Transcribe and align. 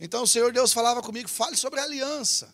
Então 0.00 0.22
o 0.22 0.26
Senhor 0.26 0.52
Deus 0.52 0.72
falava 0.72 1.02
comigo: 1.02 1.28
fale 1.28 1.56
sobre 1.56 1.80
a 1.80 1.84
aliança. 1.84 2.52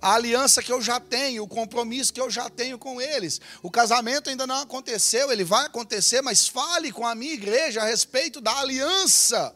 A 0.00 0.14
aliança 0.14 0.62
que 0.62 0.72
eu 0.72 0.80
já 0.80 1.00
tenho, 1.00 1.42
o 1.42 1.48
compromisso 1.48 2.12
que 2.12 2.20
eu 2.20 2.30
já 2.30 2.48
tenho 2.48 2.78
com 2.78 3.00
eles. 3.00 3.40
O 3.62 3.70
casamento 3.70 4.30
ainda 4.30 4.46
não 4.46 4.60
aconteceu, 4.60 5.32
ele 5.32 5.42
vai 5.42 5.66
acontecer, 5.66 6.22
mas 6.22 6.46
fale 6.46 6.92
com 6.92 7.04
a 7.04 7.16
minha 7.16 7.32
igreja 7.32 7.82
a 7.82 7.84
respeito 7.84 8.40
da 8.40 8.56
aliança 8.60 9.54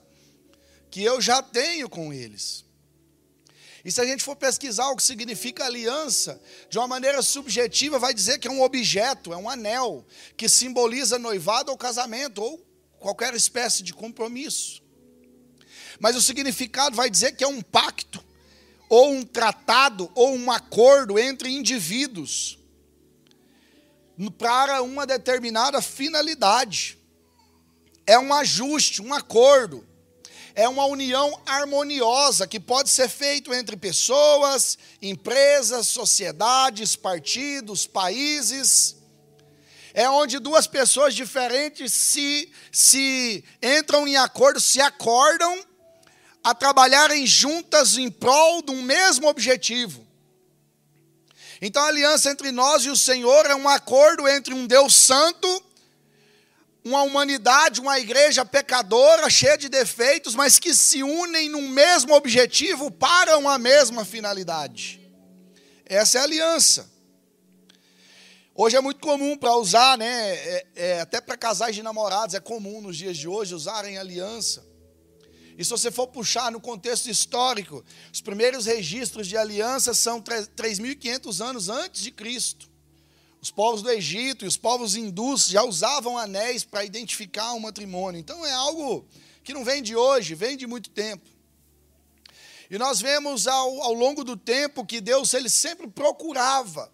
que 0.90 1.02
eu 1.02 1.20
já 1.20 1.40
tenho 1.40 1.88
com 1.88 2.12
eles. 2.12 2.64
E 3.84 3.90
se 3.90 4.00
a 4.00 4.04
gente 4.04 4.22
for 4.22 4.36
pesquisar 4.36 4.88
o 4.90 4.96
que 4.96 5.02
significa 5.02 5.64
aliança, 5.64 6.40
de 6.68 6.78
uma 6.78 6.86
maneira 6.86 7.22
subjetiva, 7.22 7.98
vai 7.98 8.12
dizer 8.12 8.38
que 8.38 8.46
é 8.46 8.50
um 8.50 8.62
objeto, 8.62 9.32
é 9.32 9.36
um 9.36 9.48
anel, 9.48 10.06
que 10.36 10.48
simboliza 10.48 11.18
noivado 11.18 11.70
ou 11.70 11.78
casamento, 11.78 12.42
ou 12.42 12.64
qualquer 12.98 13.34
espécie 13.34 13.82
de 13.82 13.92
compromisso. 13.92 14.81
Mas 16.02 16.16
o 16.16 16.20
significado 16.20 16.96
vai 16.96 17.08
dizer 17.08 17.36
que 17.36 17.44
é 17.44 17.46
um 17.46 17.62
pacto, 17.62 18.20
ou 18.88 19.12
um 19.12 19.22
tratado, 19.22 20.10
ou 20.16 20.34
um 20.34 20.50
acordo 20.50 21.16
entre 21.16 21.48
indivíduos, 21.48 22.58
para 24.36 24.82
uma 24.82 25.06
determinada 25.06 25.80
finalidade. 25.80 26.98
É 28.04 28.18
um 28.18 28.34
ajuste, 28.34 29.00
um 29.00 29.14
acordo 29.14 29.86
é 30.56 30.68
uma 30.68 30.84
união 30.86 31.40
harmoniosa 31.46 32.48
que 32.48 32.58
pode 32.58 32.90
ser 32.90 33.08
feito 33.08 33.54
entre 33.54 33.76
pessoas, 33.76 34.76
empresas, 35.00 35.86
sociedades, 35.86 36.96
partidos, 36.96 37.86
países. 37.86 38.96
É 39.94 40.10
onde 40.10 40.40
duas 40.40 40.66
pessoas 40.66 41.14
diferentes 41.14 41.92
se, 41.92 42.52
se 42.72 43.44
entram 43.62 44.06
em 44.06 44.16
acordo, 44.16 44.60
se 44.60 44.80
acordam 44.80 45.64
a 46.42 46.54
trabalharem 46.54 47.26
juntas 47.26 47.96
em 47.96 48.10
prol 48.10 48.62
de 48.62 48.72
um 48.72 48.82
mesmo 48.82 49.28
objetivo. 49.28 50.06
Então 51.60 51.82
a 51.82 51.88
aliança 51.88 52.30
entre 52.30 52.50
nós 52.50 52.84
e 52.84 52.90
o 52.90 52.96
Senhor 52.96 53.46
é 53.46 53.54
um 53.54 53.68
acordo 53.68 54.26
entre 54.26 54.52
um 54.52 54.66
Deus 54.66 54.94
santo 54.94 55.48
uma 56.84 57.02
humanidade, 57.02 57.80
uma 57.80 57.98
igreja 57.98 58.44
pecadora, 58.44 59.30
cheia 59.30 59.56
de 59.56 59.68
defeitos, 59.68 60.34
mas 60.34 60.58
que 60.58 60.74
se 60.74 61.02
unem 61.02 61.48
num 61.48 61.68
mesmo 61.68 62.14
objetivo 62.14 62.90
para 62.90 63.38
uma 63.38 63.56
mesma 63.56 64.04
finalidade. 64.04 65.00
Essa 65.86 66.18
é 66.18 66.20
a 66.20 66.24
aliança. 66.24 66.90
Hoje 68.54 68.76
é 68.76 68.80
muito 68.80 69.00
comum 69.00 69.36
para 69.36 69.54
usar, 69.56 69.96
né? 69.96 70.34
É, 70.34 70.66
é, 70.74 71.00
até 71.00 71.20
para 71.20 71.36
casais 71.36 71.74
de 71.74 71.82
namorados 71.82 72.34
é 72.34 72.40
comum 72.40 72.80
nos 72.80 72.96
dias 72.96 73.16
de 73.16 73.28
hoje 73.28 73.54
usarem 73.54 73.96
aliança. 73.96 74.66
E 75.58 75.64
se 75.64 75.70
você 75.70 75.90
for 75.90 76.06
puxar 76.06 76.50
no 76.50 76.60
contexto 76.60 77.08
histórico, 77.08 77.84
os 78.12 78.20
primeiros 78.20 78.66
registros 78.66 79.26
de 79.26 79.36
aliança 79.36 79.92
são 79.92 80.20
3.500 80.20 81.44
anos 81.44 81.68
antes 81.68 82.02
de 82.02 82.10
Cristo. 82.10 82.70
Os 83.40 83.50
povos 83.50 83.82
do 83.82 83.90
Egito 83.90 84.44
e 84.44 84.48
os 84.48 84.56
povos 84.56 84.94
hindus 84.94 85.48
já 85.48 85.62
usavam 85.64 86.16
anéis 86.16 86.64
para 86.64 86.84
identificar 86.84 87.52
um 87.52 87.60
matrimônio. 87.60 88.20
Então 88.20 88.46
é 88.46 88.52
algo 88.52 89.06
que 89.42 89.52
não 89.52 89.64
vem 89.64 89.82
de 89.82 89.96
hoje, 89.96 90.34
vem 90.34 90.56
de 90.56 90.66
muito 90.66 90.90
tempo. 90.90 91.28
E 92.70 92.78
nós 92.78 93.00
vemos 93.00 93.46
ao, 93.46 93.82
ao 93.82 93.92
longo 93.92 94.24
do 94.24 94.36
tempo 94.36 94.86
que 94.86 95.00
Deus 95.00 95.34
ele 95.34 95.50
sempre 95.50 95.86
procurava 95.88 96.90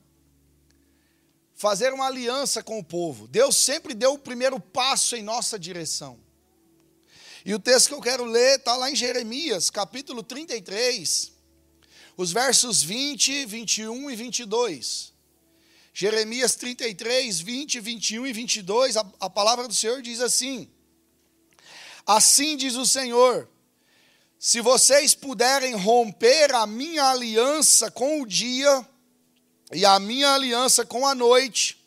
fazer 1.54 1.92
uma 1.92 2.06
aliança 2.06 2.62
com 2.62 2.78
o 2.78 2.84
povo. 2.84 3.28
Deus 3.28 3.56
sempre 3.56 3.92
deu 3.92 4.14
o 4.14 4.18
primeiro 4.18 4.58
passo 4.58 5.14
em 5.14 5.22
nossa 5.22 5.58
direção. 5.58 6.18
E 7.44 7.54
o 7.54 7.58
texto 7.58 7.88
que 7.88 7.94
eu 7.94 8.00
quero 8.00 8.24
ler 8.24 8.58
está 8.58 8.76
lá 8.76 8.90
em 8.90 8.96
Jeremias, 8.96 9.70
capítulo 9.70 10.22
33, 10.22 11.32
os 12.16 12.32
versos 12.32 12.82
20, 12.82 13.46
21 13.46 14.10
e 14.10 14.16
22. 14.16 15.12
Jeremias 15.94 16.54
33, 16.54 17.40
20, 17.40 17.80
21 17.80 18.26
e 18.26 18.32
22, 18.32 18.96
a, 18.96 19.06
a 19.20 19.30
palavra 19.30 19.66
do 19.66 19.74
Senhor 19.74 20.00
diz 20.02 20.20
assim: 20.20 20.68
Assim 22.06 22.56
diz 22.56 22.74
o 22.74 22.86
Senhor, 22.86 23.48
se 24.38 24.60
vocês 24.60 25.14
puderem 25.14 25.74
romper 25.74 26.54
a 26.54 26.66
minha 26.66 27.04
aliança 27.10 27.90
com 27.90 28.22
o 28.22 28.26
dia 28.26 28.86
e 29.72 29.84
a 29.84 29.98
minha 29.98 30.32
aliança 30.34 30.86
com 30.86 31.06
a 31.06 31.14
noite, 31.14 31.77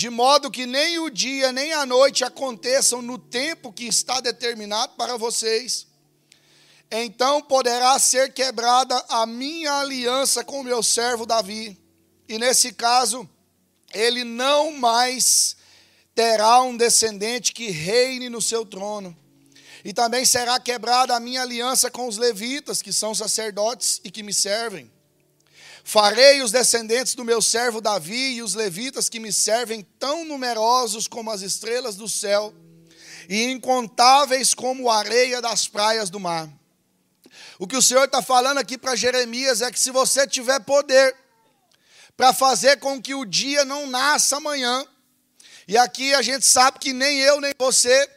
de 0.00 0.08
modo 0.08 0.50
que 0.50 0.64
nem 0.64 0.98
o 0.98 1.10
dia 1.10 1.52
nem 1.52 1.74
a 1.74 1.84
noite 1.84 2.24
aconteçam 2.24 3.02
no 3.02 3.18
tempo 3.18 3.70
que 3.70 3.84
está 3.84 4.18
determinado 4.18 4.94
para 4.96 5.18
vocês, 5.18 5.86
então 6.90 7.42
poderá 7.42 7.98
ser 7.98 8.32
quebrada 8.32 8.96
a 9.10 9.26
minha 9.26 9.74
aliança 9.74 10.42
com 10.42 10.60
o 10.60 10.64
meu 10.64 10.82
servo 10.82 11.26
Davi 11.26 11.78
e 12.26 12.38
nesse 12.38 12.72
caso, 12.72 13.28
ele 13.92 14.24
não 14.24 14.72
mais 14.72 15.54
terá 16.14 16.62
um 16.62 16.78
descendente 16.78 17.52
que 17.52 17.70
reine 17.70 18.30
no 18.30 18.40
seu 18.40 18.64
trono. 18.64 19.14
E 19.84 19.92
também 19.92 20.24
será 20.24 20.58
quebrada 20.58 21.14
a 21.14 21.20
minha 21.20 21.42
aliança 21.42 21.90
com 21.90 22.08
os 22.08 22.16
levitas, 22.16 22.80
que 22.80 22.90
são 22.90 23.14
sacerdotes 23.14 24.00
e 24.02 24.10
que 24.10 24.22
me 24.22 24.32
servem. 24.32 24.90
Farei 25.84 26.42
os 26.42 26.52
descendentes 26.52 27.14
do 27.14 27.24
meu 27.24 27.40
servo 27.40 27.80
Davi 27.80 28.34
e 28.34 28.42
os 28.42 28.54
levitas 28.54 29.08
que 29.08 29.18
me 29.18 29.32
servem 29.32 29.82
tão 29.98 30.24
numerosos 30.24 31.06
como 31.06 31.30
as 31.30 31.42
estrelas 31.42 31.96
do 31.96 32.08
céu 32.08 32.54
e 33.28 33.44
incontáveis 33.44 34.54
como 34.54 34.90
a 34.90 34.98
areia 34.98 35.40
das 35.40 35.66
praias 35.66 36.10
do 36.10 36.18
mar. 36.20 36.48
O 37.58 37.66
que 37.66 37.76
o 37.76 37.82
Senhor 37.82 38.04
está 38.04 38.20
falando 38.22 38.58
aqui 38.58 38.76
para 38.76 38.96
Jeremias 38.96 39.62
é 39.62 39.70
que 39.70 39.78
se 39.78 39.90
você 39.90 40.26
tiver 40.26 40.60
poder, 40.60 41.14
para 42.16 42.34
fazer 42.34 42.78
com 42.78 43.00
que 43.00 43.14
o 43.14 43.24
dia 43.24 43.64
não 43.64 43.86
nasça 43.86 44.36
amanhã. 44.36 44.84
E 45.66 45.76
aqui 45.78 46.12
a 46.12 46.20
gente 46.20 46.44
sabe 46.44 46.78
que 46.78 46.92
nem 46.92 47.20
eu, 47.20 47.40
nem 47.40 47.52
você, 47.58 48.10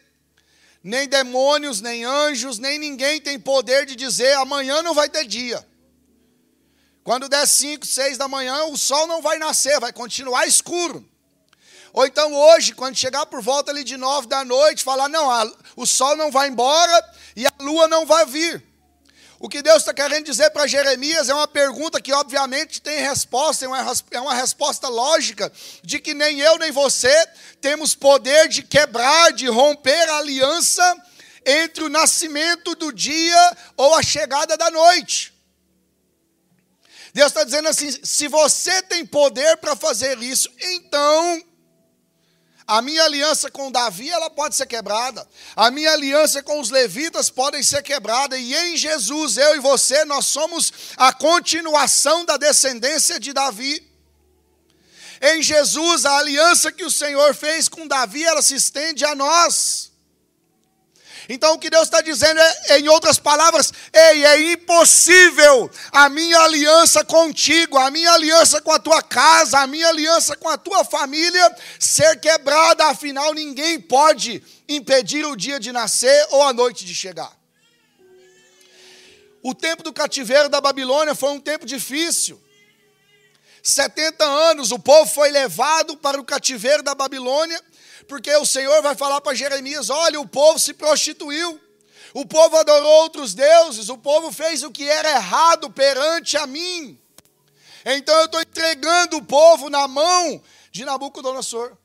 nem 0.83 1.07
demônios, 1.07 1.79
nem 1.79 2.03
anjos, 2.03 2.59
nem 2.59 2.77
ninguém 2.77 3.21
tem 3.21 3.39
poder 3.39 3.85
de 3.85 3.95
dizer 3.95 4.33
amanhã 4.33 4.81
não 4.81 4.93
vai 4.93 5.07
ter 5.07 5.25
dia. 5.25 5.65
Quando 7.03 7.27
der 7.27 7.45
5, 7.45 7.85
6 7.85 8.17
da 8.17 8.27
manhã, 8.27 8.63
o 8.65 8.77
sol 8.77 9.05
não 9.07 9.21
vai 9.21 9.37
nascer, 9.37 9.79
vai 9.79 9.91
continuar 9.91 10.47
escuro. 10.47 11.05
Ou 11.91 12.05
então 12.05 12.33
hoje, 12.33 12.73
quando 12.73 12.95
chegar 12.95 13.25
por 13.25 13.41
volta 13.41 13.71
ali 13.71 13.83
de 13.83 13.97
9 13.97 14.27
da 14.27 14.43
noite, 14.45 14.83
falar: 14.83 15.09
não, 15.09 15.29
a, 15.29 15.51
o 15.75 15.85
sol 15.85 16.15
não 16.15 16.31
vai 16.31 16.47
embora 16.47 17.13
e 17.35 17.45
a 17.45 17.51
lua 17.59 17.87
não 17.87 18.05
vai 18.05 18.25
vir. 18.25 18.63
O 19.37 19.49
que 19.49 19.61
Deus 19.61 19.79
está 19.79 19.93
querendo 19.93 20.25
dizer 20.25 20.51
para 20.51 20.65
Jeremias 20.65 21.27
é 21.27 21.33
uma 21.33 21.49
pergunta 21.49 21.99
que, 22.01 22.13
obviamente, 22.13 22.81
tem 22.81 23.01
resposta, 23.01 23.65
é 24.11 24.19
uma 24.21 24.33
resposta 24.33 24.87
lógica, 24.87 25.51
de 25.83 25.99
que 25.99 26.13
nem 26.13 26.39
eu 26.39 26.57
nem 26.57 26.71
você 26.71 27.13
temos 27.59 27.93
poder 27.93 28.47
de 28.47 28.63
quebrar, 28.63 29.33
de 29.33 29.47
romper 29.47 30.09
a 30.09 30.19
aliança 30.19 30.95
entre 31.45 31.83
o 31.83 31.89
nascimento 31.89 32.73
do 32.75 32.93
dia 32.93 33.57
ou 33.75 33.93
a 33.95 34.01
chegada 34.01 34.55
da 34.55 34.71
noite. 34.71 35.32
Deus 37.13 37.27
está 37.27 37.43
dizendo 37.43 37.69
assim: 37.69 37.91
se 38.03 38.27
você 38.27 38.81
tem 38.81 39.05
poder 39.05 39.57
para 39.57 39.75
fazer 39.75 40.17
isso, 40.21 40.49
então 40.59 41.43
a 42.65 42.81
minha 42.81 43.03
aliança 43.03 43.51
com 43.51 43.71
Davi, 43.71 44.09
ela 44.09 44.29
pode 44.29 44.55
ser 44.55 44.65
quebrada. 44.65 45.27
A 45.55 45.69
minha 45.69 45.91
aliança 45.91 46.41
com 46.41 46.59
os 46.59 46.69
levitas 46.69 47.29
podem 47.29 47.61
ser 47.61 47.83
quebrada. 47.83 48.37
E 48.37 48.55
em 48.55 48.77
Jesus, 48.77 49.37
eu 49.37 49.55
e 49.55 49.59
você, 49.59 50.03
nós 50.05 50.25
somos 50.25 50.73
a 50.97 51.13
continuação 51.13 52.25
da 52.25 52.37
descendência 52.37 53.19
de 53.19 53.31
Davi. 53.31 53.85
Em 55.21 55.41
Jesus, 55.41 56.05
a 56.05 56.17
aliança 56.17 56.71
que 56.71 56.83
o 56.83 56.91
Senhor 56.91 57.35
fez 57.35 57.69
com 57.69 57.87
Davi, 57.87 58.23
ela 58.23 58.41
se 58.41 58.55
estende 58.55 59.05
a 59.05 59.13
nós. 59.13 59.92
Então 61.29 61.53
o 61.53 61.59
que 61.59 61.69
Deus 61.69 61.83
está 61.83 62.01
dizendo 62.01 62.39
é, 62.39 62.79
em 62.79 62.89
outras 62.89 63.17
palavras, 63.17 63.71
ei, 63.93 64.25
é 64.25 64.51
impossível 64.51 65.69
a 65.91 66.09
minha 66.09 66.39
aliança 66.39 67.03
contigo, 67.03 67.77
a 67.77 67.89
minha 67.89 68.11
aliança 68.11 68.61
com 68.61 68.71
a 68.71 68.79
tua 68.79 69.01
casa, 69.01 69.59
a 69.59 69.67
minha 69.67 69.87
aliança 69.87 70.35
com 70.35 70.49
a 70.49 70.57
tua 70.57 70.83
família 70.83 71.55
ser 71.79 72.19
quebrada, 72.19 72.85
afinal 72.87 73.33
ninguém 73.33 73.79
pode 73.79 74.43
impedir 74.67 75.25
o 75.25 75.35
dia 75.35 75.59
de 75.59 75.71
nascer 75.71 76.27
ou 76.31 76.43
a 76.43 76.51
noite 76.51 76.85
de 76.85 76.93
chegar. 76.93 77.31
O 79.41 79.53
tempo 79.53 79.83
do 79.83 79.91
cativeiro 79.91 80.47
da 80.47 80.61
Babilônia 80.61 81.13
foi 81.13 81.31
um 81.31 81.39
tempo 81.39 81.65
difícil. 81.65 82.41
70 83.61 84.23
anos 84.25 84.71
o 84.71 84.79
povo 84.79 85.09
foi 85.09 85.31
levado 85.31 85.95
para 85.97 86.19
o 86.19 86.23
cativeiro 86.23 86.83
da 86.83 86.93
Babilônia 86.93 87.61
porque 88.07 88.33
o 88.35 88.45
Senhor 88.45 88.81
vai 88.81 88.95
falar 88.95 89.21
para 89.21 89.35
Jeremias: 89.35 89.89
olha, 89.89 90.19
o 90.19 90.27
povo 90.27 90.59
se 90.59 90.73
prostituiu, 90.73 91.59
o 92.13 92.25
povo 92.25 92.55
adorou 92.57 92.91
outros 93.01 93.33
deuses, 93.33 93.89
o 93.89 93.97
povo 93.97 94.31
fez 94.31 94.63
o 94.63 94.71
que 94.71 94.87
era 94.87 95.11
errado 95.11 95.69
perante 95.69 96.37
a 96.37 96.45
mim. 96.45 96.99
Então 97.85 98.15
eu 98.19 98.25
estou 98.25 98.41
entregando 98.41 99.17
o 99.17 99.25
povo 99.25 99.69
na 99.69 99.87
mão 99.87 100.41
de 100.71 100.85
Nabucodonosor. 100.85 101.77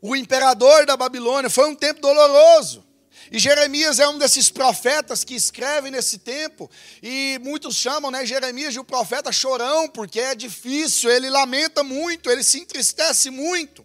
O 0.00 0.14
imperador 0.14 0.86
da 0.86 0.96
Babilônia 0.96 1.48
foi 1.48 1.68
um 1.68 1.74
tempo 1.74 2.00
doloroso. 2.00 2.84
E 3.30 3.38
Jeremias 3.38 3.98
é 3.98 4.06
um 4.06 4.18
desses 4.18 4.50
profetas 4.50 5.24
que 5.24 5.34
escreve 5.34 5.90
nesse 5.90 6.18
tempo, 6.18 6.70
e 7.02 7.40
muitos 7.42 7.74
chamam 7.74 8.10
né, 8.10 8.24
Jeremias 8.24 8.72
de 8.72 8.78
o 8.78 8.82
um 8.82 8.84
profeta 8.84 9.32
chorão, 9.32 9.88
porque 9.88 10.20
é 10.20 10.34
difícil, 10.34 11.10
ele 11.10 11.30
lamenta 11.30 11.82
muito, 11.82 12.30
ele 12.30 12.44
se 12.44 12.60
entristece 12.60 13.30
muito. 13.30 13.84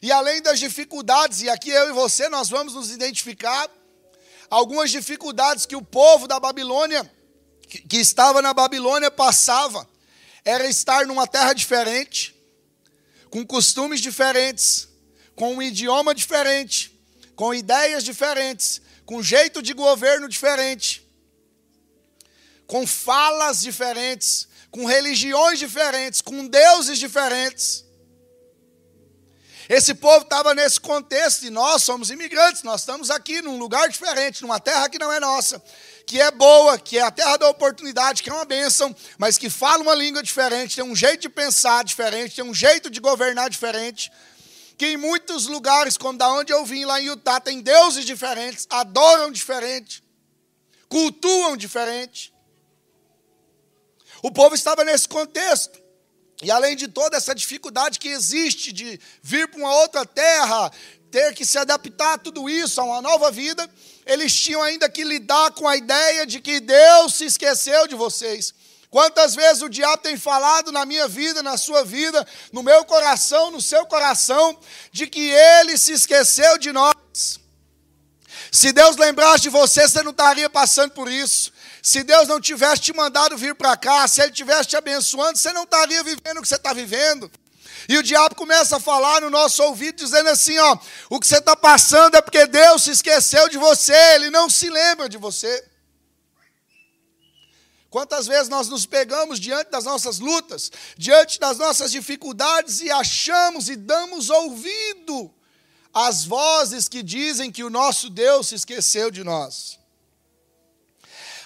E 0.00 0.12
além 0.12 0.40
das 0.40 0.58
dificuldades, 0.58 1.42
e 1.42 1.48
aqui 1.48 1.70
eu 1.70 1.90
e 1.90 1.92
você 1.92 2.28
nós 2.28 2.48
vamos 2.48 2.74
nos 2.74 2.90
identificar, 2.90 3.68
algumas 4.50 4.90
dificuldades 4.90 5.66
que 5.66 5.76
o 5.76 5.82
povo 5.82 6.26
da 6.26 6.38
Babilônia, 6.38 7.10
que, 7.68 7.98
estava 7.98 8.40
na 8.40 8.54
Babilônia, 8.54 9.10
passava, 9.10 9.88
era 10.44 10.66
estar 10.68 11.06
numa 11.06 11.26
terra 11.26 11.52
diferente, 11.52 12.34
com 13.28 13.44
costumes 13.44 14.00
diferentes, 14.00 14.88
com 15.34 15.54
um 15.54 15.62
idioma 15.62 16.14
diferente, 16.14 16.98
com 17.36 17.52
ideias 17.52 18.02
diferentes, 18.02 18.80
com 19.04 19.22
jeito 19.22 19.62
de 19.62 19.72
governo 19.74 20.28
diferente, 20.28 21.06
com 22.66 22.86
falas 22.86 23.60
diferentes, 23.60 24.48
com 24.70 24.84
religiões 24.84 25.58
diferentes, 25.58 26.20
com 26.20 26.46
deuses 26.46 26.98
diferentes. 26.98 27.84
Esse 29.68 29.92
povo 29.92 30.22
estava 30.22 30.54
nesse 30.54 30.80
contexto 30.80 31.44
e 31.44 31.50
nós 31.50 31.82
somos 31.82 32.10
imigrantes, 32.10 32.62
nós 32.62 32.80
estamos 32.80 33.10
aqui 33.10 33.42
num 33.42 33.58
lugar 33.58 33.88
diferente, 33.90 34.40
numa 34.40 34.58
terra 34.58 34.88
que 34.88 34.98
não 34.98 35.12
é 35.12 35.20
nossa, 35.20 35.62
que 36.06 36.18
é 36.18 36.30
boa, 36.30 36.78
que 36.78 36.96
é 36.96 37.02
a 37.02 37.10
terra 37.10 37.36
da 37.36 37.50
oportunidade, 37.50 38.22
que 38.22 38.30
é 38.30 38.32
uma 38.32 38.46
bênção, 38.46 38.96
mas 39.18 39.36
que 39.36 39.50
fala 39.50 39.82
uma 39.82 39.94
língua 39.94 40.22
diferente, 40.22 40.76
tem 40.76 40.84
um 40.84 40.96
jeito 40.96 41.20
de 41.20 41.28
pensar 41.28 41.84
diferente, 41.84 42.36
tem 42.36 42.44
um 42.44 42.54
jeito 42.54 42.88
de 42.88 42.98
governar 42.98 43.50
diferente 43.50 44.10
que 44.78 44.86
em 44.86 44.96
muitos 44.96 45.46
lugares, 45.46 45.98
como 45.98 46.16
da 46.16 46.32
onde 46.32 46.52
eu 46.52 46.64
vim, 46.64 46.84
lá 46.84 47.00
em 47.00 47.06
Utah, 47.06 47.40
tem 47.40 47.60
deuses 47.60 48.06
diferentes, 48.06 48.64
adoram 48.70 49.30
diferente, 49.30 50.04
cultuam 50.88 51.56
diferente. 51.56 52.32
O 54.22 54.30
povo 54.30 54.54
estava 54.54 54.84
nesse 54.84 55.08
contexto. 55.08 55.77
E 56.42 56.50
além 56.50 56.76
de 56.76 56.86
toda 56.86 57.16
essa 57.16 57.34
dificuldade 57.34 57.98
que 57.98 58.08
existe 58.08 58.72
de 58.72 59.00
vir 59.22 59.48
para 59.48 59.60
uma 59.60 59.74
outra 59.76 60.06
terra, 60.06 60.70
ter 61.10 61.34
que 61.34 61.44
se 61.44 61.58
adaptar 61.58 62.14
a 62.14 62.18
tudo 62.18 62.48
isso, 62.48 62.80
a 62.80 62.84
uma 62.84 63.02
nova 63.02 63.30
vida, 63.30 63.68
eles 64.06 64.34
tinham 64.34 64.62
ainda 64.62 64.88
que 64.88 65.02
lidar 65.02 65.50
com 65.52 65.66
a 65.66 65.76
ideia 65.76 66.26
de 66.26 66.40
que 66.40 66.60
Deus 66.60 67.14
se 67.14 67.24
esqueceu 67.24 67.88
de 67.88 67.94
vocês. 67.94 68.54
Quantas 68.90 69.34
vezes 69.34 69.62
o 69.62 69.68
diabo 69.68 70.02
tem 70.02 70.16
falado 70.16 70.72
na 70.72 70.86
minha 70.86 71.06
vida, 71.08 71.42
na 71.42 71.56
sua 71.56 71.84
vida, 71.84 72.26
no 72.52 72.62
meu 72.62 72.84
coração, 72.84 73.50
no 73.50 73.60
seu 73.60 73.84
coração, 73.84 74.58
de 74.90 75.06
que 75.06 75.30
ele 75.30 75.76
se 75.76 75.92
esqueceu 75.92 76.56
de 76.56 76.72
nós. 76.72 77.38
Se 78.50 78.72
Deus 78.72 78.96
lembrasse 78.96 79.42
de 79.42 79.50
você, 79.50 79.86
você 79.86 80.02
não 80.02 80.12
estaria 80.12 80.48
passando 80.48 80.92
por 80.92 81.10
isso. 81.10 81.52
Se 81.88 82.04
Deus 82.04 82.28
não 82.28 82.38
tivesse 82.38 82.82
te 82.82 82.92
mandado 82.92 83.34
vir 83.38 83.54
para 83.54 83.74
cá, 83.74 84.06
se 84.06 84.20
Ele 84.20 84.30
tivesse 84.30 84.68
te 84.68 84.76
abençoando, 84.76 85.38
você 85.38 85.54
não 85.54 85.62
estaria 85.62 86.04
vivendo 86.04 86.36
o 86.36 86.42
que 86.42 86.48
você 86.48 86.56
está 86.56 86.74
vivendo. 86.74 87.30
E 87.88 87.96
o 87.96 88.02
diabo 88.02 88.34
começa 88.34 88.76
a 88.76 88.80
falar 88.80 89.22
no 89.22 89.30
nosso 89.30 89.62
ouvido, 89.62 89.96
dizendo 89.96 90.28
assim: 90.28 90.58
ó, 90.58 90.76
o 91.08 91.18
que 91.18 91.26
você 91.26 91.38
está 91.38 91.56
passando 91.56 92.14
é 92.14 92.20
porque 92.20 92.46
Deus 92.46 92.82
se 92.82 92.90
esqueceu 92.90 93.48
de 93.48 93.56
você, 93.56 93.94
Ele 94.16 94.28
não 94.28 94.50
se 94.50 94.68
lembra 94.68 95.08
de 95.08 95.16
você. 95.16 95.66
Quantas 97.88 98.26
vezes 98.26 98.50
nós 98.50 98.68
nos 98.68 98.84
pegamos 98.84 99.40
diante 99.40 99.70
das 99.70 99.84
nossas 99.84 100.18
lutas, 100.18 100.70
diante 100.94 101.40
das 101.40 101.56
nossas 101.56 101.90
dificuldades 101.90 102.82
e 102.82 102.90
achamos 102.90 103.70
e 103.70 103.76
damos 103.76 104.28
ouvido 104.28 105.34
às 105.94 106.22
vozes 106.22 106.86
que 106.86 107.02
dizem 107.02 107.50
que 107.50 107.64
o 107.64 107.70
nosso 107.70 108.10
Deus 108.10 108.48
se 108.48 108.56
esqueceu 108.56 109.10
de 109.10 109.24
nós. 109.24 109.78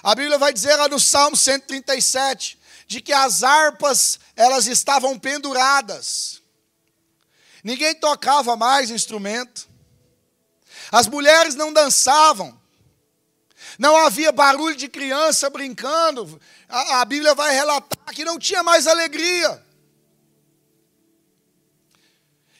A 0.03 0.13
Bíblia 0.13 0.37
vai 0.37 0.51
dizer 0.51 0.75
lá 0.75 0.89
no 0.89 0.99
Salmo 0.99 1.37
137 1.37 2.59
de 2.85 2.99
que 2.99 3.13
as 3.13 3.41
harpas 3.41 4.19
elas 4.35 4.67
estavam 4.67 5.17
penduradas. 5.17 6.41
Ninguém 7.63 7.95
tocava 7.95 8.57
mais 8.57 8.91
instrumento. 8.91 9.69
As 10.91 11.07
mulheres 11.07 11.55
não 11.55 11.71
dançavam. 11.71 12.61
Não 13.79 13.95
havia 13.95 14.33
barulho 14.33 14.75
de 14.75 14.89
criança 14.89 15.49
brincando. 15.49 16.39
A, 16.67 16.99
a 16.99 17.05
Bíblia 17.05 17.33
vai 17.33 17.53
relatar 17.53 18.13
que 18.13 18.25
não 18.25 18.37
tinha 18.37 18.61
mais 18.61 18.85
alegria. 18.85 19.65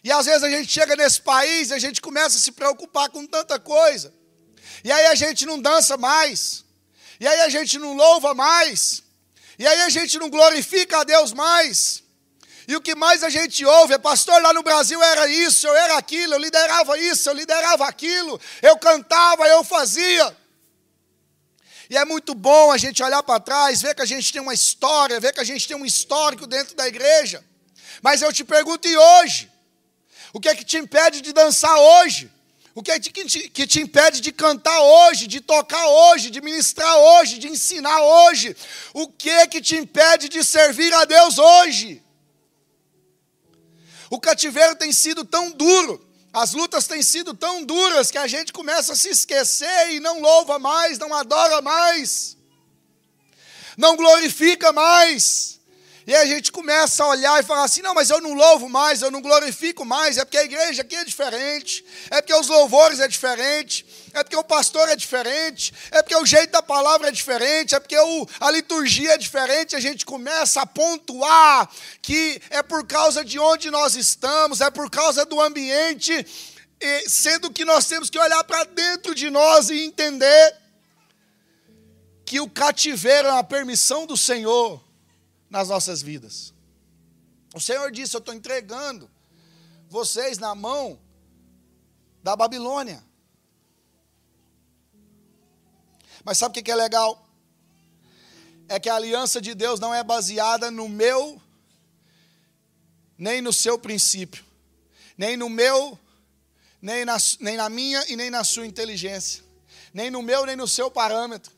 E 0.01 0.11
às 0.11 0.25
vezes 0.25 0.43
a 0.43 0.49
gente 0.49 0.71
chega 0.71 0.95
nesse 0.95 1.21
país 1.21 1.69
e 1.69 1.73
a 1.73 1.79
gente 1.79 2.01
começa 2.01 2.37
a 2.37 2.41
se 2.41 2.53
preocupar 2.53 3.09
com 3.09 3.25
tanta 3.25 3.59
coisa. 3.59 4.13
E 4.81 4.91
aí 4.91 5.07
a 5.07 5.15
gente 5.15 5.45
não 5.45 5.61
dança 5.61 5.97
mais. 5.97 6.62
E 7.23 7.27
aí 7.27 7.39
a 7.39 7.47
gente 7.47 7.79
não 7.79 7.93
louva 7.93 8.33
mais. 8.33 9.01
E 9.57 9.65
aí 9.65 9.83
a 9.83 9.87
gente 9.87 10.19
não 10.19 10.29
glorifica 10.29 10.99
a 10.99 11.03
Deus 11.05 11.31
mais. 11.31 12.03
E 12.67 12.75
o 12.75 12.81
que 12.81 12.93
mais 12.95 13.23
a 13.23 13.29
gente 13.29 13.65
ouve 13.65 13.93
é, 13.93 13.97
pastor, 13.97 14.41
lá 14.41 14.51
no 14.51 14.61
Brasil 14.61 15.01
era 15.01 15.25
isso, 15.29 15.65
eu 15.65 15.73
era 15.73 15.97
aquilo, 15.97 16.33
eu 16.33 16.37
liderava 16.37 16.97
isso, 16.97 17.29
eu 17.29 17.33
liderava 17.33 17.87
aquilo, 17.87 18.37
eu 18.61 18.77
cantava, 18.77 19.47
eu 19.47 19.63
fazia. 19.63 20.37
E 21.89 21.95
é 21.95 22.03
muito 22.03 22.35
bom 22.35 22.73
a 22.73 22.77
gente 22.77 23.01
olhar 23.01 23.23
para 23.23 23.39
trás, 23.39 23.81
ver 23.81 23.95
que 23.95 24.01
a 24.01 24.05
gente 24.13 24.33
tem 24.33 24.41
uma 24.41 24.53
história, 24.53 25.17
ver 25.17 25.31
que 25.31 25.39
a 25.39 25.45
gente 25.45 25.65
tem 25.65 25.77
um 25.77 25.85
histórico 25.85 26.45
dentro 26.45 26.75
da 26.75 26.85
igreja. 26.89 27.41
Mas 28.01 28.21
eu 28.21 28.33
te 28.33 28.43
pergunto, 28.43 28.85
e 28.85 28.97
hoje? 28.97 29.49
O 30.33 30.41
que 30.41 30.49
é 30.49 30.55
que 30.55 30.65
te 30.65 30.75
impede 30.75 31.21
de 31.21 31.31
dançar 31.31 31.77
hoje? 31.79 32.29
O 32.75 32.81
que 32.81 32.91
é 32.91 32.99
que 32.99 33.25
te, 33.25 33.49
que 33.49 33.67
te 33.67 33.81
impede 33.81 34.19
de 34.19 34.31
cantar 34.31 34.79
hoje, 34.81 35.27
de 35.27 35.39
tocar 35.41 35.85
hoje, 35.85 36.31
de 36.31 36.41
ministrar 36.41 36.97
hoje, 36.97 37.37
de 37.37 37.47
ensinar 37.47 38.01
hoje? 38.01 38.55
O 38.93 39.07
que 39.07 39.29
é 39.29 39.45
que 39.45 39.61
te 39.61 39.75
impede 39.75 40.27
de 40.27 40.43
servir 40.43 40.93
a 40.93 41.05
Deus 41.05 41.37
hoje? 41.37 42.01
O 44.09 44.19
cativeiro 44.19 44.75
tem 44.75 44.91
sido 44.91 45.23
tão 45.23 45.51
duro 45.51 46.13
as 46.33 46.53
lutas 46.53 46.87
têm 46.87 47.03
sido 47.03 47.35
tão 47.35 47.63
duras 47.63 48.09
que 48.09 48.17
a 48.17 48.25
gente 48.25 48.51
começa 48.51 48.93
a 48.93 48.95
se 48.95 49.09
esquecer 49.09 49.91
e 49.91 49.99
não 49.99 50.19
louva 50.19 50.57
mais, 50.57 50.97
não 50.97 51.13
adora 51.13 51.61
mais, 51.61 52.35
não 53.77 53.95
glorifica 53.95 54.73
mais. 54.73 55.59
E 56.05 56.13
a 56.13 56.25
gente 56.25 56.51
começa 56.51 57.01
a 57.03 57.07
olhar 57.07 57.39
e 57.39 57.45
falar 57.45 57.63
assim: 57.63 57.81
não, 57.81 57.93
mas 57.93 58.09
eu 58.09 58.19
não 58.19 58.33
louvo 58.33 58.67
mais, 58.67 59.01
eu 59.01 59.09
não 59.09 59.21
glorifico 59.21 59.85
mais, 59.85 60.17
é 60.17 60.25
porque 60.25 60.37
a 60.37 60.43
igreja 60.43 60.81
aqui 60.81 60.95
é 60.95 61.05
diferente, 61.05 61.83
é 62.09 62.21
porque 62.21 62.33
os 62.33 62.47
louvores 62.47 62.99
é 62.99 63.07
diferente, 63.07 63.85
é 64.13 64.21
porque 64.21 64.35
o 64.35 64.43
pastor 64.43 64.89
é 64.89 64.97
diferente, 64.97 65.73
é 65.91 66.01
porque 66.01 66.15
o 66.15 66.25
jeito 66.25 66.51
da 66.51 66.61
palavra 66.61 67.07
é 67.07 67.11
diferente, 67.11 67.73
é 67.73 67.79
porque 67.79 67.97
o, 67.97 68.27
a 68.39 68.51
liturgia 68.51 69.13
é 69.13 69.17
diferente. 69.17 69.77
A 69.77 69.79
gente 69.79 70.05
começa 70.05 70.61
a 70.61 70.65
pontuar 70.65 71.69
que 72.01 72.41
é 72.49 72.61
por 72.61 72.85
causa 72.85 73.23
de 73.23 73.39
onde 73.39 73.71
nós 73.71 73.95
estamos, 73.95 74.59
é 74.59 74.69
por 74.69 74.89
causa 74.89 75.25
do 75.25 75.39
ambiente, 75.39 76.25
sendo 77.07 77.49
que 77.49 77.63
nós 77.63 77.87
temos 77.87 78.09
que 78.09 78.19
olhar 78.19 78.43
para 78.43 78.65
dentro 78.65 79.15
de 79.15 79.29
nós 79.29 79.69
e 79.69 79.85
entender 79.85 80.55
que 82.25 82.41
o 82.41 82.49
cativeiro 82.49 83.29
é 83.29 83.31
uma 83.31 83.43
permissão 83.43 84.05
do 84.05 84.17
Senhor 84.17 84.82
nas 85.53 85.69
nossas 85.69 86.01
vidas. 86.01 86.51
O 87.53 87.61
Senhor 87.61 87.91
disse: 87.91 88.15
Eu 88.15 88.19
estou 88.19 88.33
entregando 88.33 89.07
vocês 89.87 90.39
na 90.39 90.55
mão 90.55 90.99
da 92.23 92.35
Babilônia. 92.35 93.03
Mas 96.25 96.39
sabe 96.39 96.59
o 96.59 96.63
que 96.63 96.71
é 96.71 96.75
legal? 96.75 97.23
É 98.67 98.79
que 98.79 98.89
a 98.89 98.95
aliança 98.95 99.39
de 99.39 99.53
Deus 99.53 99.79
não 99.79 99.93
é 99.93 100.03
baseada 100.03 100.71
no 100.71 100.89
meu, 100.89 101.39
nem 103.15 103.39
no 103.39 103.53
seu 103.53 103.77
princípio, 103.77 104.43
nem 105.15 105.37
no 105.37 105.49
meu, 105.49 105.99
nem 106.81 107.05
na, 107.05 107.17
nem 107.39 107.57
na 107.57 107.69
minha 107.69 108.03
e 108.07 108.15
nem 108.15 108.31
na 108.31 108.43
sua 108.43 108.65
inteligência, 108.65 109.43
nem 109.93 110.09
no 110.09 110.23
meu, 110.23 110.47
nem 110.47 110.55
no 110.55 110.67
seu 110.67 110.89
parâmetro. 110.89 111.53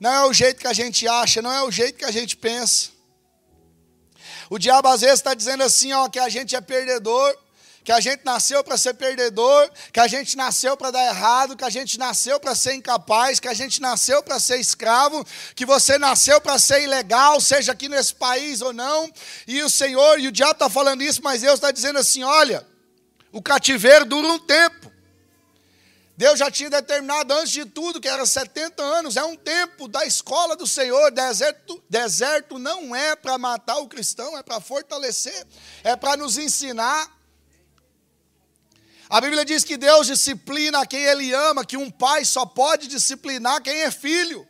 Não 0.00 0.10
é 0.10 0.24
o 0.24 0.32
jeito 0.32 0.60
que 0.60 0.66
a 0.66 0.72
gente 0.72 1.06
acha, 1.06 1.42
não 1.42 1.52
é 1.52 1.62
o 1.62 1.70
jeito 1.70 1.98
que 1.98 2.06
a 2.06 2.10
gente 2.10 2.38
pensa. 2.38 2.91
O 4.50 4.58
diabo 4.58 4.88
às 4.88 5.00
vezes 5.00 5.16
está 5.16 5.34
dizendo 5.34 5.62
assim, 5.62 5.92
ó, 5.92 6.08
que 6.08 6.18
a 6.18 6.28
gente 6.28 6.56
é 6.56 6.60
perdedor, 6.60 7.36
que 7.84 7.90
a 7.90 8.00
gente 8.00 8.24
nasceu 8.24 8.62
para 8.62 8.76
ser 8.76 8.94
perdedor, 8.94 9.70
que 9.92 9.98
a 9.98 10.06
gente 10.06 10.36
nasceu 10.36 10.76
para 10.76 10.92
dar 10.92 11.04
errado, 11.04 11.56
que 11.56 11.64
a 11.64 11.70
gente 11.70 11.98
nasceu 11.98 12.38
para 12.38 12.54
ser 12.54 12.74
incapaz, 12.74 13.40
que 13.40 13.48
a 13.48 13.54
gente 13.54 13.80
nasceu 13.80 14.22
para 14.22 14.38
ser 14.38 14.58
escravo, 14.58 15.26
que 15.54 15.66
você 15.66 15.98
nasceu 15.98 16.40
para 16.40 16.58
ser 16.58 16.82
ilegal, 16.82 17.40
seja 17.40 17.72
aqui 17.72 17.88
nesse 17.88 18.14
país 18.14 18.60
ou 18.60 18.72
não. 18.72 19.10
E 19.46 19.62
o 19.62 19.68
Senhor, 19.68 20.20
e 20.20 20.28
o 20.28 20.32
diabo 20.32 20.52
está 20.52 20.70
falando 20.70 21.02
isso, 21.02 21.20
mas 21.22 21.42
Deus 21.42 21.54
está 21.54 21.70
dizendo 21.70 21.98
assim: 21.98 22.22
olha, 22.22 22.64
o 23.32 23.42
cativeiro 23.42 24.04
dura 24.04 24.28
um 24.28 24.38
tempo. 24.38 24.81
Deus 26.16 26.38
já 26.38 26.50
tinha 26.50 26.68
determinado 26.68 27.32
antes 27.32 27.50
de 27.50 27.64
tudo 27.64 28.00
que 28.00 28.08
era 28.08 28.26
70 28.26 28.82
anos, 28.82 29.16
é 29.16 29.24
um 29.24 29.36
tempo 29.36 29.88
da 29.88 30.04
escola 30.04 30.54
do 30.54 30.66
Senhor. 30.66 31.10
Deserto, 31.10 31.82
deserto 31.88 32.58
não 32.58 32.94
é 32.94 33.16
para 33.16 33.38
matar 33.38 33.78
o 33.78 33.88
cristão, 33.88 34.36
é 34.36 34.42
para 34.42 34.60
fortalecer, 34.60 35.46
é 35.82 35.96
para 35.96 36.16
nos 36.16 36.36
ensinar. 36.36 37.10
A 39.08 39.20
Bíblia 39.20 39.44
diz 39.44 39.64
que 39.64 39.76
Deus 39.76 40.06
disciplina 40.06 40.86
quem 40.86 41.02
Ele 41.02 41.32
ama, 41.32 41.64
que 41.64 41.76
um 41.76 41.90
pai 41.90 42.24
só 42.24 42.44
pode 42.44 42.88
disciplinar 42.88 43.62
quem 43.62 43.82
é 43.82 43.90
filho. 43.90 44.46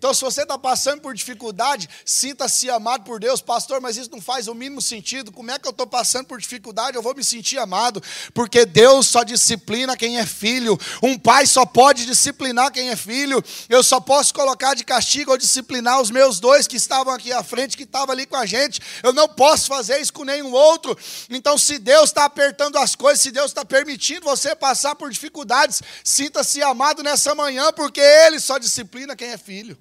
Então, 0.00 0.14
se 0.14 0.22
você 0.22 0.44
está 0.44 0.56
passando 0.56 1.02
por 1.02 1.12
dificuldade, 1.12 1.86
sinta-se 2.06 2.70
amado 2.70 3.04
por 3.04 3.20
Deus, 3.20 3.42
pastor, 3.42 3.82
mas 3.82 3.98
isso 3.98 4.10
não 4.10 4.18
faz 4.18 4.48
o 4.48 4.54
mínimo 4.54 4.80
sentido. 4.80 5.30
Como 5.30 5.50
é 5.50 5.58
que 5.58 5.68
eu 5.68 5.72
estou 5.72 5.86
passando 5.86 6.24
por 6.24 6.40
dificuldade? 6.40 6.96
Eu 6.96 7.02
vou 7.02 7.14
me 7.14 7.22
sentir 7.22 7.58
amado, 7.58 8.02
porque 8.32 8.64
Deus 8.64 9.06
só 9.06 9.22
disciplina 9.22 9.98
quem 9.98 10.18
é 10.18 10.24
filho. 10.24 10.80
Um 11.02 11.18
pai 11.18 11.44
só 11.44 11.66
pode 11.66 12.06
disciplinar 12.06 12.72
quem 12.72 12.88
é 12.88 12.96
filho. 12.96 13.44
Eu 13.68 13.82
só 13.82 14.00
posso 14.00 14.32
colocar 14.32 14.72
de 14.72 14.84
castigo 14.84 15.32
ou 15.32 15.36
disciplinar 15.36 16.00
os 16.00 16.10
meus 16.10 16.40
dois 16.40 16.66
que 16.66 16.76
estavam 16.76 17.12
aqui 17.12 17.30
à 17.30 17.42
frente, 17.42 17.76
que 17.76 17.82
estavam 17.82 18.14
ali 18.14 18.24
com 18.24 18.36
a 18.36 18.46
gente. 18.46 18.80
Eu 19.02 19.12
não 19.12 19.28
posso 19.28 19.66
fazer 19.66 20.00
isso 20.00 20.14
com 20.14 20.24
nenhum 20.24 20.50
outro. 20.50 20.96
Então, 21.28 21.58
se 21.58 21.78
Deus 21.78 22.08
está 22.08 22.24
apertando 22.24 22.78
as 22.78 22.94
coisas, 22.94 23.20
se 23.20 23.30
Deus 23.30 23.50
está 23.50 23.66
permitindo 23.66 24.24
você 24.24 24.56
passar 24.56 24.94
por 24.94 25.10
dificuldades, 25.10 25.82
sinta-se 26.02 26.62
amado 26.62 27.02
nessa 27.02 27.34
manhã, 27.34 27.70
porque 27.70 28.00
Ele 28.00 28.40
só 28.40 28.56
disciplina 28.56 29.14
quem 29.14 29.28
é 29.28 29.36
filho. 29.36 29.78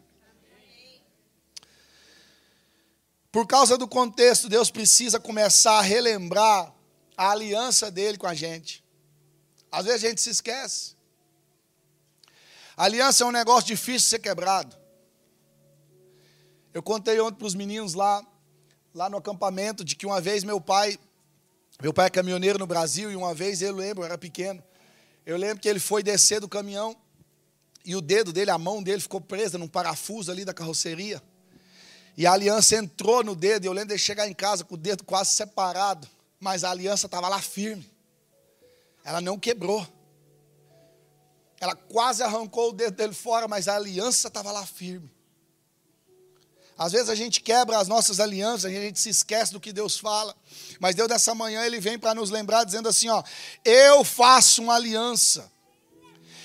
Por 3.31 3.45
causa 3.45 3.77
do 3.77 3.87
contexto, 3.87 4.49
Deus 4.49 4.71
precisa 4.71 5.19
começar 5.19 5.79
a 5.79 5.81
relembrar 5.81 6.73
a 7.15 7.31
aliança 7.31 7.91
dele 7.91 8.17
com 8.17 8.25
a 8.25 8.33
gente. 8.33 8.83
Às 9.71 9.85
vezes 9.85 10.03
a 10.03 10.07
gente 10.09 10.21
se 10.21 10.31
esquece. 10.31 10.95
A 12.75 12.85
aliança 12.85 13.23
é 13.23 13.27
um 13.27 13.31
negócio 13.31 13.67
difícil 13.67 13.99
de 13.99 14.05
ser 14.05 14.19
quebrado. 14.19 14.75
Eu 16.73 16.81
contei 16.81 17.19
ontem 17.19 17.37
para 17.37 17.45
os 17.45 17.53
meninos 17.53 17.93
lá, 17.93 18.25
lá 18.93 19.09
no 19.09 19.17
acampamento, 19.17 19.83
de 19.83 19.95
que 19.95 20.05
uma 20.05 20.21
vez 20.21 20.43
meu 20.43 20.59
pai, 20.59 20.97
meu 21.81 21.93
pai 21.93 22.07
é 22.07 22.09
caminhoneiro 22.09 22.57
no 22.57 22.65
Brasil, 22.65 23.11
e 23.11 23.15
uma 23.15 23.33
vez 23.33 23.61
eu 23.61 23.75
lembro, 23.75 24.03
eu 24.03 24.05
era 24.05 24.17
pequeno, 24.17 24.63
eu 25.25 25.37
lembro 25.37 25.59
que 25.59 25.67
ele 25.67 25.79
foi 25.79 26.01
descer 26.01 26.39
do 26.39 26.47
caminhão 26.47 26.95
e 27.85 27.95
o 27.95 28.01
dedo 28.01 28.31
dele, 28.31 28.51
a 28.51 28.57
mão 28.57 28.81
dele 28.81 29.01
ficou 29.01 29.21
presa 29.21 29.57
num 29.57 29.67
parafuso 29.67 30.31
ali 30.31 30.45
da 30.45 30.53
carroceria. 30.53 31.21
E 32.19 32.27
a 32.27 32.33
aliança 32.33 32.75
entrou 32.75 33.23
no 33.23 33.33
dedo. 33.33 33.63
Eu 33.63 33.71
lembro 33.71 33.95
de 33.95 33.97
chegar 33.97 34.27
em 34.27 34.33
casa 34.33 34.65
com 34.65 34.75
o 34.75 34.77
dedo 34.77 35.05
quase 35.05 35.31
separado. 35.31 36.05
Mas 36.37 36.65
a 36.65 36.69
aliança 36.71 37.05
estava 37.05 37.29
lá 37.29 37.41
firme. 37.41 37.89
Ela 39.05 39.21
não 39.21 39.39
quebrou. 39.39 39.87
Ela 41.61 41.77
quase 41.77 42.21
arrancou 42.21 42.71
o 42.71 42.73
dedo 42.73 42.97
dele 42.97 43.13
fora, 43.13 43.47
mas 43.47 43.69
a 43.69 43.77
aliança 43.77 44.27
estava 44.27 44.51
lá 44.51 44.65
firme. 44.65 45.09
Às 46.77 46.91
vezes 46.91 47.07
a 47.07 47.15
gente 47.15 47.39
quebra 47.39 47.77
as 47.77 47.87
nossas 47.87 48.19
alianças, 48.19 48.65
a 48.65 48.69
gente 48.69 48.99
se 48.99 49.09
esquece 49.09 49.53
do 49.53 49.59
que 49.59 49.71
Deus 49.71 49.97
fala. 49.97 50.35
Mas 50.77 50.95
Deus, 50.95 51.07
nessa 51.07 51.33
manhã, 51.33 51.65
Ele 51.65 51.79
vem 51.79 51.97
para 51.97 52.13
nos 52.13 52.29
lembrar, 52.29 52.65
dizendo 52.65 52.89
assim: 52.89 53.07
ó, 53.07 53.23
eu 53.63 54.03
faço 54.03 54.61
uma 54.61 54.75
aliança 54.75 55.49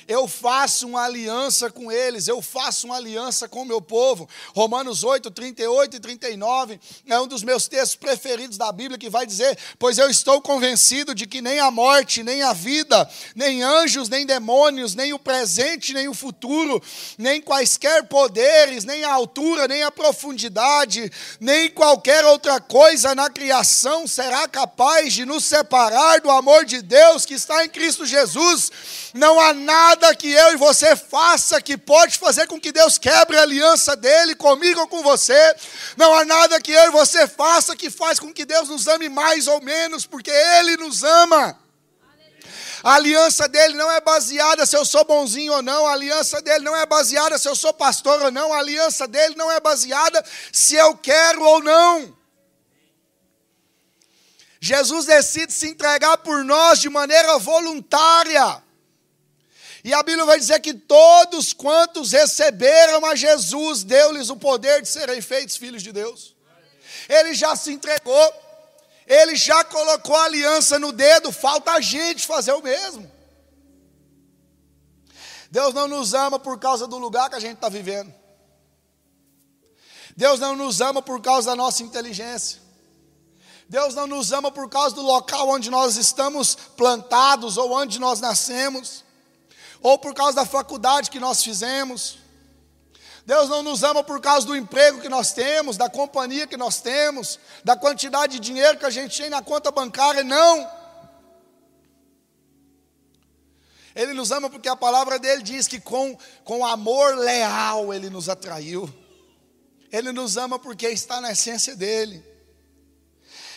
eu 0.06 0.28
faço 0.28 0.86
uma 0.86 1.04
aliança 1.04 1.70
com 1.70 1.90
eles, 1.90 2.28
eu 2.28 2.42
faço 2.42 2.86
uma 2.86 2.96
aliança 2.96 3.48
com 3.48 3.62
o 3.62 3.66
meu 3.66 3.80
povo. 3.80 4.28
Romanos 4.54 5.02
8, 5.02 5.30
38 5.30 5.96
e 5.96 6.00
39 6.00 6.80
é 7.06 7.18
um 7.18 7.26
dos 7.26 7.42
meus 7.42 7.66
textos 7.66 7.96
preferidos 7.96 8.58
da 8.58 8.70
Bíblia 8.70 8.98
que 8.98 9.08
vai 9.08 9.26
dizer: 9.26 9.56
Pois 9.78 9.98
eu 9.98 10.10
estou 10.10 10.40
convencido 10.40 11.14
de 11.14 11.26
que 11.26 11.40
nem 11.40 11.58
a 11.58 11.70
morte, 11.70 12.22
nem 12.22 12.42
a 12.42 12.52
vida, 12.52 13.08
nem 13.34 13.62
anjos, 13.62 14.08
nem 14.08 14.26
demônios, 14.26 14.94
nem 14.94 15.12
o 15.12 15.18
presente, 15.18 15.92
nem 15.94 16.08
o 16.08 16.14
futuro, 16.14 16.82
nem 17.16 17.40
quaisquer 17.40 18.04
poderes, 18.04 18.84
nem 18.84 19.04
a 19.04 19.12
altura, 19.12 19.66
nem 19.66 19.82
a 19.82 19.90
profundidade, 19.90 21.10
nem 21.40 21.70
qualquer 21.70 22.24
outra 22.24 22.60
coisa 22.60 23.14
na 23.14 23.30
criação 23.30 24.06
será 24.06 24.46
capaz 24.48 25.12
de 25.12 25.24
nos 25.24 25.44
separar 25.44 26.20
do 26.20 26.30
amor 26.30 26.64
de 26.64 26.82
Deus 26.82 27.24
que 27.24 27.34
está 27.34 27.64
em 27.64 27.68
Cristo 27.68 28.04
Jesus. 28.04 28.70
Não 29.14 29.38
há 29.40 29.52
nada 29.54 29.93
nada 29.94 30.14
que 30.14 30.30
eu 30.30 30.52
e 30.52 30.56
você 30.56 30.96
faça 30.96 31.60
que 31.60 31.76
pode 31.76 32.18
fazer 32.18 32.48
com 32.48 32.60
que 32.60 32.72
Deus 32.72 32.98
quebre 32.98 33.38
a 33.38 33.42
aliança 33.42 33.94
dele 33.94 34.34
comigo 34.34 34.80
ou 34.80 34.88
com 34.88 35.02
você. 35.02 35.54
Não 35.96 36.12
há 36.14 36.24
nada 36.24 36.60
que 36.60 36.72
eu 36.72 36.88
e 36.88 36.90
você 36.90 37.28
faça 37.28 37.76
que 37.76 37.90
faz 37.90 38.18
com 38.18 38.32
que 38.32 38.44
Deus 38.44 38.68
nos 38.68 38.88
ame 38.88 39.08
mais 39.08 39.46
ou 39.46 39.60
menos, 39.60 40.04
porque 40.04 40.30
Ele 40.30 40.76
nos 40.76 41.04
ama. 41.04 41.58
A 42.82 42.94
aliança 42.96 43.48
dele 43.48 43.74
não 43.74 43.90
é 43.90 44.00
baseada 44.00 44.66
se 44.66 44.76
eu 44.76 44.84
sou 44.84 45.04
bonzinho 45.04 45.54
ou 45.54 45.62
não, 45.62 45.86
a 45.86 45.92
aliança 45.92 46.42
dele 46.42 46.64
não 46.64 46.76
é 46.76 46.84
baseada 46.84 47.38
se 47.38 47.48
eu 47.48 47.56
sou 47.56 47.72
pastor 47.72 48.20
ou 48.20 48.30
não, 48.30 48.52
a 48.52 48.58
aliança 48.58 49.06
dele 49.06 49.34
não 49.36 49.50
é 49.50 49.58
baseada 49.58 50.22
se 50.52 50.74
eu 50.74 50.94
quero 50.96 51.42
ou 51.42 51.62
não. 51.62 52.14
Jesus 54.60 55.06
decide 55.06 55.52
se 55.52 55.68
entregar 55.68 56.18
por 56.18 56.44
nós 56.44 56.78
de 56.80 56.90
maneira 56.90 57.38
voluntária. 57.38 58.63
E 59.84 59.92
a 59.92 60.02
Bíblia 60.02 60.24
vai 60.24 60.38
dizer 60.38 60.58
que 60.60 60.72
todos 60.72 61.52
quantos 61.52 62.12
receberam 62.12 63.04
a 63.04 63.14
Jesus, 63.14 63.84
deu-lhes 63.84 64.30
o 64.30 64.36
poder 64.36 64.80
de 64.80 64.88
serem 64.88 65.20
feitos 65.20 65.58
filhos 65.58 65.82
de 65.82 65.92
Deus. 65.92 66.34
Ele 67.06 67.34
já 67.34 67.54
se 67.54 67.70
entregou, 67.70 68.34
ele 69.06 69.36
já 69.36 69.62
colocou 69.62 70.16
a 70.16 70.24
aliança 70.24 70.78
no 70.78 70.90
dedo, 70.90 71.30
falta 71.30 71.72
a 71.72 71.82
gente 71.82 72.26
fazer 72.26 72.52
o 72.52 72.62
mesmo. 72.62 73.12
Deus 75.50 75.74
não 75.74 75.86
nos 75.86 76.14
ama 76.14 76.38
por 76.38 76.58
causa 76.58 76.86
do 76.86 76.96
lugar 76.96 77.28
que 77.28 77.36
a 77.36 77.40
gente 77.40 77.56
está 77.56 77.68
vivendo. 77.68 78.12
Deus 80.16 80.40
não 80.40 80.56
nos 80.56 80.80
ama 80.80 81.02
por 81.02 81.20
causa 81.20 81.50
da 81.50 81.56
nossa 81.56 81.82
inteligência. 81.82 82.58
Deus 83.68 83.94
não 83.94 84.06
nos 84.06 84.32
ama 84.32 84.50
por 84.50 84.70
causa 84.70 84.94
do 84.94 85.02
local 85.02 85.46
onde 85.50 85.68
nós 85.68 85.96
estamos 85.96 86.54
plantados 86.54 87.58
ou 87.58 87.70
onde 87.72 87.98
nós 87.98 88.18
nascemos 88.18 89.03
ou 89.84 89.98
por 89.98 90.14
causa 90.14 90.36
da 90.36 90.46
faculdade 90.46 91.10
que 91.10 91.20
nós 91.20 91.44
fizemos. 91.44 92.16
Deus 93.26 93.50
não 93.50 93.62
nos 93.62 93.82
ama 93.82 94.02
por 94.02 94.18
causa 94.18 94.46
do 94.46 94.56
emprego 94.56 95.02
que 95.02 95.10
nós 95.10 95.32
temos, 95.32 95.76
da 95.76 95.90
companhia 95.90 96.46
que 96.46 96.56
nós 96.56 96.80
temos, 96.80 97.38
da 97.62 97.76
quantidade 97.76 98.38
de 98.38 98.40
dinheiro 98.40 98.78
que 98.78 98.86
a 98.86 98.90
gente 98.90 99.20
tem 99.20 99.28
na 99.28 99.42
conta 99.42 99.70
bancária, 99.70 100.24
não. 100.24 100.70
Ele 103.94 104.14
nos 104.14 104.32
ama 104.32 104.48
porque 104.48 104.68
a 104.70 104.74
palavra 104.74 105.18
dele 105.18 105.42
diz 105.42 105.68
que 105.68 105.78
com, 105.78 106.16
com 106.44 106.64
amor 106.64 107.18
leal 107.18 107.92
ele 107.92 108.08
nos 108.08 108.30
atraiu. 108.30 108.92
Ele 109.92 110.12
nos 110.12 110.38
ama 110.38 110.58
porque 110.58 110.88
está 110.88 111.20
na 111.20 111.32
essência 111.32 111.76
dele. 111.76 112.24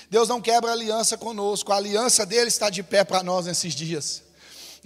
Deus 0.10 0.28
não 0.28 0.42
quebra 0.42 0.74
aliança 0.74 1.18
conosco, 1.18 1.72
a 1.72 1.78
aliança 1.78 2.26
dele 2.26 2.50
está 2.50 2.70
de 2.70 2.84
pé 2.84 3.06
para 3.06 3.24
nós 3.24 3.46
nesses 3.46 3.74
dias. 3.74 4.27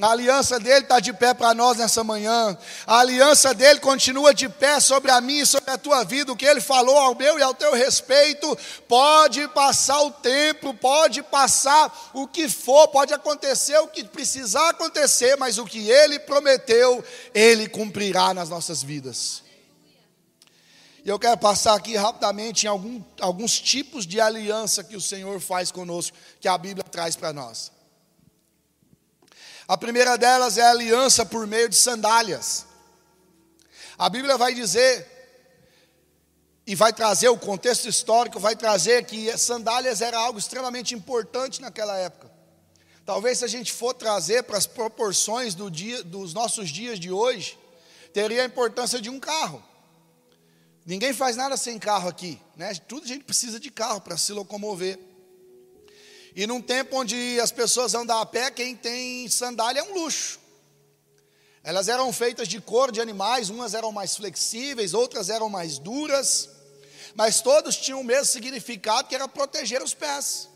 A 0.01 0.11
aliança 0.13 0.59
dele 0.59 0.79
está 0.79 0.99
de 0.99 1.13
pé 1.13 1.31
para 1.31 1.53
nós 1.53 1.77
nessa 1.77 2.03
manhã. 2.03 2.57
A 2.87 2.99
aliança 3.01 3.53
dele 3.53 3.79
continua 3.79 4.33
de 4.33 4.49
pé 4.49 4.79
sobre 4.79 5.11
a 5.11 5.21
minha 5.21 5.43
e 5.43 5.45
sobre 5.45 5.69
a 5.69 5.77
tua 5.77 6.03
vida. 6.03 6.31
O 6.31 6.35
que 6.35 6.45
ele 6.45 6.59
falou 6.59 6.97
ao 6.97 7.13
meu 7.13 7.37
e 7.37 7.43
ao 7.43 7.53
teu 7.53 7.75
respeito. 7.75 8.57
Pode 8.87 9.47
passar 9.49 10.01
o 10.01 10.09
tempo, 10.09 10.73
pode 10.73 11.21
passar 11.21 12.11
o 12.15 12.27
que 12.27 12.49
for, 12.49 12.87
pode 12.87 13.13
acontecer 13.13 13.77
o 13.77 13.87
que 13.87 14.03
precisar 14.03 14.69
acontecer, 14.69 15.37
mas 15.37 15.59
o 15.59 15.65
que 15.65 15.87
ele 15.91 16.17
prometeu, 16.17 17.03
ele 17.31 17.69
cumprirá 17.69 18.33
nas 18.33 18.49
nossas 18.49 18.81
vidas. 18.81 19.43
E 21.05 21.09
eu 21.09 21.19
quero 21.19 21.37
passar 21.37 21.75
aqui 21.75 21.95
rapidamente 21.95 22.65
em 22.65 22.69
algum, 22.69 23.03
alguns 23.19 23.59
tipos 23.59 24.07
de 24.07 24.19
aliança 24.19 24.83
que 24.83 24.95
o 24.95 25.01
Senhor 25.01 25.39
faz 25.39 25.71
conosco, 25.71 26.17
que 26.39 26.47
a 26.47 26.57
Bíblia 26.57 26.83
traz 26.83 27.15
para 27.15 27.31
nós. 27.31 27.71
A 29.71 29.77
primeira 29.77 30.17
delas 30.17 30.57
é 30.57 30.63
a 30.63 30.71
aliança 30.71 31.25
por 31.25 31.47
meio 31.47 31.69
de 31.69 31.77
sandálias. 31.77 32.65
A 33.97 34.09
Bíblia 34.09 34.37
vai 34.37 34.53
dizer, 34.53 35.07
e 36.67 36.75
vai 36.75 36.91
trazer 36.91 37.29
o 37.29 37.37
contexto 37.37 37.87
histórico, 37.87 38.37
vai 38.37 38.53
trazer 38.53 39.05
que 39.05 39.31
sandálias 39.37 40.01
era 40.01 40.19
algo 40.19 40.37
extremamente 40.37 40.93
importante 40.93 41.61
naquela 41.61 41.97
época. 41.97 42.29
Talvez 43.05 43.37
se 43.37 43.45
a 43.45 43.47
gente 43.47 43.71
for 43.71 43.93
trazer 43.93 44.43
para 44.43 44.57
as 44.57 44.67
proporções 44.67 45.55
do 45.55 45.71
dia, 45.71 46.03
dos 46.03 46.33
nossos 46.33 46.69
dias 46.69 46.99
de 46.99 47.09
hoje, 47.09 47.57
teria 48.13 48.41
a 48.41 48.45
importância 48.45 48.99
de 48.99 49.09
um 49.09 49.21
carro. 49.21 49.63
Ninguém 50.85 51.13
faz 51.13 51.37
nada 51.37 51.55
sem 51.55 51.79
carro 51.79 52.09
aqui, 52.09 52.37
né? 52.57 52.73
Tudo 52.89 53.05
a 53.05 53.07
gente 53.07 53.23
precisa 53.23 53.57
de 53.57 53.71
carro 53.71 54.01
para 54.01 54.17
se 54.17 54.33
locomover. 54.33 54.99
E 56.35 56.47
num 56.47 56.61
tempo 56.61 56.97
onde 56.97 57.39
as 57.39 57.51
pessoas 57.51 57.93
andam 57.93 58.17
a 58.19 58.25
pé, 58.25 58.49
quem 58.51 58.75
tem 58.75 59.27
sandália 59.27 59.81
é 59.81 59.83
um 59.83 59.93
luxo. 59.93 60.39
Elas 61.63 61.87
eram 61.87 62.11
feitas 62.11 62.47
de 62.47 62.59
cor 62.59 62.91
de 62.91 63.01
animais, 63.01 63.49
umas 63.49 63.73
eram 63.73 63.91
mais 63.91 64.15
flexíveis, 64.15 64.93
outras 64.93 65.29
eram 65.29 65.49
mais 65.49 65.77
duras, 65.77 66.49
mas 67.13 67.41
todos 67.41 67.75
tinham 67.75 68.01
o 68.01 68.03
mesmo 68.03 68.25
significado, 68.25 69.07
que 69.07 69.15
era 69.15 69.27
proteger 69.27 69.83
os 69.83 69.93
pés. 69.93 70.49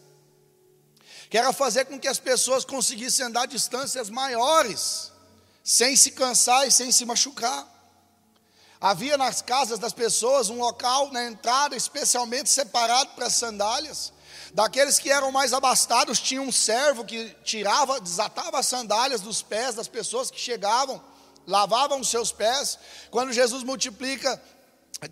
Que 1.30 1.38
era 1.38 1.54
fazer 1.54 1.86
com 1.86 2.00
que 2.00 2.08
as 2.08 2.20
pessoas 2.20 2.66
conseguissem 2.66 3.26
andar 3.26 3.46
distâncias 3.46 4.10
maiores, 4.10 5.12
sem 5.64 5.96
se 5.96 6.12
cansar 6.12 6.68
e 6.68 6.72
sem 6.72 6.92
se 6.92 7.06
machucar. 7.06 7.68
Havia 8.80 9.18
nas 9.18 9.42
casas 9.42 9.80
das 9.80 9.94
pessoas 9.94 10.50
um 10.50 10.60
local 10.60 11.12
na 11.12 11.26
entrada 11.26 11.76
especialmente 11.76 12.50
separado 12.50 13.12
para 13.16 13.30
sandálias. 13.30 14.14
Daqueles 14.56 14.98
que 14.98 15.12
eram 15.12 15.34
mais 15.34 15.52
abastados, 15.52 16.18
tinha 16.18 16.42
um 16.42 16.50
servo 16.50 17.04
que 17.04 17.36
tirava, 17.44 18.00
desatava 18.00 18.58
as 18.58 18.66
sandálias 18.66 19.20
dos 19.20 19.42
pés 19.42 19.76
das 19.76 19.90
pessoas 19.90 20.32
que 20.32 20.40
chegavam, 20.40 21.04
lavavam 21.46 22.00
os 22.00 22.08
seus 22.08 22.32
pés. 22.32 22.80
Quando 23.12 23.34
Jesus 23.34 23.66
multiplica, 23.66 24.42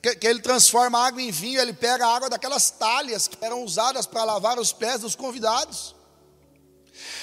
que, 0.02 0.16
que 0.16 0.26
ele 0.26 0.40
transforma 0.40 0.98
a 0.98 1.08
água 1.08 1.22
em 1.22 1.30
vinho, 1.30 1.60
ele 1.60 1.74
pega 1.74 2.08
a 2.08 2.16
água 2.16 2.30
daquelas 2.30 2.70
talhas 2.70 3.28
que 3.28 3.38
eram 3.44 3.66
usadas 3.66 4.06
para 4.06 4.24
lavar 4.24 4.58
os 4.58 4.72
pés 4.72 5.02
dos 5.02 5.14
convidados. 5.14 5.94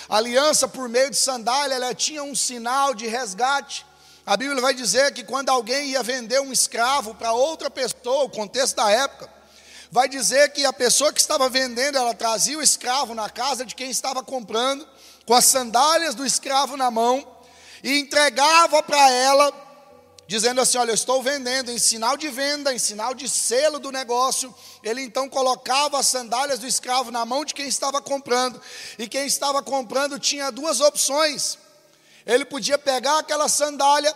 A 0.06 0.18
aliança 0.18 0.68
por 0.68 0.90
meio 0.90 1.08
de 1.08 1.16
sandália, 1.16 1.76
ela 1.76 1.94
tinha 1.94 2.22
um 2.22 2.34
sinal 2.34 2.92
de 2.92 3.06
resgate. 3.06 3.86
A 4.26 4.36
Bíblia 4.36 4.60
vai 4.60 4.74
dizer 4.74 5.14
que 5.14 5.24
quando 5.24 5.48
alguém 5.48 5.92
ia 5.92 6.02
vender 6.02 6.38
um 6.42 6.52
escravo 6.52 7.14
para 7.14 7.32
outra 7.32 7.70
pessoa, 7.70 8.24
o 8.24 8.28
contexto 8.28 8.76
da 8.76 8.90
época, 8.90 9.39
vai 9.90 10.08
dizer 10.08 10.52
que 10.52 10.64
a 10.64 10.72
pessoa 10.72 11.12
que 11.12 11.20
estava 11.20 11.48
vendendo, 11.48 11.98
ela 11.98 12.14
trazia 12.14 12.56
o 12.56 12.62
escravo 12.62 13.14
na 13.14 13.28
casa 13.28 13.64
de 13.64 13.74
quem 13.74 13.90
estava 13.90 14.22
comprando, 14.22 14.86
com 15.26 15.34
as 15.34 15.44
sandálias 15.46 16.14
do 16.14 16.24
escravo 16.24 16.76
na 16.76 16.90
mão, 16.90 17.26
e 17.82 17.98
entregava 17.98 18.82
para 18.82 19.10
ela, 19.10 19.52
dizendo 20.26 20.60
assim: 20.60 20.78
Olha, 20.78 20.90
eu 20.90 20.94
estou 20.94 21.22
vendendo, 21.22 21.70
em 21.70 21.78
sinal 21.78 22.16
de 22.16 22.28
venda, 22.28 22.72
em 22.72 22.78
sinal 22.78 23.14
de 23.14 23.28
selo 23.28 23.78
do 23.78 23.90
negócio. 23.90 24.54
Ele 24.82 25.02
então 25.02 25.28
colocava 25.28 25.98
as 25.98 26.06
sandálias 26.06 26.58
do 26.60 26.66
escravo 26.66 27.10
na 27.10 27.24
mão 27.24 27.44
de 27.44 27.52
quem 27.52 27.66
estava 27.66 28.00
comprando, 28.00 28.60
e 28.98 29.08
quem 29.08 29.26
estava 29.26 29.62
comprando 29.62 30.18
tinha 30.18 30.52
duas 30.52 30.80
opções. 30.80 31.58
Ele 32.24 32.44
podia 32.44 32.78
pegar 32.78 33.18
aquela 33.18 33.48
sandália 33.48 34.14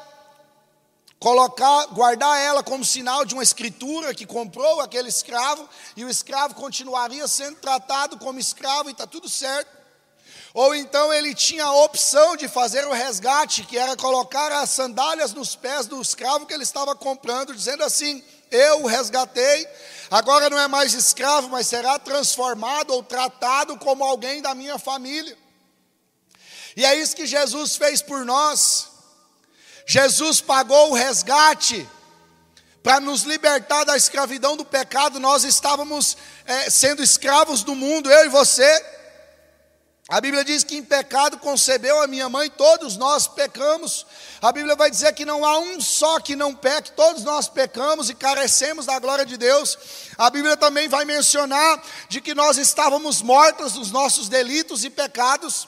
colocar, 1.24 1.86
guardar 1.86 2.38
ela 2.38 2.62
como 2.62 2.84
sinal 2.84 3.24
de 3.24 3.32
uma 3.32 3.42
escritura 3.42 4.12
que 4.12 4.26
comprou 4.26 4.82
aquele 4.82 5.08
escravo, 5.08 5.66
e 5.96 6.04
o 6.04 6.10
escravo 6.10 6.54
continuaria 6.54 7.26
sendo 7.26 7.56
tratado 7.56 8.18
como 8.18 8.38
escravo 8.38 8.90
e 8.90 8.92
está 8.92 9.06
tudo 9.06 9.26
certo. 9.26 9.70
Ou 10.52 10.74
então 10.74 11.10
ele 11.14 11.34
tinha 11.34 11.64
a 11.64 11.82
opção 11.82 12.36
de 12.36 12.46
fazer 12.46 12.86
o 12.86 12.92
resgate, 12.92 13.64
que 13.64 13.78
era 13.78 13.96
colocar 13.96 14.52
as 14.52 14.68
sandálias 14.68 15.32
nos 15.32 15.56
pés 15.56 15.86
do 15.86 15.98
escravo 15.98 16.44
que 16.44 16.52
ele 16.52 16.62
estava 16.62 16.94
comprando, 16.94 17.54
dizendo 17.54 17.84
assim: 17.84 18.22
Eu 18.50 18.82
o 18.82 18.86
resgatei, 18.86 19.66
agora 20.10 20.50
não 20.50 20.60
é 20.60 20.68
mais 20.68 20.92
escravo, 20.92 21.48
mas 21.48 21.66
será 21.66 21.98
transformado 21.98 22.90
ou 22.90 23.02
tratado 23.02 23.78
como 23.78 24.04
alguém 24.04 24.42
da 24.42 24.54
minha 24.54 24.78
família. 24.78 25.38
E 26.76 26.84
é 26.84 26.94
isso 26.96 27.16
que 27.16 27.26
Jesus 27.26 27.76
fez 27.76 28.02
por 28.02 28.26
nós. 28.26 28.92
Jesus 29.86 30.40
pagou 30.40 30.90
o 30.90 30.94
resgate 30.94 31.88
para 32.82 33.00
nos 33.00 33.22
libertar 33.22 33.84
da 33.84 33.96
escravidão 33.96 34.56
do 34.56 34.64
pecado. 34.64 35.18
Nós 35.18 35.44
estávamos 35.44 36.16
é, 36.44 36.68
sendo 36.68 37.02
escravos 37.02 37.62
do 37.62 37.74
mundo, 37.74 38.10
eu 38.10 38.26
e 38.26 38.28
você. 38.28 38.84
A 40.06 40.20
Bíblia 40.20 40.44
diz 40.44 40.62
que 40.62 40.76
em 40.76 40.84
pecado 40.84 41.38
concebeu 41.38 42.02
a 42.02 42.06
minha 42.06 42.28
mãe, 42.28 42.50
todos 42.50 42.98
nós 42.98 43.26
pecamos. 43.26 44.04
A 44.42 44.52
Bíblia 44.52 44.76
vai 44.76 44.90
dizer 44.90 45.14
que 45.14 45.24
não 45.24 45.46
há 45.46 45.58
um 45.58 45.80
só 45.80 46.20
que 46.20 46.36
não 46.36 46.54
peque, 46.54 46.92
todos 46.92 47.24
nós 47.24 47.48
pecamos 47.48 48.10
e 48.10 48.14
carecemos 48.14 48.84
da 48.84 48.98
glória 48.98 49.24
de 49.24 49.38
Deus. 49.38 49.78
A 50.18 50.28
Bíblia 50.28 50.58
também 50.58 50.88
vai 50.88 51.06
mencionar 51.06 51.82
de 52.10 52.20
que 52.20 52.34
nós 52.34 52.58
estávamos 52.58 53.22
mortos 53.22 53.76
nos 53.76 53.90
nossos 53.90 54.28
delitos 54.28 54.84
e 54.84 54.90
pecados. 54.90 55.66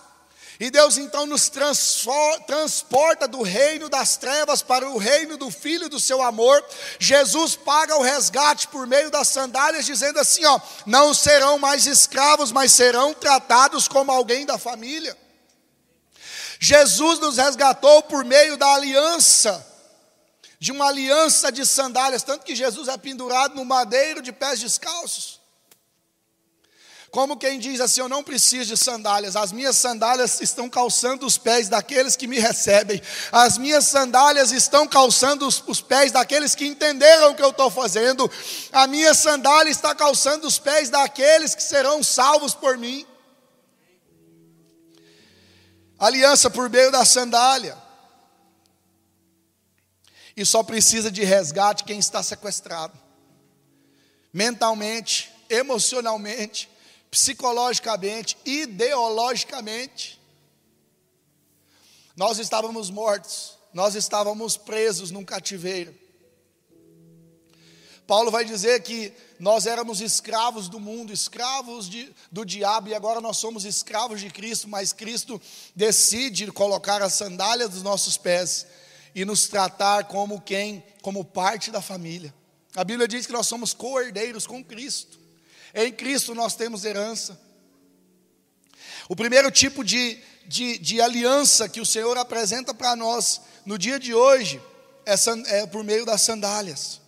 E 0.58 0.70
Deus 0.70 0.96
então 0.96 1.26
nos 1.26 1.50
transporta 1.50 3.28
do 3.28 3.42
reino 3.42 3.90
das 3.90 4.16
trevas 4.16 4.62
para 4.62 4.88
o 4.88 4.96
reino 4.96 5.36
do 5.36 5.50
Filho 5.50 5.88
do 5.88 6.00
seu 6.00 6.22
amor. 6.22 6.64
Jesus 6.98 7.56
paga 7.56 7.96
o 7.96 8.02
resgate 8.02 8.66
por 8.68 8.86
meio 8.86 9.10
das 9.10 9.28
sandálias, 9.28 9.84
dizendo 9.84 10.18
assim: 10.18 10.44
ó, 10.46 10.58
não 10.86 11.12
serão 11.12 11.58
mais 11.58 11.86
escravos, 11.86 12.52
mas 12.52 12.72
serão 12.72 13.12
tratados 13.12 13.86
como 13.86 14.10
alguém 14.10 14.46
da 14.46 14.56
família. 14.56 15.16
Jesus 16.58 17.18
nos 17.18 17.36
resgatou 17.36 18.02
por 18.04 18.24
meio 18.24 18.56
da 18.56 18.72
aliança, 18.72 19.64
de 20.58 20.72
uma 20.72 20.88
aliança 20.88 21.52
de 21.52 21.66
sandálias, 21.66 22.22
tanto 22.22 22.46
que 22.46 22.56
Jesus 22.56 22.88
é 22.88 22.96
pendurado 22.96 23.54
no 23.54 23.64
madeiro 23.64 24.22
de 24.22 24.32
pés 24.32 24.58
descalços. 24.58 25.38
Como 27.16 27.34
quem 27.34 27.58
diz 27.58 27.80
assim: 27.80 28.02
Eu 28.02 28.10
não 28.10 28.22
preciso 28.22 28.66
de 28.66 28.76
sandálias, 28.76 29.36
as 29.36 29.50
minhas 29.50 29.74
sandálias 29.78 30.38
estão 30.42 30.68
calçando 30.68 31.24
os 31.24 31.38
pés 31.38 31.66
daqueles 31.66 32.14
que 32.14 32.26
me 32.26 32.38
recebem, 32.38 33.00
as 33.32 33.56
minhas 33.56 33.86
sandálias 33.86 34.52
estão 34.52 34.86
calçando 34.86 35.46
os, 35.46 35.64
os 35.66 35.80
pés 35.80 36.12
daqueles 36.12 36.54
que 36.54 36.66
entenderam 36.66 37.30
o 37.30 37.34
que 37.34 37.42
eu 37.42 37.48
estou 37.48 37.70
fazendo, 37.70 38.30
a 38.70 38.86
minha 38.86 39.14
sandália 39.14 39.70
está 39.70 39.94
calçando 39.94 40.46
os 40.46 40.58
pés 40.58 40.90
daqueles 40.90 41.54
que 41.54 41.62
serão 41.62 42.02
salvos 42.02 42.52
por 42.52 42.76
mim. 42.76 43.06
Aliança 45.98 46.50
por 46.50 46.68
meio 46.68 46.92
da 46.92 47.06
sandália. 47.06 47.78
E 50.36 50.44
só 50.44 50.62
precisa 50.62 51.10
de 51.10 51.24
resgate 51.24 51.82
quem 51.82 51.98
está 51.98 52.22
sequestrado, 52.22 52.92
mentalmente, 54.34 55.32
emocionalmente, 55.48 56.75
psicologicamente, 57.10 58.36
ideologicamente. 58.44 60.20
Nós 62.16 62.38
estávamos 62.38 62.90
mortos, 62.90 63.58
nós 63.72 63.94
estávamos 63.94 64.56
presos 64.56 65.10
num 65.10 65.24
cativeiro. 65.24 65.94
Paulo 68.06 68.30
vai 68.30 68.44
dizer 68.44 68.82
que 68.82 69.12
nós 69.38 69.66
éramos 69.66 70.00
escravos 70.00 70.68
do 70.68 70.78
mundo, 70.78 71.12
escravos 71.12 71.88
de, 71.88 72.14
do 72.30 72.44
diabo, 72.44 72.88
e 72.88 72.94
agora 72.94 73.20
nós 73.20 73.36
somos 73.36 73.64
escravos 73.64 74.20
de 74.20 74.30
Cristo, 74.30 74.68
mas 74.68 74.92
Cristo 74.92 75.40
decide 75.74 76.50
colocar 76.52 77.02
as 77.02 77.14
sandálias 77.14 77.70
dos 77.70 77.82
nossos 77.82 78.16
pés 78.16 78.66
e 79.14 79.24
nos 79.24 79.48
tratar 79.48 80.04
como 80.04 80.40
quem? 80.40 80.84
Como 81.02 81.24
parte 81.24 81.70
da 81.70 81.82
família. 81.82 82.32
A 82.76 82.84
Bíblia 82.84 83.08
diz 83.08 83.26
que 83.26 83.32
nós 83.32 83.46
somos 83.46 83.74
co-herdeiros 83.74 84.46
com 84.46 84.62
Cristo. 84.62 85.18
Em 85.78 85.92
Cristo 85.92 86.34
nós 86.34 86.56
temos 86.56 86.86
herança. 86.86 87.38
O 89.10 89.14
primeiro 89.14 89.50
tipo 89.50 89.84
de, 89.84 90.18
de, 90.46 90.78
de 90.78 91.02
aliança 91.02 91.68
que 91.68 91.82
o 91.82 91.86
Senhor 91.86 92.16
apresenta 92.16 92.72
para 92.72 92.96
nós 92.96 93.42
no 93.66 93.76
dia 93.76 94.00
de 94.00 94.14
hoje 94.14 94.58
é, 95.04 95.14
é 95.58 95.66
por 95.66 95.84
meio 95.84 96.06
das 96.06 96.22
sandálias. 96.22 97.02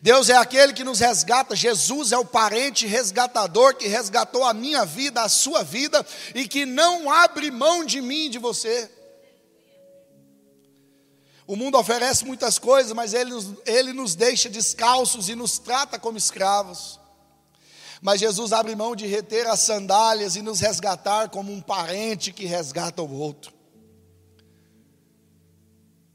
Deus 0.00 0.30
é 0.30 0.36
aquele 0.36 0.72
que 0.72 0.84
nos 0.84 1.00
resgata, 1.00 1.56
Jesus 1.56 2.12
é 2.12 2.16
o 2.16 2.24
parente 2.24 2.86
resgatador 2.86 3.74
que 3.74 3.88
resgatou 3.88 4.44
a 4.44 4.54
minha 4.54 4.86
vida, 4.86 5.20
a 5.20 5.28
sua 5.28 5.64
vida 5.64 6.06
e 6.32 6.46
que 6.46 6.64
não 6.64 7.10
abre 7.10 7.50
mão 7.50 7.84
de 7.84 8.00
mim 8.00 8.26
e 8.26 8.30
de 8.30 8.38
você. 8.38 8.88
O 11.44 11.56
mundo 11.56 11.76
oferece 11.76 12.24
muitas 12.24 12.56
coisas, 12.56 12.92
mas 12.92 13.14
ele, 13.14 13.32
ele 13.66 13.92
nos 13.92 14.14
deixa 14.14 14.48
descalços 14.48 15.28
e 15.28 15.34
nos 15.34 15.58
trata 15.58 15.98
como 15.98 16.16
escravos. 16.16 16.99
Mas 18.00 18.20
Jesus 18.20 18.52
abre 18.52 18.74
mão 18.74 18.96
de 18.96 19.06
reter 19.06 19.46
as 19.46 19.60
sandálias 19.60 20.34
e 20.34 20.42
nos 20.42 20.60
resgatar 20.60 21.28
como 21.28 21.52
um 21.52 21.60
parente 21.60 22.32
que 22.32 22.46
resgata 22.46 23.02
o 23.02 23.12
outro. 23.12 23.52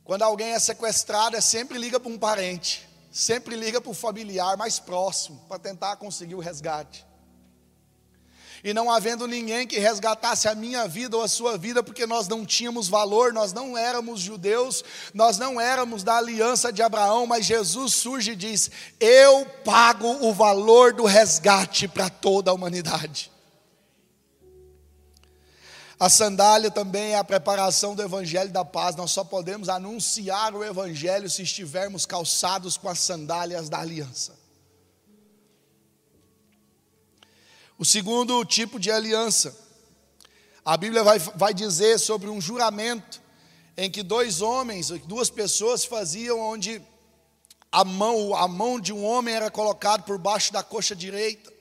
Quando 0.03 0.23
alguém 0.23 0.53
é 0.53 0.59
sequestrado, 0.59 1.35
é 1.35 1.41
sempre 1.41 1.77
liga 1.77 1.99
para 1.99 2.11
um 2.11 2.17
parente, 2.17 2.87
sempre 3.11 3.55
liga 3.55 3.79
para 3.79 3.91
o 3.91 3.95
familiar 3.95 4.57
mais 4.57 4.79
próximo 4.79 5.43
para 5.47 5.59
tentar 5.59 5.95
conseguir 5.97 6.35
o 6.35 6.39
resgate 6.39 7.04
e 8.65 8.73
não 8.73 8.89
havendo 8.91 9.27
ninguém 9.27 9.67
que 9.67 9.77
resgatasse 9.77 10.47
a 10.47 10.55
minha 10.55 10.87
vida 10.87 11.15
ou 11.15 11.21
a 11.21 11.27
sua 11.27 11.55
vida, 11.55 11.83
porque 11.83 12.07
nós 12.07 12.27
não 12.27 12.43
tínhamos 12.43 12.87
valor, 12.87 13.31
nós 13.31 13.53
não 13.53 13.77
éramos 13.77 14.19
judeus, 14.19 14.83
nós 15.13 15.37
não 15.37 15.61
éramos 15.61 16.01
da 16.01 16.17
aliança 16.17 16.73
de 16.73 16.81
Abraão, 16.81 17.27
mas 17.27 17.45
Jesus 17.45 17.93
surge 17.93 18.31
e 18.31 18.35
diz: 18.35 18.71
Eu 18.99 19.45
pago 19.63 20.07
o 20.25 20.33
valor 20.33 20.93
do 20.93 21.05
resgate 21.05 21.87
para 21.87 22.09
toda 22.09 22.49
a 22.49 22.55
humanidade. 22.55 23.31
A 25.99 26.09
sandália 26.09 26.71
também 26.71 27.11
é 27.11 27.17
a 27.19 27.23
preparação 27.23 27.93
do 27.93 28.01
Evangelho 28.01 28.49
da 28.49 28.65
paz. 28.65 28.95
Nós 28.95 29.11
só 29.11 29.23
podemos 29.23 29.69
anunciar 29.69 30.55
o 30.55 30.63
Evangelho 30.63 31.29
se 31.29 31.43
estivermos 31.43 32.07
calçados 32.07 32.77
com 32.77 32.89
as 32.89 32.97
sandálias 32.97 33.69
da 33.69 33.79
aliança. 33.79 34.44
O 37.77 37.83
segundo 37.83 38.43
tipo 38.45 38.79
de 38.79 38.89
aliança, 38.89 39.55
a 40.63 40.77
Bíblia 40.77 41.03
vai, 41.03 41.19
vai 41.19 41.53
dizer 41.53 41.99
sobre 41.99 42.29
um 42.29 42.39
juramento 42.39 43.21
em 43.75 43.91
que 43.91 44.01
dois 44.01 44.41
homens, 44.41 44.89
duas 45.05 45.29
pessoas 45.29 45.83
faziam 45.83 46.39
onde 46.39 46.81
a 47.69 47.83
mão, 47.83 48.33
a 48.33 48.47
mão 48.47 48.79
de 48.79 48.93
um 48.93 49.03
homem 49.03 49.35
era 49.35 49.51
colocada 49.51 50.03
por 50.03 50.17
baixo 50.17 50.53
da 50.53 50.63
coxa 50.63 50.95
direita. 50.95 51.51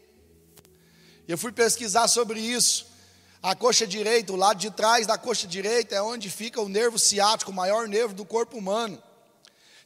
Eu 1.27 1.37
fui 1.37 1.51
pesquisar 1.51 2.07
sobre 2.07 2.39
isso. 2.39 2.87
A 3.43 3.57
coxa 3.57 3.85
direita, 3.85 4.33
o 4.33 4.37
lado 4.37 4.59
de 4.59 4.71
trás 4.71 5.09
da 5.09 5.19
coxa 5.19 5.49
direita 5.49 5.97
é 5.97 6.01
onde 6.01 6.31
fica 6.31 6.61
o 6.61 6.69
nervo 6.69 6.99
ciático, 6.99 7.51
o 7.51 7.55
maior 7.55 7.89
nervo 7.89 8.15
do 8.15 8.25
corpo 8.25 8.57
humano. 8.57 9.03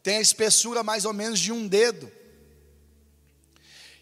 tem 0.03 0.19
a 0.19 0.21
espessura 0.21 0.83
mais 0.83 1.07
ou 1.07 1.15
menos 1.15 1.41
de 1.41 1.51
um 1.51 1.67
dedo. 1.67 2.13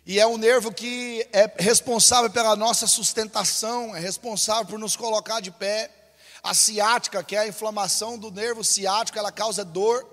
E 0.08 0.20
é 0.20 0.26
um 0.26 0.36
nervo 0.36 0.72
que 0.72 1.26
é 1.32 1.52
responsável 1.58 2.30
pela 2.30 2.54
nossa 2.54 2.86
sustentação, 2.86 3.94
é 3.96 3.98
responsável 3.98 4.64
por 4.64 4.78
nos 4.78 4.94
colocar 4.94 5.40
de 5.40 5.50
pé. 5.50 5.90
A 6.44 6.54
ciática, 6.54 7.24
que 7.24 7.34
é 7.34 7.40
a 7.40 7.48
inflamação 7.48 8.16
do 8.16 8.30
nervo 8.30 8.62
ciático, 8.62 9.18
ela 9.18 9.32
causa 9.32 9.64
dor. 9.64 10.06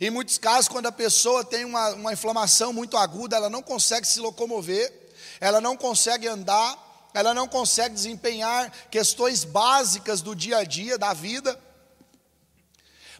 Em 0.00 0.10
muitos 0.10 0.36
casos, 0.36 0.66
quando 0.66 0.86
a 0.86 0.92
pessoa 0.92 1.44
tem 1.44 1.64
uma, 1.64 1.90
uma 1.90 2.12
inflamação 2.12 2.72
muito 2.72 2.96
aguda, 2.96 3.36
ela 3.36 3.48
não 3.48 3.62
consegue 3.62 4.04
se 4.04 4.18
locomover, 4.18 4.92
ela 5.40 5.60
não 5.60 5.76
consegue 5.76 6.26
andar, 6.26 6.76
ela 7.14 7.32
não 7.32 7.46
consegue 7.46 7.94
desempenhar 7.94 8.72
questões 8.90 9.44
básicas 9.44 10.22
do 10.22 10.34
dia 10.34 10.56
a 10.56 10.64
dia, 10.64 10.98
da 10.98 11.12
vida. 11.12 11.56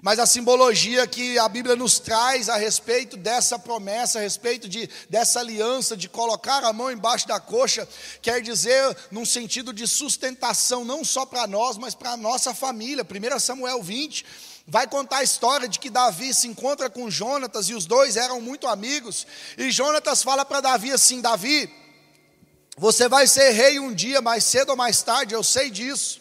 Mas 0.04 0.18
a 0.18 0.26
simbologia 0.26 1.06
que 1.06 1.38
a 1.38 1.48
Bíblia 1.48 1.74
nos 1.74 1.98
traz 1.98 2.50
a 2.50 2.58
respeito 2.58 3.16
dessa 3.16 3.58
promessa, 3.58 4.18
a 4.18 4.20
respeito 4.20 4.68
de, 4.68 4.86
dessa 5.08 5.40
aliança, 5.40 5.96
de 5.96 6.10
colocar 6.10 6.62
a 6.62 6.74
mão 6.74 6.92
embaixo 6.92 7.26
da 7.26 7.40
coxa, 7.40 7.88
quer 8.20 8.42
dizer, 8.42 8.94
num 9.10 9.24
sentido 9.24 9.72
de 9.72 9.88
sustentação, 9.88 10.84
não 10.84 11.02
só 11.02 11.24
para 11.24 11.46
nós, 11.46 11.78
mas 11.78 11.94
para 11.94 12.10
a 12.10 12.16
nossa 12.18 12.52
família. 12.52 13.02
1 13.02 13.40
Samuel 13.40 13.82
20 13.82 14.26
vai 14.68 14.86
contar 14.86 15.20
a 15.20 15.22
história 15.22 15.66
de 15.66 15.78
que 15.78 15.88
Davi 15.88 16.34
se 16.34 16.48
encontra 16.48 16.90
com 16.90 17.10
Jonatas 17.10 17.70
e 17.70 17.74
os 17.74 17.86
dois 17.86 18.18
eram 18.18 18.42
muito 18.42 18.66
amigos. 18.66 19.26
E 19.56 19.70
Jonatas 19.70 20.22
fala 20.22 20.44
para 20.44 20.60
Davi 20.60 20.92
assim: 20.92 21.22
Davi, 21.22 21.72
você 22.76 23.08
vai 23.08 23.26
ser 23.26 23.52
rei 23.52 23.80
um 23.80 23.94
dia, 23.94 24.20
mais 24.20 24.44
cedo 24.44 24.68
ou 24.68 24.76
mais 24.76 25.00
tarde, 25.00 25.32
eu 25.34 25.42
sei 25.42 25.70
disso. 25.70 26.20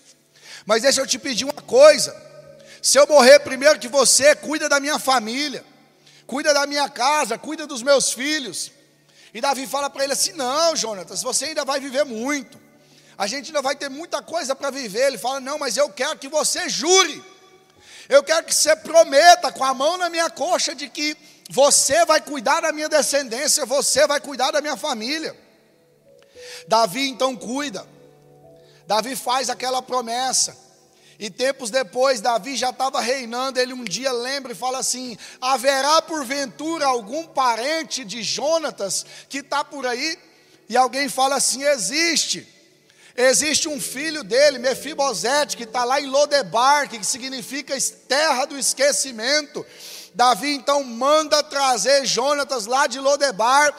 Mas 0.66 0.84
deixa 0.84 1.02
eu 1.02 1.06
te 1.06 1.20
pedir 1.20 1.44
uma 1.44 1.52
coisa. 1.52 2.32
Se 2.84 3.00
eu 3.00 3.08
morrer 3.08 3.40
primeiro 3.40 3.80
que 3.80 3.88
você, 3.88 4.36
cuida 4.36 4.68
da 4.68 4.78
minha 4.78 5.00
família, 5.00 5.64
cuida 6.28 6.54
da 6.54 6.68
minha 6.68 6.90
casa, 6.90 7.38
cuida 7.38 7.66
dos 7.66 7.82
meus 7.82 8.12
filhos. 8.12 8.74
E 9.34 9.40
Davi 9.40 9.66
fala 9.66 9.90
para 9.90 10.04
ele 10.04 10.12
assim: 10.12 10.34
Não, 10.34 10.76
Jonatas, 10.76 11.24
você 11.24 11.46
ainda 11.46 11.64
vai 11.64 11.80
viver 11.80 12.04
muito. 12.04 12.60
A 13.18 13.26
gente 13.26 13.48
ainda 13.48 13.62
vai 13.62 13.74
ter 13.74 13.88
muita 13.88 14.22
coisa 14.22 14.54
para 14.54 14.70
viver. 14.70 15.08
Ele 15.08 15.18
fala: 15.18 15.40
Não, 15.40 15.58
mas 15.58 15.78
eu 15.78 15.90
quero 15.92 16.20
que 16.20 16.28
você 16.28 16.68
jure. 16.68 17.24
Eu 18.10 18.22
quero 18.22 18.46
que 18.46 18.54
você 18.54 18.76
prometa 18.76 19.50
com 19.50 19.64
a 19.64 19.74
mão 19.74 19.98
na 19.98 20.10
minha 20.10 20.30
coxa 20.30 20.76
de 20.76 20.90
que 20.90 21.16
você 21.50 22.06
vai 22.06 22.20
cuidar 22.20 22.60
da 22.60 22.74
minha 22.74 22.90
descendência, 22.90 23.66
você 23.66 24.06
vai 24.06 24.20
cuidar 24.20 24.52
da 24.52 24.60
minha 24.60 24.76
família. 24.76 25.34
Davi 26.68 27.08
então 27.08 27.34
cuida. 27.34 27.88
Davi 28.86 29.16
faz 29.16 29.50
aquela 29.50 29.82
promessa. 29.82 30.63
E 31.24 31.30
tempos 31.30 31.70
depois, 31.70 32.20
Davi 32.20 32.58
já 32.58 32.72
estava 32.72 33.00
reinando. 33.00 33.58
Ele 33.58 33.72
um 33.72 33.86
dia 33.86 34.12
lembra 34.12 34.52
e 34.52 34.56
fala 34.56 34.80
assim: 34.80 35.18
haverá 35.40 36.02
porventura 36.02 36.86
algum 36.86 37.26
parente 37.28 38.04
de 38.04 38.22
Jonatas 38.22 39.06
que 39.30 39.38
está 39.38 39.64
por 39.64 39.88
aí? 39.88 40.20
E 40.68 40.76
alguém 40.76 41.08
fala 41.08 41.38
assim: 41.38 41.64
existe. 41.64 42.46
Existe 43.16 43.70
um 43.70 43.80
filho 43.80 44.22
dele, 44.22 44.60
Mefibosete, 44.60 45.56
que 45.56 45.64
está 45.64 45.86
lá 45.86 46.02
em 46.02 46.08
Lodebar, 46.08 46.90
que 46.90 47.02
significa 47.06 47.74
terra 48.10 48.44
do 48.44 48.58
esquecimento. 48.58 49.66
Davi 50.14 50.54
então 50.54 50.84
manda 50.84 51.42
trazer 51.42 52.06
Jonatas 52.06 52.66
lá 52.66 52.86
de 52.86 53.00
Lodebar, 53.00 53.74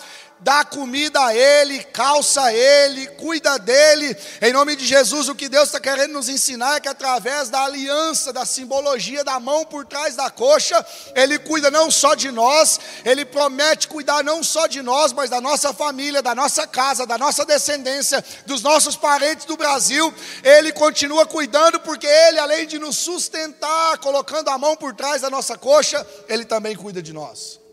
dá 0.45 0.63
comida 0.63 1.25
a 1.25 1.35
ele, 1.35 1.83
calça 1.85 2.53
ele, 2.53 3.07
cuida 3.07 3.59
dele. 3.59 4.15
Em 4.43 4.53
nome 4.53 4.77
de 4.77 4.85
Jesus, 4.85 5.31
o 5.31 5.35
que 5.35 5.49
Deus 5.49 5.65
está 5.65 5.81
querendo 5.81 6.13
nos 6.13 6.29
ensinar 6.29 6.77
é 6.77 6.81
que 6.81 6.89
através 6.89 7.49
da 7.49 7.65
aliança, 7.65 8.31
da 8.31 8.45
simbologia 8.45 9.25
da 9.25 9.41
mão 9.41 9.65
por 9.65 9.87
trás 9.87 10.15
da 10.15 10.29
coxa, 10.29 10.85
Ele 11.17 11.39
cuida 11.39 11.71
não 11.71 11.91
só 11.91 12.15
de 12.15 12.31
nós, 12.31 12.79
Ele 13.07 13.25
promete 13.25 13.89
cuidar 13.89 14.23
não 14.23 14.45
só 14.45 14.67
de 14.67 14.83
nós, 14.83 15.15
mas 15.15 15.31
da 15.31 15.41
nossa 15.41 15.73
família, 15.73 16.21
da 16.21 16.35
nossa 16.35 16.67
casa, 16.67 17.07
da 17.07 17.17
nossa 17.17 17.47
descendência, 17.47 18.23
dos 18.45 18.61
nossos 18.61 18.97
parentes 18.97 19.47
do 19.47 19.57
Brasil. 19.57 20.13
Ele 20.43 20.73
continua 20.73 21.25
cuidando, 21.25 21.81
porque 21.81 22.07
Ele, 22.07 22.39
além 22.39 22.67
de 22.67 22.79
nos 22.79 22.99
sustentar, 22.99 23.97
colocando 23.97 24.51
a 24.51 24.59
mão 24.59 24.77
por 24.77 24.95
trás 24.95 25.23
da 25.23 25.31
nossa 25.31 25.57
coxa, 25.57 26.07
Ele 26.29 26.45
também 26.45 26.77
cuida 26.77 27.01
de 27.01 27.15
nós. 27.15 27.64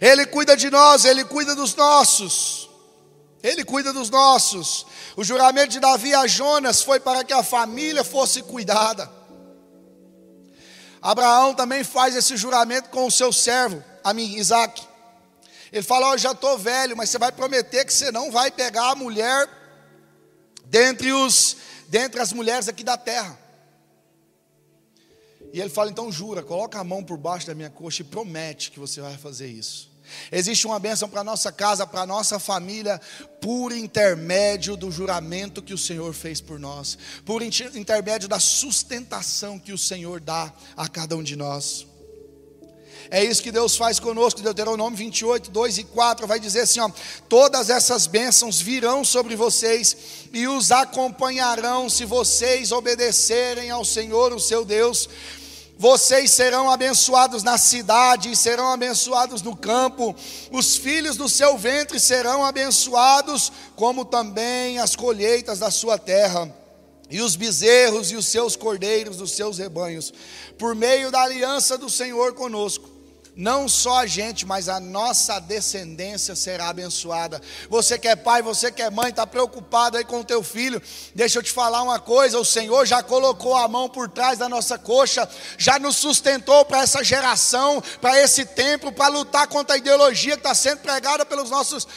Ele 0.00 0.24
cuida 0.26 0.56
de 0.56 0.70
nós, 0.70 1.04
Ele 1.04 1.24
cuida 1.24 1.54
dos 1.54 1.74
nossos. 1.74 2.70
Ele 3.42 3.64
cuida 3.64 3.92
dos 3.92 4.08
nossos. 4.10 4.86
O 5.16 5.24
juramento 5.24 5.68
de 5.68 5.80
Davi 5.80 6.14
a 6.14 6.26
Jonas 6.26 6.82
foi 6.82 7.00
para 7.00 7.24
que 7.24 7.32
a 7.32 7.42
família 7.42 8.04
fosse 8.04 8.42
cuidada. 8.42 9.10
Abraão 11.02 11.54
também 11.54 11.82
faz 11.82 12.14
esse 12.14 12.36
juramento 12.36 12.90
com 12.90 13.06
o 13.06 13.10
seu 13.10 13.32
servo, 13.32 13.82
a 14.04 14.12
mim, 14.12 14.34
Isaac. 14.36 14.86
Ele 15.72 15.82
fala: 15.82 16.08
Ó, 16.08 16.14
oh, 16.14 16.18
já 16.18 16.32
estou 16.32 16.58
velho, 16.58 16.96
mas 16.96 17.10
você 17.10 17.18
vai 17.18 17.32
prometer 17.32 17.84
que 17.84 17.92
você 17.92 18.10
não 18.10 18.30
vai 18.30 18.50
pegar 18.50 18.90
a 18.90 18.94
mulher 18.94 19.48
dentre, 20.64 21.12
os, 21.12 21.56
dentre 21.88 22.20
as 22.20 22.32
mulheres 22.32 22.68
aqui 22.68 22.84
da 22.84 22.96
terra. 22.96 23.38
E 25.52 25.60
ele 25.60 25.70
fala: 25.70 25.90
então 25.90 26.10
jura, 26.10 26.42
coloca 26.42 26.78
a 26.78 26.84
mão 26.84 27.02
por 27.02 27.16
baixo 27.16 27.46
da 27.46 27.54
minha 27.54 27.70
coxa 27.70 28.02
e 28.02 28.04
promete 28.04 28.70
que 28.70 28.78
você 28.78 29.00
vai 29.00 29.16
fazer 29.16 29.48
isso. 29.48 29.89
Existe 30.30 30.66
uma 30.66 30.78
bênção 30.78 31.08
para 31.08 31.24
nossa 31.24 31.50
casa, 31.50 31.86
para 31.86 32.06
nossa 32.06 32.38
família, 32.38 33.00
por 33.40 33.72
intermédio 33.72 34.76
do 34.76 34.90
juramento 34.90 35.62
que 35.62 35.74
o 35.74 35.78
Senhor 35.78 36.12
fez 36.12 36.40
por 36.40 36.58
nós, 36.58 36.98
por 37.24 37.42
intermédio 37.42 38.28
da 38.28 38.38
sustentação 38.38 39.58
que 39.58 39.72
o 39.72 39.78
Senhor 39.78 40.20
dá 40.20 40.52
a 40.76 40.88
cada 40.88 41.16
um 41.16 41.22
de 41.22 41.36
nós. 41.36 41.86
É 43.10 43.24
isso 43.24 43.42
que 43.42 43.50
Deus 43.50 43.76
faz 43.76 43.98
conosco, 43.98 44.40
Deuteronômio 44.40 44.96
28, 44.96 45.50
2 45.50 45.78
e 45.78 45.84
4 45.84 46.26
vai 46.28 46.38
dizer 46.38 46.60
assim: 46.60 46.78
ó, 46.78 46.88
todas 47.28 47.68
essas 47.68 48.06
bênçãos 48.06 48.60
virão 48.60 49.04
sobre 49.04 49.34
vocês 49.34 49.96
e 50.32 50.46
os 50.46 50.70
acompanharão 50.70 51.90
se 51.90 52.04
vocês 52.04 52.70
obedecerem 52.70 53.68
ao 53.68 53.84
Senhor, 53.84 54.32
o 54.32 54.38
seu 54.38 54.64
Deus, 54.64 55.08
vocês 55.80 56.30
serão 56.32 56.70
abençoados 56.70 57.42
na 57.42 57.56
cidade, 57.56 58.36
serão 58.36 58.70
abençoados 58.70 59.40
no 59.40 59.56
campo, 59.56 60.14
os 60.52 60.76
filhos 60.76 61.16
do 61.16 61.26
seu 61.26 61.56
ventre 61.56 61.98
serão 61.98 62.44
abençoados, 62.44 63.50
como 63.76 64.04
também 64.04 64.78
as 64.78 64.94
colheitas 64.94 65.58
da 65.58 65.70
sua 65.70 65.96
terra, 65.96 66.54
e 67.08 67.22
os 67.22 67.34
bezerros 67.34 68.10
e 68.10 68.16
os 68.16 68.26
seus 68.26 68.56
cordeiros 68.56 69.16
dos 69.16 69.32
seus 69.32 69.56
rebanhos, 69.56 70.12
por 70.58 70.74
meio 70.74 71.10
da 71.10 71.22
aliança 71.22 71.78
do 71.78 71.88
Senhor 71.88 72.34
conosco 72.34 72.99
não 73.40 73.66
só 73.66 74.00
a 74.00 74.06
gente, 74.06 74.44
mas 74.44 74.68
a 74.68 74.78
nossa 74.78 75.40
descendência 75.40 76.36
será 76.36 76.68
abençoada. 76.68 77.40
Você 77.70 77.98
que 77.98 78.06
é 78.06 78.14
pai, 78.14 78.42
você 78.42 78.70
que 78.70 78.82
é 78.82 78.90
mãe, 78.90 79.08
está 79.08 79.26
preocupado 79.26 79.96
aí 79.96 80.04
com 80.04 80.20
o 80.20 80.24
teu 80.24 80.42
filho. 80.42 80.80
Deixa 81.14 81.38
eu 81.38 81.42
te 81.42 81.50
falar 81.50 81.82
uma 81.82 81.98
coisa: 81.98 82.38
o 82.38 82.44
Senhor 82.44 82.84
já 82.84 83.02
colocou 83.02 83.56
a 83.56 83.66
mão 83.66 83.88
por 83.88 84.10
trás 84.10 84.38
da 84.38 84.46
nossa 84.46 84.76
coxa, 84.76 85.26
já 85.56 85.78
nos 85.78 85.96
sustentou 85.96 86.66
para 86.66 86.82
essa 86.82 87.02
geração, 87.02 87.82
para 87.98 88.20
esse 88.20 88.44
tempo, 88.44 88.92
para 88.92 89.08
lutar 89.08 89.46
contra 89.46 89.74
a 89.74 89.78
ideologia 89.78 90.32
que 90.32 90.40
está 90.40 90.54
sendo 90.54 90.80
pregada 90.80 91.24
pelos 91.24 91.48
nossos, 91.48 91.88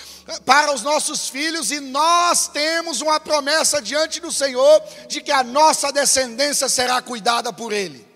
para 0.46 0.74
os 0.74 0.82
nossos 0.82 1.28
filhos, 1.28 1.72
e 1.72 1.82
nós 1.82 2.48
temos 2.48 3.02
uma 3.02 3.20
promessa 3.20 3.82
diante 3.82 4.22
do 4.22 4.32
Senhor 4.32 4.82
de 5.10 5.20
que 5.20 5.32
a 5.32 5.44
nossa 5.44 5.92
descendência 5.92 6.70
será 6.70 7.02
cuidada 7.02 7.52
por 7.52 7.74
Ele. 7.74 8.13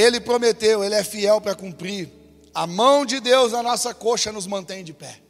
Ele 0.00 0.20
prometeu, 0.20 0.82
Ele 0.82 0.94
é 0.94 1.04
fiel 1.04 1.40
para 1.40 1.54
cumprir. 1.54 2.08
A 2.54 2.66
mão 2.66 3.04
de 3.04 3.20
Deus 3.20 3.52
na 3.52 3.62
nossa 3.62 3.92
coxa 3.94 4.32
nos 4.32 4.46
mantém 4.46 4.82
de 4.82 4.92
pé. 4.92 5.20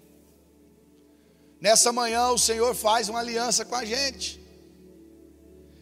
Nessa 1.61 1.93
manhã 1.93 2.29
o 2.29 2.39
Senhor 2.39 2.75
faz 2.75 3.09
uma 3.09 3.19
aliança 3.19 3.65
com 3.65 3.75
a 3.75 3.85
gente, 3.85 4.41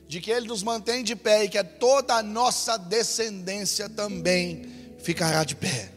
de 0.09 0.20
que 0.20 0.31
Ele 0.31 0.48
nos 0.48 0.62
mantém 0.62 1.05
de 1.05 1.14
pé 1.14 1.44
e 1.44 1.48
que 1.48 1.62
toda 1.62 2.14
a 2.14 2.22
nossa 2.22 2.77
descendência 2.77 3.88
também 3.88 4.96
ficará 4.98 5.44
de 5.44 5.55
pé. 5.55 5.92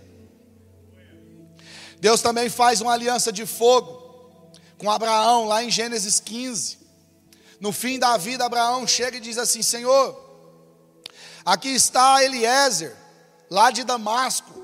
Deus 2.00 2.22
também 2.22 2.50
faz 2.50 2.82
uma 2.82 2.94
aliança 2.94 3.32
de 3.32 3.46
fogo 3.46 4.02
com 4.78 4.90
Abraão, 4.90 5.46
lá 5.46 5.64
em 5.64 5.70
Gênesis 5.70 6.20
15. 6.20 6.80
No 7.60 7.72
fim 7.72 8.00
da 8.00 8.18
vida, 8.18 8.44
Abraão 8.44 8.88
chega 8.88 9.18
e 9.18 9.22
diz 9.22 9.38
assim: 9.38 9.62
Senhor, 9.62 10.21
Aqui 11.46 11.70
está 11.70 12.24
Eliezer, 12.24 12.96
lá 13.50 13.72
de 13.72 13.84
Damasco. 13.84 14.62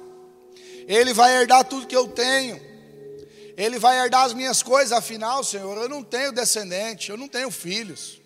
Ele 0.87 1.13
vai 1.13 1.35
herdar 1.35 1.65
tudo 1.65 1.87
que 1.87 1.95
eu 1.95 2.07
tenho. 2.07 2.61
Ele 3.57 3.79
vai 3.79 3.99
herdar 3.99 4.25
as 4.25 4.33
minhas 4.33 4.61
coisas, 4.61 4.91
afinal, 4.91 5.43
Senhor, 5.43 5.75
eu 5.77 5.89
não 5.89 6.03
tenho 6.03 6.31
descendente, 6.31 7.09
eu 7.09 7.17
não 7.17 7.27
tenho 7.27 7.49
filhos. 7.49 8.21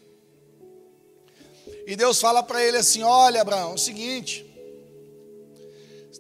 E 1.88 1.96
Deus 1.96 2.20
fala 2.20 2.44
para 2.44 2.64
ele 2.64 2.78
assim: 2.78 3.02
Olha, 3.02 3.42
Abraão, 3.42 3.72
é 3.72 3.76
o 3.76 3.78
seguinte, 3.78 4.46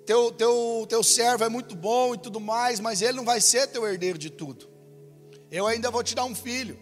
teu, 0.05 0.31
teu, 0.31 0.85
teu 0.89 1.03
servo 1.03 1.43
é 1.43 1.49
muito 1.49 1.75
bom 1.75 2.15
e 2.15 2.17
tudo 2.17 2.39
mais, 2.39 2.79
mas 2.79 3.01
ele 3.01 3.13
não 3.13 3.25
vai 3.25 3.39
ser 3.39 3.67
teu 3.67 3.85
herdeiro 3.85 4.17
de 4.17 4.29
tudo. 4.29 4.69
Eu 5.51 5.67
ainda 5.67 5.91
vou 5.91 6.03
te 6.03 6.15
dar 6.15 6.25
um 6.25 6.33
filho. 6.33 6.79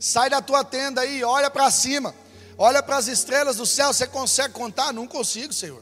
Sai 0.00 0.30
da 0.30 0.40
tua 0.40 0.64
tenda 0.64 1.02
aí, 1.02 1.22
olha 1.22 1.50
para 1.50 1.70
cima. 1.70 2.14
Olha 2.58 2.82
para 2.82 2.96
as 2.96 3.06
estrelas 3.06 3.56
do 3.56 3.64
céu, 3.64 3.92
você 3.92 4.04
consegue 4.04 4.52
contar? 4.52 4.92
Não 4.92 5.06
consigo, 5.06 5.52
Senhor. 5.52 5.80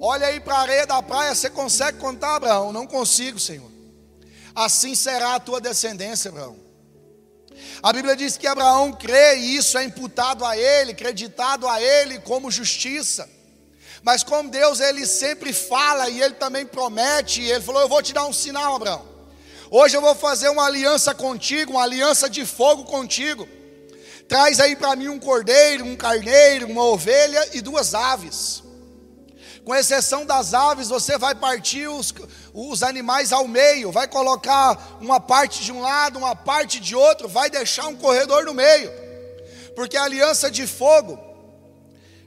Olha 0.00 0.28
aí 0.28 0.40
para 0.40 0.54
a 0.54 0.60
areia 0.60 0.86
da 0.86 1.02
praia, 1.02 1.34
você 1.34 1.50
consegue 1.50 1.98
contar, 1.98 2.36
Abraão? 2.36 2.72
Não 2.72 2.86
consigo, 2.86 3.38
Senhor. 3.38 3.70
Assim 4.54 4.94
será 4.94 5.34
a 5.34 5.40
tua 5.40 5.60
descendência, 5.60 6.30
Abraão. 6.30 6.56
A 7.82 7.92
Bíblia 7.92 8.16
diz 8.16 8.38
que 8.38 8.46
Abraão 8.46 8.92
crê 8.92 9.36
e 9.36 9.56
isso 9.56 9.76
é 9.76 9.84
imputado 9.84 10.42
a 10.44 10.56
ele, 10.56 10.94
creditado 10.94 11.68
a 11.68 11.82
ele 11.82 12.18
como 12.20 12.50
justiça. 12.50 13.28
Mas 14.02 14.22
como 14.22 14.48
Deus 14.48 14.80
ele 14.80 15.04
sempre 15.04 15.52
fala 15.52 16.08
e 16.08 16.22
ele 16.22 16.34
também 16.34 16.64
promete, 16.64 17.42
ele 17.42 17.62
falou: 17.62 17.82
"Eu 17.82 17.88
vou 17.88 18.02
te 18.02 18.14
dar 18.14 18.24
um 18.24 18.32
sinal, 18.32 18.76
Abraão. 18.76 19.06
Hoje 19.70 19.96
eu 19.96 20.00
vou 20.00 20.14
fazer 20.14 20.48
uma 20.48 20.64
aliança 20.64 21.14
contigo, 21.14 21.72
uma 21.72 21.82
aliança 21.82 22.30
de 22.30 22.46
fogo 22.46 22.84
contigo. 22.84 23.46
Traz 24.28 24.60
aí 24.60 24.76
para 24.76 24.94
mim 24.94 25.08
um 25.08 25.18
cordeiro, 25.18 25.86
um 25.86 25.96
carneiro, 25.96 26.66
uma 26.66 26.84
ovelha 26.84 27.48
e 27.54 27.62
duas 27.62 27.94
aves. 27.94 28.62
Com 29.64 29.74
exceção 29.74 30.26
das 30.26 30.52
aves, 30.52 30.88
você 30.88 31.16
vai 31.16 31.34
partir 31.34 31.88
os, 31.88 32.12
os 32.52 32.82
animais 32.82 33.32
ao 33.32 33.48
meio, 33.48 33.90
vai 33.90 34.06
colocar 34.06 34.98
uma 35.00 35.18
parte 35.18 35.64
de 35.64 35.72
um 35.72 35.80
lado, 35.80 36.18
uma 36.18 36.36
parte 36.36 36.78
de 36.78 36.94
outro, 36.94 37.26
vai 37.26 37.48
deixar 37.48 37.86
um 37.86 37.96
corredor 37.96 38.44
no 38.44 38.52
meio. 38.52 38.90
Porque 39.74 39.96
a 39.96 40.04
aliança 40.04 40.50
de 40.50 40.66
fogo, 40.66 41.18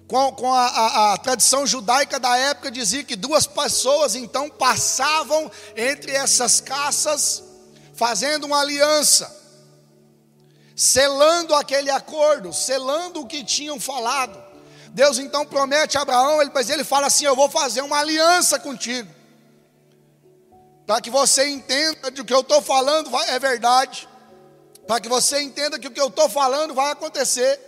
com, 0.07 0.31
com 0.33 0.51
a, 0.51 0.67
a, 0.67 1.13
a, 1.13 1.17
tradição 1.17 1.67
judaica 1.67 2.19
da 2.19 2.35
época, 2.35 2.71
dizia 2.71 3.03
que 3.03 3.15
duas 3.15 3.45
pessoas 3.45 4.15
então 4.15 4.49
passavam 4.49 5.51
entre 5.75 6.11
essas 6.11 6.59
caças, 6.61 7.43
fazendo 7.93 8.45
uma 8.45 8.61
aliança, 8.61 9.40
selando 10.75 11.53
aquele 11.53 11.89
acordo, 11.89 12.53
selando 12.53 13.21
o 13.21 13.27
que 13.27 13.43
tinham 13.43 13.79
falado. 13.79 14.41
Deus 14.89 15.19
então 15.19 15.45
promete 15.45 15.97
a 15.97 16.01
Abraão, 16.01 16.41
ele, 16.41 16.51
mas 16.53 16.69
ele 16.69 16.84
fala 16.84 17.07
assim: 17.07 17.25
Eu 17.25 17.36
vou 17.36 17.49
fazer 17.49 17.81
uma 17.81 17.99
aliança 17.99 18.60
contigo, 18.60 19.10
para 20.86 20.99
que 20.99 21.10
você 21.10 21.47
entenda 21.47 22.12
de 22.12 22.23
que 22.23 22.34
eu 22.34 22.41
estou 22.41 22.62
falando 22.62 23.10
é 23.27 23.39
verdade, 23.39 24.07
para 24.86 24.99
que 24.99 25.07
você 25.07 25.41
entenda 25.41 25.79
que 25.79 25.88
o 25.88 25.91
que 25.91 26.01
eu 26.01 26.07
estou 26.07 26.29
falando 26.29 26.73
vai 26.73 26.91
acontecer. 26.91 27.60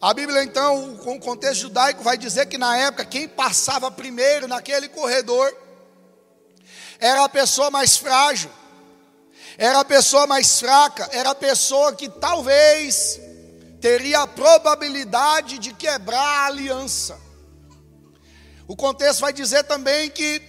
A 0.00 0.12
Bíblia, 0.12 0.44
então, 0.44 0.96
com 0.98 1.16
o 1.16 1.20
contexto 1.20 1.62
judaico, 1.62 2.02
vai 2.02 2.18
dizer 2.18 2.46
que 2.46 2.58
na 2.58 2.76
época, 2.76 3.04
quem 3.04 3.26
passava 3.26 3.90
primeiro 3.90 4.46
naquele 4.46 4.88
corredor 4.88 5.54
era 6.98 7.24
a 7.24 7.28
pessoa 7.28 7.70
mais 7.70 7.96
frágil, 7.96 8.50
era 9.58 9.80
a 9.80 9.84
pessoa 9.84 10.26
mais 10.26 10.58
fraca, 10.60 11.08
era 11.12 11.30
a 11.30 11.34
pessoa 11.34 11.94
que 11.94 12.08
talvez 12.08 13.20
teria 13.80 14.20
a 14.20 14.26
probabilidade 14.26 15.58
de 15.58 15.72
quebrar 15.72 16.20
a 16.20 16.46
aliança. 16.46 17.18
O 18.68 18.76
contexto 18.76 19.20
vai 19.20 19.32
dizer 19.32 19.64
também 19.64 20.10
que 20.10 20.42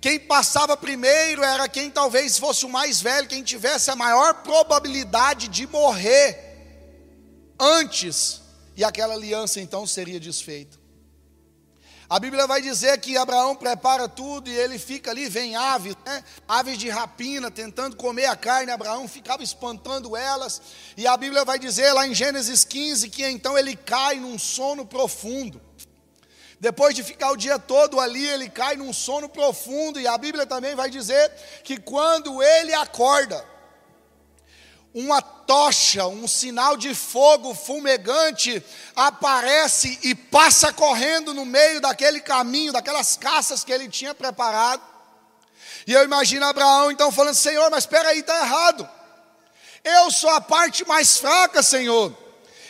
quem 0.00 0.18
passava 0.20 0.76
primeiro 0.76 1.42
era 1.42 1.68
quem 1.68 1.90
talvez 1.90 2.38
fosse 2.38 2.64
o 2.64 2.68
mais 2.68 3.00
velho, 3.00 3.28
quem 3.28 3.42
tivesse 3.42 3.90
a 3.90 3.96
maior 3.96 4.42
probabilidade 4.42 5.48
de 5.48 5.66
morrer 5.66 6.38
antes, 7.58 8.42
e 8.76 8.84
aquela 8.84 9.14
aliança 9.14 9.60
então 9.60 9.86
seria 9.86 10.20
desfeita. 10.20 10.83
A 12.14 12.20
Bíblia 12.20 12.46
vai 12.46 12.62
dizer 12.62 12.96
que 13.00 13.16
Abraão 13.16 13.56
prepara 13.56 14.08
tudo 14.08 14.48
e 14.48 14.54
ele 14.54 14.78
fica 14.78 15.10
ali, 15.10 15.28
vem 15.28 15.56
aves, 15.56 15.96
né? 16.06 16.22
aves 16.46 16.78
de 16.78 16.88
rapina, 16.88 17.50
tentando 17.50 17.96
comer 17.96 18.26
a 18.26 18.36
carne. 18.36 18.70
Abraão 18.70 19.08
ficava 19.08 19.42
espantando 19.42 20.16
elas. 20.16 20.62
E 20.96 21.08
a 21.08 21.16
Bíblia 21.16 21.44
vai 21.44 21.58
dizer 21.58 21.92
lá 21.92 22.06
em 22.06 22.14
Gênesis 22.14 22.64
15 22.64 23.08
que 23.08 23.26
então 23.26 23.58
ele 23.58 23.74
cai 23.74 24.20
num 24.20 24.38
sono 24.38 24.86
profundo. 24.86 25.60
Depois 26.60 26.94
de 26.94 27.02
ficar 27.02 27.32
o 27.32 27.36
dia 27.36 27.58
todo 27.58 27.98
ali, 27.98 28.24
ele 28.24 28.48
cai 28.48 28.76
num 28.76 28.92
sono 28.92 29.28
profundo. 29.28 29.98
E 29.98 30.06
a 30.06 30.16
Bíblia 30.16 30.46
também 30.46 30.76
vai 30.76 30.88
dizer 30.88 31.32
que 31.64 31.78
quando 31.78 32.40
ele 32.40 32.74
acorda, 32.74 33.44
uma 34.94 35.20
tocha, 35.20 36.06
um 36.06 36.28
sinal 36.28 36.76
de 36.76 36.94
fogo 36.94 37.52
fumegante 37.52 38.64
aparece 38.94 39.98
e 40.04 40.14
passa 40.14 40.72
correndo 40.72 41.34
no 41.34 41.44
meio 41.44 41.80
daquele 41.80 42.20
caminho, 42.20 42.72
daquelas 42.72 43.16
caças 43.16 43.64
que 43.64 43.72
ele 43.72 43.88
tinha 43.88 44.14
preparado. 44.14 44.82
E 45.84 45.92
eu 45.92 46.04
imagino 46.04 46.46
Abraão 46.46 46.92
então 46.92 47.10
falando: 47.10 47.34
Senhor, 47.34 47.68
mas 47.70 47.82
espera 47.82 48.10
aí, 48.10 48.20
está 48.20 48.38
errado. 48.38 48.88
Eu 49.82 50.10
sou 50.12 50.30
a 50.30 50.40
parte 50.40 50.86
mais 50.86 51.18
fraca, 51.18 51.62
Senhor. 51.62 52.16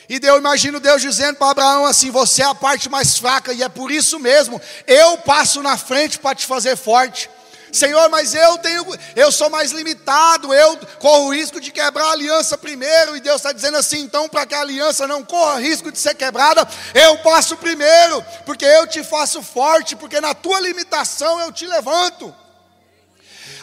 E 0.09 0.19
eu 0.23 0.37
imagino 0.39 0.81
Deus 0.81 1.03
dizendo 1.03 1.37
para 1.37 1.51
Abraão 1.51 1.85
assim: 1.85 2.11
Você 2.11 2.43
é 2.43 2.47
a 2.47 2.55
parte 2.55 2.89
mais 2.89 3.19
fraca, 3.19 3.53
e 3.53 3.63
é 3.63 3.69
por 3.69 3.91
isso 3.91 4.19
mesmo, 4.19 4.61
eu 4.87 5.19
passo 5.19 5.63
na 5.63 5.77
frente 5.77 6.19
para 6.19 6.35
te 6.35 6.47
fazer 6.47 6.75
forte. 6.77 7.29
Senhor, 7.75 8.09
mas 8.09 8.35
eu 8.35 8.57
tenho, 8.59 8.87
eu 9.17 9.33
sou 9.33 9.51
mais 9.51 9.73
limitado, 9.73 10.55
eu 10.55 10.79
corro 11.01 11.27
o 11.27 11.35
risco 11.35 11.61
de 11.61 11.73
quebrar 11.73 12.07
a 12.07 12.13
aliança 12.13 12.57
primeiro, 12.57 13.17
e 13.17 13.21
Deus 13.21 13.37
está 13.37 13.51
dizendo 13.51 13.77
assim, 13.77 14.01
então, 14.01 14.29
para 14.29 14.47
que 14.47 14.55
a 14.55 14.61
aliança 14.61 15.09
não 15.09 15.25
corra 15.25 15.61
risco 15.61 15.91
de 15.91 15.99
ser 15.99 16.15
quebrada, 16.15 16.67
eu 16.95 17.19
passo 17.19 17.57
primeiro, 17.57 18.25
porque 18.47 18.65
eu 18.65 18.87
te 18.87 19.03
faço 19.03 19.43
forte, 19.43 19.97
porque 19.97 20.21
na 20.21 20.35
tua 20.35 20.61
limitação 20.61 21.41
eu 21.41 21.51
te 21.51 21.67
levanto. 21.67 22.33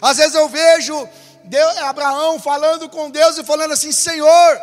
Às 0.01 0.17
vezes 0.17 0.35
eu 0.35 0.49
vejo 0.49 1.07
Deus, 1.45 1.77
Abraão 1.77 2.37
falando 2.37 2.89
com 2.89 3.09
Deus 3.09 3.37
e 3.37 3.45
falando 3.45 3.71
assim, 3.71 3.93
Senhor, 3.93 4.61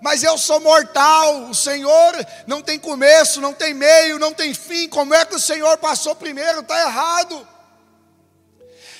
mas 0.00 0.24
eu 0.24 0.36
sou 0.36 0.58
mortal, 0.58 1.44
o 1.44 1.54
Senhor 1.54 2.26
não 2.44 2.60
tem 2.60 2.76
começo, 2.78 3.40
não 3.40 3.52
tem 3.52 3.72
meio, 3.72 4.18
não 4.18 4.32
tem 4.32 4.52
fim, 4.52 4.88
como 4.88 5.14
é 5.14 5.24
que 5.24 5.36
o 5.36 5.40
Senhor 5.40 5.78
passou 5.78 6.16
primeiro? 6.16 6.60
Está 6.60 6.80
errado. 6.80 7.53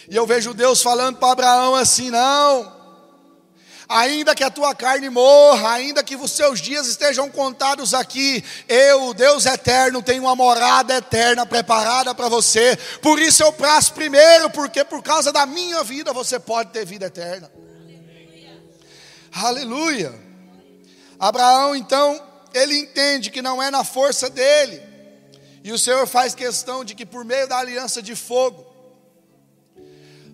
E 0.09 0.17
eu 0.17 0.27
vejo 0.27 0.55
Deus 0.55 0.83
falando 0.83 1.19
para 1.19 1.33
Abraão 1.33 1.75
assim: 1.75 2.11
não, 2.11 2.73
ainda 3.89 4.35
que 4.35 4.45
a 4.45 4.51
tua 4.51 4.75
carne 4.75 5.09
morra, 5.09 5.73
ainda 5.73 6.03
que 6.03 6.17
os 6.17 6.33
seus 6.33 6.61
dias 6.61 6.87
estejam 6.87 7.31
contados 7.31 7.95
aqui, 7.95 8.45
eu, 8.69 9.15
Deus 9.15 9.47
eterno, 9.47 10.03
tenho 10.03 10.25
uma 10.25 10.37
morada 10.37 10.95
eterna 10.95 11.47
preparada 11.47 12.15
para 12.15 12.29
você. 12.29 12.77
Por 13.01 13.19
isso 13.19 13.43
eu 13.43 13.53
prazo 13.53 13.95
primeiro, 13.95 14.51
porque 14.51 14.85
por 14.85 15.03
causa 15.03 15.33
da 15.33 15.47
minha 15.47 15.83
vida 15.83 16.13
você 16.13 16.39
pode 16.39 16.71
ter 16.71 16.85
vida 16.85 17.07
eterna. 17.07 17.51
Aleluia. 19.33 20.09
Aleluia. 20.11 20.25
Abraão, 21.19 21.75
então, 21.75 22.21
ele 22.53 22.77
entende 22.79 23.31
que 23.31 23.41
não 23.41 23.63
é 23.63 23.71
na 23.71 23.85
força 23.85 24.29
dele, 24.29 24.83
e 25.63 25.73
o 25.73 25.79
Senhor 25.79 26.07
faz 26.07 26.35
questão 26.35 26.85
de 26.85 26.95
que 26.95 27.07
por 27.07 27.25
meio 27.25 27.49
da 27.49 27.59
aliança 27.59 28.03
de 28.03 28.15
fogo, 28.15 28.74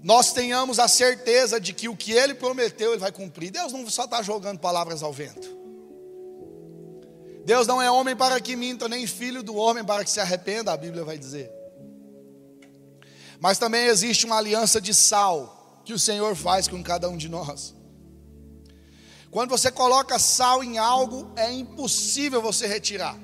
nós 0.02 0.32
tenhamos 0.32 0.78
a 0.78 0.88
certeza 0.88 1.60
de 1.60 1.72
que 1.72 1.88
o 1.88 1.96
que 1.96 2.12
Ele 2.12 2.34
prometeu, 2.34 2.92
Ele 2.92 3.00
vai 3.00 3.12
cumprir. 3.12 3.50
Deus 3.50 3.72
não 3.72 3.88
só 3.88 4.04
está 4.04 4.22
jogando 4.22 4.58
palavras 4.58 5.02
ao 5.02 5.12
vento. 5.12 5.58
Deus 7.44 7.66
não 7.66 7.80
é 7.80 7.90
homem 7.90 8.16
para 8.16 8.40
que 8.40 8.56
minta, 8.56 8.88
nem 8.88 9.06
filho 9.06 9.42
do 9.42 9.56
homem 9.56 9.84
para 9.84 10.04
que 10.04 10.10
se 10.10 10.20
arrependa, 10.20 10.72
a 10.72 10.76
Bíblia 10.76 11.04
vai 11.04 11.18
dizer. 11.18 11.50
Mas 13.40 13.58
também 13.58 13.86
existe 13.86 14.26
uma 14.26 14.36
aliança 14.36 14.80
de 14.80 14.94
sal 14.94 15.82
que 15.84 15.92
o 15.92 15.98
Senhor 15.98 16.34
faz 16.36 16.68
com 16.68 16.82
cada 16.82 17.08
um 17.08 17.16
de 17.16 17.28
nós. 17.28 17.74
Quando 19.30 19.50
você 19.50 19.70
coloca 19.70 20.18
sal 20.18 20.62
em 20.62 20.76
algo, 20.76 21.32
é 21.36 21.50
impossível 21.52 22.42
você 22.42 22.66
retirar. 22.66 23.18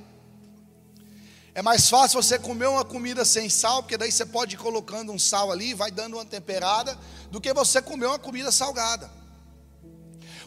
É 1.57 1.63
mais 1.63 1.89
fácil 1.89 2.23
você 2.23 2.39
comer 2.39 2.67
uma 2.67 2.85
comida 2.85 3.25
sem 3.25 3.49
sal, 3.49 3.83
porque 3.83 3.97
daí 3.97 4.13
você 4.13 4.27
pode 4.27 4.57
ir 4.57 4.59
colocando 4.59 5.11
um 5.11 5.19
sal 5.19 5.51
ali, 5.51 5.73
vai 5.73 5.91
dando 5.91 6.19
uma 6.19 6.25
temperada, 6.27 6.95
do 7.31 7.41
que 7.41 7.51
você 7.55 7.81
comer 7.81 8.05
uma 8.05 8.19
comida 8.19 8.53
salgada. 8.53 9.11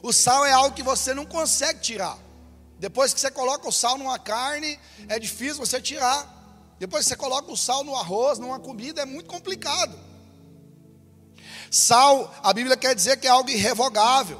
O 0.03 0.13
sal 0.13 0.45
é 0.45 0.51
algo 0.51 0.75
que 0.75 0.83
você 0.83 1.11
não 1.15 1.25
consegue 1.25 1.79
tirar. 1.79 2.15
Depois 2.77 3.11
que 3.11 3.19
você 3.19 3.31
coloca 3.31 3.67
o 3.67 3.71
sal 3.71 3.97
numa 3.97 4.19
carne, 4.19 4.79
é 5.07 5.17
difícil 5.17 5.55
você 5.55 5.81
tirar. 5.81 6.31
Depois 6.77 7.05
que 7.05 7.09
você 7.09 7.15
coloca 7.15 7.51
o 7.51 7.57
sal 7.57 7.83
no 7.83 7.95
arroz, 7.95 8.37
numa 8.37 8.59
comida, 8.59 9.01
é 9.01 9.05
muito 9.05 9.27
complicado. 9.27 9.97
Sal, 11.71 12.31
a 12.43 12.53
Bíblia 12.53 12.77
quer 12.77 12.93
dizer 12.93 13.17
que 13.17 13.25
é 13.25 13.31
algo 13.31 13.49
irrevogável. 13.49 14.39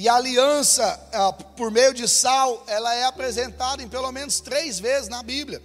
E 0.00 0.08
a 0.08 0.14
aliança 0.14 0.98
ah, 1.12 1.30
por 1.30 1.70
meio 1.70 1.92
de 1.92 2.08
sal, 2.08 2.64
ela 2.66 2.94
é 2.94 3.04
apresentada 3.04 3.82
em 3.82 3.86
pelo 3.86 4.10
menos 4.10 4.40
três 4.40 4.80
vezes 4.80 5.10
na 5.10 5.22
Bíblia. 5.22 5.62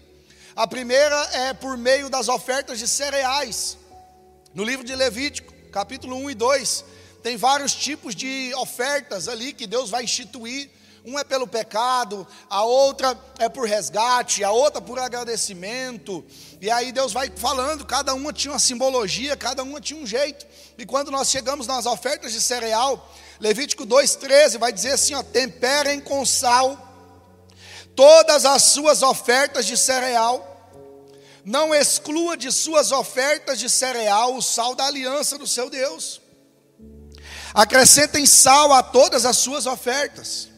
A 0.54 0.68
primeira 0.68 1.16
é 1.32 1.54
por 1.54 1.78
meio 1.78 2.10
das 2.10 2.28
ofertas 2.28 2.78
de 2.78 2.86
cereais. 2.86 3.78
No 4.54 4.66
livro 4.66 4.86
de 4.86 4.94
Levítico, 4.94 5.54
capítulo 5.72 6.18
1 6.18 6.32
e 6.32 6.36
2, 6.36 6.86
tem 7.24 7.38
vários 7.38 7.74
tipos 7.74 8.14
de 8.14 8.54
ofertas 8.56 9.30
ali 9.30 9.54
que 9.54 9.66
Deus 9.66 9.90
vai 9.90 10.04
instituir. 10.04 10.70
Um 11.06 11.18
é 11.18 11.24
pelo 11.24 11.48
pecado, 11.48 12.28
a 12.50 12.62
outra 12.66 13.18
é 13.40 13.48
por 13.48 13.66
resgate, 13.66 14.44
a 14.44 14.52
outra 14.52 14.82
por 14.82 15.00
agradecimento. 15.00 16.26
E 16.60 16.70
aí 16.70 16.92
Deus 16.92 17.14
vai 17.14 17.32
falando, 17.34 17.86
cada 17.86 18.14
uma 18.14 18.34
tinha 18.34 18.52
uma 18.52 18.60
simbologia, 18.60 19.38
cada 19.38 19.64
uma 19.64 19.80
tinha 19.80 19.98
um 19.98 20.06
jeito. 20.06 20.46
E 20.78 20.86
quando 20.86 21.10
nós 21.10 21.30
chegamos 21.30 21.68
nas 21.68 21.86
ofertas 21.86 22.34
de 22.34 22.42
cereal, 22.42 23.14
Levítico 23.40 23.86
2,13 23.86 24.58
vai 24.58 24.72
dizer 24.72 24.92
assim: 24.92 25.14
ó, 25.14 25.24
temperem 25.24 26.00
com 26.00 26.26
sal 26.26 26.82
todas 27.96 28.46
as 28.46 28.62
suas 28.64 29.02
ofertas 29.02 29.66
de 29.66 29.78
cereal, 29.78 30.52
Não 31.44 31.76
exclua 31.76 32.36
de 32.36 32.52
suas 32.52 32.92
ofertas 32.92 33.60
de 33.60 33.70
cereal 33.70 34.36
o 34.36 34.42
sal 34.42 34.74
da 34.74 34.86
aliança 34.86 35.38
do 35.38 35.46
seu 35.46 35.70
Deus. 35.70 36.20
Acrescentem 37.54 38.26
sal 38.26 38.74
a 38.74 38.82
todas 38.82 39.26
as 39.26 39.38
suas 39.38 39.68
ofertas. 39.68 40.50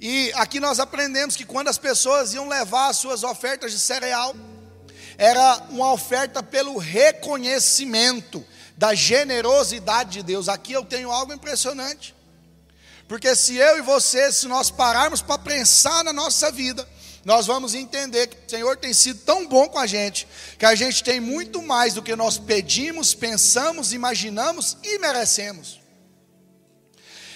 E 0.00 0.32
aqui 0.34 0.58
nós 0.58 0.80
aprendemos 0.80 1.36
que 1.36 1.44
quando 1.44 1.68
as 1.68 1.78
pessoas 1.78 2.34
iam 2.34 2.48
levar 2.48 2.88
as 2.88 2.96
suas 2.96 3.22
ofertas 3.22 3.70
de 3.70 3.78
cereal, 3.78 4.34
era 5.20 5.66
uma 5.68 5.92
oferta 5.92 6.42
pelo 6.42 6.78
reconhecimento 6.78 8.42
da 8.74 8.94
generosidade 8.94 10.12
de 10.12 10.22
Deus. 10.22 10.48
Aqui 10.48 10.72
eu 10.72 10.82
tenho 10.82 11.12
algo 11.12 11.30
impressionante. 11.30 12.14
Porque 13.06 13.36
se 13.36 13.54
eu 13.54 13.76
e 13.76 13.82
você, 13.82 14.32
se 14.32 14.48
nós 14.48 14.70
pararmos 14.70 15.20
para 15.20 15.36
pensar 15.36 16.02
na 16.02 16.12
nossa 16.14 16.50
vida, 16.50 16.88
nós 17.22 17.46
vamos 17.46 17.74
entender 17.74 18.28
que 18.28 18.46
o 18.46 18.50
Senhor 18.50 18.78
tem 18.78 18.94
sido 18.94 19.20
tão 19.20 19.46
bom 19.46 19.68
com 19.68 19.78
a 19.78 19.86
gente, 19.86 20.26
que 20.58 20.64
a 20.64 20.74
gente 20.74 21.04
tem 21.04 21.20
muito 21.20 21.60
mais 21.60 21.92
do 21.92 22.02
que 22.02 22.16
nós 22.16 22.38
pedimos, 22.38 23.14
pensamos, 23.14 23.92
imaginamos 23.92 24.78
e 24.82 24.98
merecemos. 25.00 25.82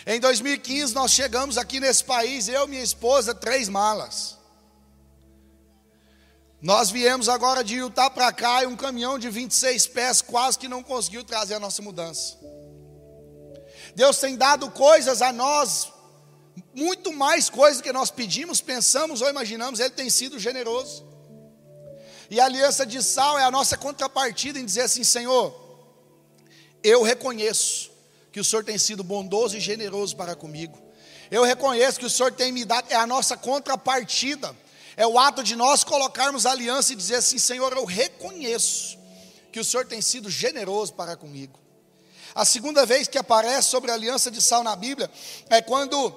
Em 0.06 0.18
2015 0.18 0.94
nós 0.94 1.10
chegamos 1.10 1.58
aqui 1.58 1.80
nesse 1.80 2.02
país, 2.02 2.48
eu 2.48 2.64
e 2.64 2.68
minha 2.68 2.82
esposa, 2.82 3.34
três 3.34 3.68
malas. 3.68 4.33
Nós 6.64 6.90
viemos 6.90 7.28
agora 7.28 7.62
de 7.62 7.74
Utah 7.74 8.08
para 8.08 8.32
cá 8.32 8.62
e 8.62 8.66
um 8.66 8.74
caminhão 8.74 9.18
de 9.18 9.28
26 9.28 9.86
pés 9.88 10.22
quase 10.22 10.58
que 10.58 10.66
não 10.66 10.82
conseguiu 10.82 11.22
trazer 11.22 11.52
a 11.52 11.60
nossa 11.60 11.82
mudança. 11.82 12.38
Deus 13.94 14.16
tem 14.16 14.34
dado 14.34 14.70
coisas 14.70 15.20
a 15.20 15.30
nós 15.30 15.92
muito 16.74 17.12
mais 17.12 17.50
coisas 17.50 17.82
que 17.82 17.92
nós 17.92 18.10
pedimos, 18.10 18.62
pensamos 18.62 19.20
ou 19.20 19.28
imaginamos, 19.28 19.78
Ele 19.78 19.90
tem 19.90 20.08
sido 20.08 20.38
generoso. 20.38 21.06
E 22.30 22.40
a 22.40 22.46
aliança 22.46 22.86
de 22.86 23.02
sal 23.02 23.38
é 23.38 23.44
a 23.44 23.50
nossa 23.50 23.76
contrapartida 23.76 24.58
em 24.58 24.64
dizer 24.64 24.84
assim: 24.84 25.04
Senhor, 25.04 25.54
eu 26.82 27.02
reconheço 27.02 27.90
que 28.32 28.40
o 28.40 28.44
Senhor 28.44 28.64
tem 28.64 28.78
sido 28.78 29.04
bondoso 29.04 29.54
e 29.54 29.60
generoso 29.60 30.16
para 30.16 30.34
comigo. 30.34 30.82
Eu 31.30 31.42
reconheço 31.42 31.98
que 32.00 32.06
o 32.06 32.10
Senhor 32.10 32.32
tem 32.32 32.50
me 32.50 32.64
dado, 32.64 32.90
é 32.90 32.96
a 32.96 33.06
nossa 33.06 33.36
contrapartida. 33.36 34.63
É 34.96 35.06
o 35.06 35.18
ato 35.18 35.42
de 35.42 35.56
nós 35.56 35.82
colocarmos 35.82 36.46
aliança 36.46 36.92
e 36.92 36.96
dizer 36.96 37.16
assim: 37.16 37.38
Senhor, 37.38 37.72
eu 37.72 37.84
reconheço 37.84 38.98
que 39.52 39.60
o 39.60 39.64
Senhor 39.64 39.86
tem 39.86 40.00
sido 40.00 40.30
generoso 40.30 40.92
para 40.94 41.16
comigo. 41.16 41.58
A 42.34 42.44
segunda 42.44 42.84
vez 42.84 43.06
que 43.06 43.16
aparece 43.16 43.68
sobre 43.68 43.90
a 43.90 43.94
aliança 43.94 44.30
de 44.30 44.42
sal 44.42 44.64
na 44.64 44.74
Bíblia 44.74 45.10
é 45.48 45.62
quando 45.62 46.12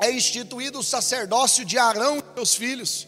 é 0.00 0.10
instituído 0.10 0.78
o 0.78 0.82
sacerdócio 0.82 1.64
de 1.64 1.76
Arão 1.78 2.18
e 2.18 2.34
seus 2.34 2.54
filhos. 2.54 3.06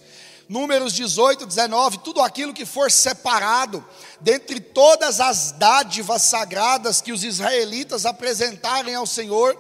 Números 0.49 0.93
18, 0.93 1.47
19, 1.47 1.99
tudo 1.99 2.21
aquilo 2.21 2.53
que 2.53 2.67
for 2.67 2.91
separado 2.91 3.83
dentre 4.21 4.61
todas 4.61 5.19
as 5.19 5.53
dádivas 5.53 6.21
sagradas 6.21 7.01
que 7.01 7.13
os 7.13 7.25
israelitas 7.25 8.05
apresentarem 8.05 8.95
ao 8.95 9.07
Senhor, 9.07 9.57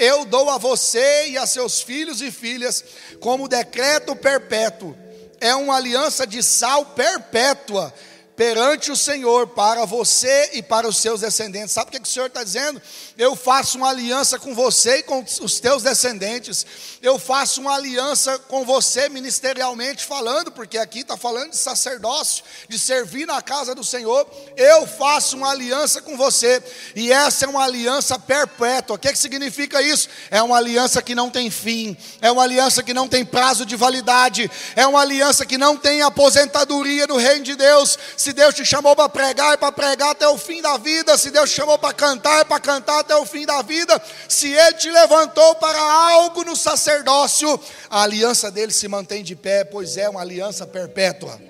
eu 0.00 0.24
dou 0.24 0.48
a 0.48 0.56
você 0.56 1.28
e 1.28 1.36
a 1.36 1.46
seus 1.46 1.82
filhos 1.82 2.22
e 2.22 2.32
filhas 2.32 2.82
como 3.20 3.46
decreto 3.46 4.16
perpétuo. 4.16 4.96
É 5.38 5.54
uma 5.54 5.76
aliança 5.76 6.26
de 6.26 6.42
sal 6.42 6.86
perpétua 6.86 7.92
perante 8.40 8.90
o 8.90 8.96
Senhor 8.96 9.48
para 9.48 9.84
você 9.84 10.52
e 10.54 10.62
para 10.62 10.88
os 10.88 10.96
seus 10.96 11.20
descendentes. 11.20 11.72
Sabe 11.72 11.88
o 11.88 11.92
que, 11.92 12.00
que 12.00 12.08
o 12.08 12.10
Senhor 12.10 12.24
está 12.24 12.42
dizendo? 12.42 12.80
Eu 13.18 13.36
faço 13.36 13.76
uma 13.76 13.90
aliança 13.90 14.38
com 14.38 14.54
você 14.54 15.00
e 15.00 15.02
com 15.02 15.22
os 15.42 15.60
teus 15.60 15.82
descendentes. 15.82 16.64
Eu 17.02 17.18
faço 17.18 17.60
uma 17.60 17.74
aliança 17.74 18.38
com 18.38 18.64
você 18.64 19.10
ministerialmente 19.10 20.06
falando, 20.06 20.50
porque 20.50 20.78
aqui 20.78 21.00
está 21.00 21.18
falando 21.18 21.50
de 21.50 21.58
sacerdócio, 21.58 22.42
de 22.66 22.78
servir 22.78 23.26
na 23.26 23.42
casa 23.42 23.74
do 23.74 23.84
Senhor. 23.84 24.26
Eu 24.56 24.86
faço 24.86 25.36
uma 25.36 25.50
aliança 25.50 26.00
com 26.00 26.16
você, 26.16 26.62
e 26.96 27.12
essa 27.12 27.44
é 27.44 27.48
uma 27.48 27.64
aliança 27.64 28.18
perpétua. 28.18 28.96
O 28.96 28.98
que, 28.98 29.12
que 29.12 29.18
significa 29.18 29.82
isso? 29.82 30.08
É 30.30 30.42
uma 30.42 30.56
aliança 30.56 31.02
que 31.02 31.14
não 31.14 31.28
tem 31.28 31.50
fim, 31.50 31.94
é 32.22 32.32
uma 32.32 32.44
aliança 32.44 32.82
que 32.82 32.94
não 32.94 33.06
tem 33.06 33.22
prazo 33.22 33.66
de 33.66 33.76
validade, 33.76 34.50
é 34.74 34.86
uma 34.86 35.02
aliança 35.02 35.44
que 35.44 35.58
não 35.58 35.76
tem 35.76 36.00
aposentadoria 36.00 37.06
no 37.06 37.18
reino 37.18 37.44
de 37.44 37.54
Deus. 37.54 37.98
Se 38.16 38.29
Deus 38.32 38.54
te 38.54 38.64
chamou 38.64 38.94
para 38.94 39.08
pregar, 39.08 39.54
é 39.54 39.56
para 39.56 39.72
pregar 39.72 40.10
até 40.10 40.28
o 40.28 40.36
fim 40.36 40.60
da 40.60 40.76
vida. 40.76 41.16
Se 41.16 41.30
Deus 41.30 41.50
te 41.50 41.56
chamou 41.56 41.78
para 41.78 41.94
cantar, 41.94 42.40
é 42.40 42.44
para 42.44 42.60
cantar 42.60 43.00
até 43.00 43.16
o 43.16 43.24
fim 43.24 43.46
da 43.46 43.62
vida. 43.62 44.00
Se 44.28 44.52
Ele 44.52 44.74
te 44.74 44.90
levantou 44.90 45.54
para 45.56 45.80
algo 45.80 46.44
no 46.44 46.54
sacerdócio, 46.54 47.58
a 47.88 48.02
aliança 48.02 48.50
dele 48.50 48.72
se 48.72 48.88
mantém 48.88 49.22
de 49.22 49.34
pé, 49.34 49.64
pois 49.64 49.96
é 49.96 50.08
uma 50.08 50.20
aliança 50.20 50.66
perpétua. 50.66 51.40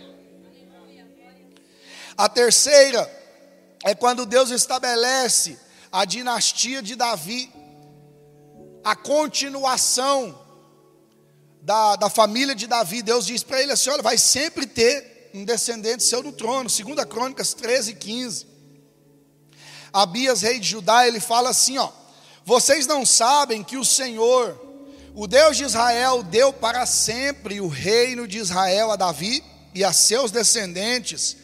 A 2.17 2.29
terceira 2.29 3.11
é 3.85 3.95
quando 3.95 4.27
Deus 4.27 4.51
estabelece 4.51 5.59
a 5.91 6.05
dinastia 6.05 6.83
de 6.83 6.95
Davi, 6.95 7.51
a 8.85 8.95
continuação 8.95 10.39
da, 11.63 11.97
da 11.97 12.11
família 12.11 12.55
de 12.55 12.67
Davi. 12.67 13.03
Deus 13.03 13.27
diz 13.27 13.43
para 13.43 13.61
ele 13.61 13.73
assim: 13.73 13.91
olha, 13.91 14.03
vai 14.03 14.19
sempre 14.19 14.67
ter 14.67 15.20
um 15.33 15.45
descendente 15.45 16.03
seu 16.03 16.23
no 16.23 16.33
trono. 16.33 16.69
2 16.69 17.05
Crônicas 17.07 17.55
13, 17.55 17.95
15. 17.95 18.47
Abias, 19.93 20.43
rei 20.43 20.59
de 20.59 20.69
Judá, 20.69 21.07
ele 21.07 21.21
fala 21.21 21.51
assim: 21.51 21.79
ó, 21.79 21.91
vocês 22.45 22.87
não 22.87 23.05
sabem 23.05 23.63
que 23.63 23.77
o 23.77 23.85
Senhor, 23.85 24.59
o 25.15 25.27
Deus 25.27 25.57
de 25.57 25.65
Israel, 25.65 26.23
deu 26.23 26.53
para 26.53 26.87
sempre 26.87 27.61
o 27.61 27.69
reino 27.69 28.27
de 28.27 28.39
Israel 28.39 28.91
a 28.91 28.97
Davi 28.97 29.43
e 29.75 29.85
a 29.85 29.93
seus 29.93 30.31
descendentes, 30.31 31.37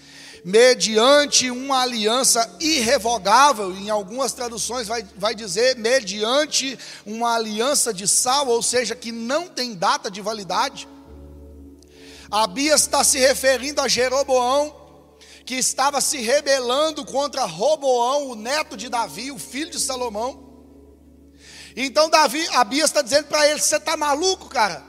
mediante 0.45 1.51
uma 1.51 1.83
aliança 1.83 2.57
irrevogável, 2.61 3.77
em 3.77 3.91
algumas 3.91 4.33
traduções 4.33 4.87
vai, 4.87 5.05
vai 5.17 5.35
dizer 5.35 5.77
mediante 5.77 6.79
uma 7.05 7.35
aliança 7.35 7.93
de 7.93 8.07
sal, 8.07 8.47
ou 8.49 8.63
seja, 8.63 8.95
que 8.95 9.11
não 9.11 9.49
tem 9.49 9.75
data 9.75 10.09
de 10.11 10.21
validade. 10.21 10.89
Abias 12.31 12.83
está 12.83 13.05
se 13.05 13.19
referindo 13.19 13.81
a 13.81 13.89
Jeroboão, 13.89 14.75
que 15.45 15.55
estava 15.55 16.01
se 16.01 16.19
rebelando 16.19 17.05
contra 17.05 17.45
Roboão, 17.45 18.31
o 18.31 18.35
neto 18.35 18.77
de 18.77 18.89
Davi, 18.89 19.31
o 19.31 19.39
filho 19.39 19.71
de 19.71 19.79
Salomão. 19.79 20.45
Então 21.77 22.11
Davi, 22.11 22.47
Abias 22.53 22.91
está 22.91 23.03
dizendo 23.03 23.27
para 23.27 23.47
ele: 23.49 23.61
você 23.61 23.77
está 23.77 23.97
maluco, 23.97 24.49
cara? 24.49 24.83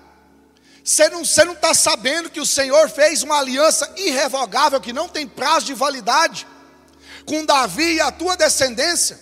Você 0.84 1.10
não 1.10 1.21
está 1.21 1.43
não 1.43 1.54
tá 1.54 1.73
sabendo 1.73 2.30
que 2.30 2.39
o 2.39 2.45
Senhor 2.45 2.89
fez 2.89 3.21
uma 3.21 3.39
aliança 3.39 3.93
irrevogável, 3.97 4.80
que 4.80 4.93
não 4.93 5.10
tem 5.10 5.28
prazo 5.28 5.65
de 5.65 5.73
validade, 5.73 6.47
com 7.26 7.45
Davi 7.45 7.95
e 7.95 8.02
a 8.02 8.10
tua 8.10 8.38
descendência? 8.38 9.19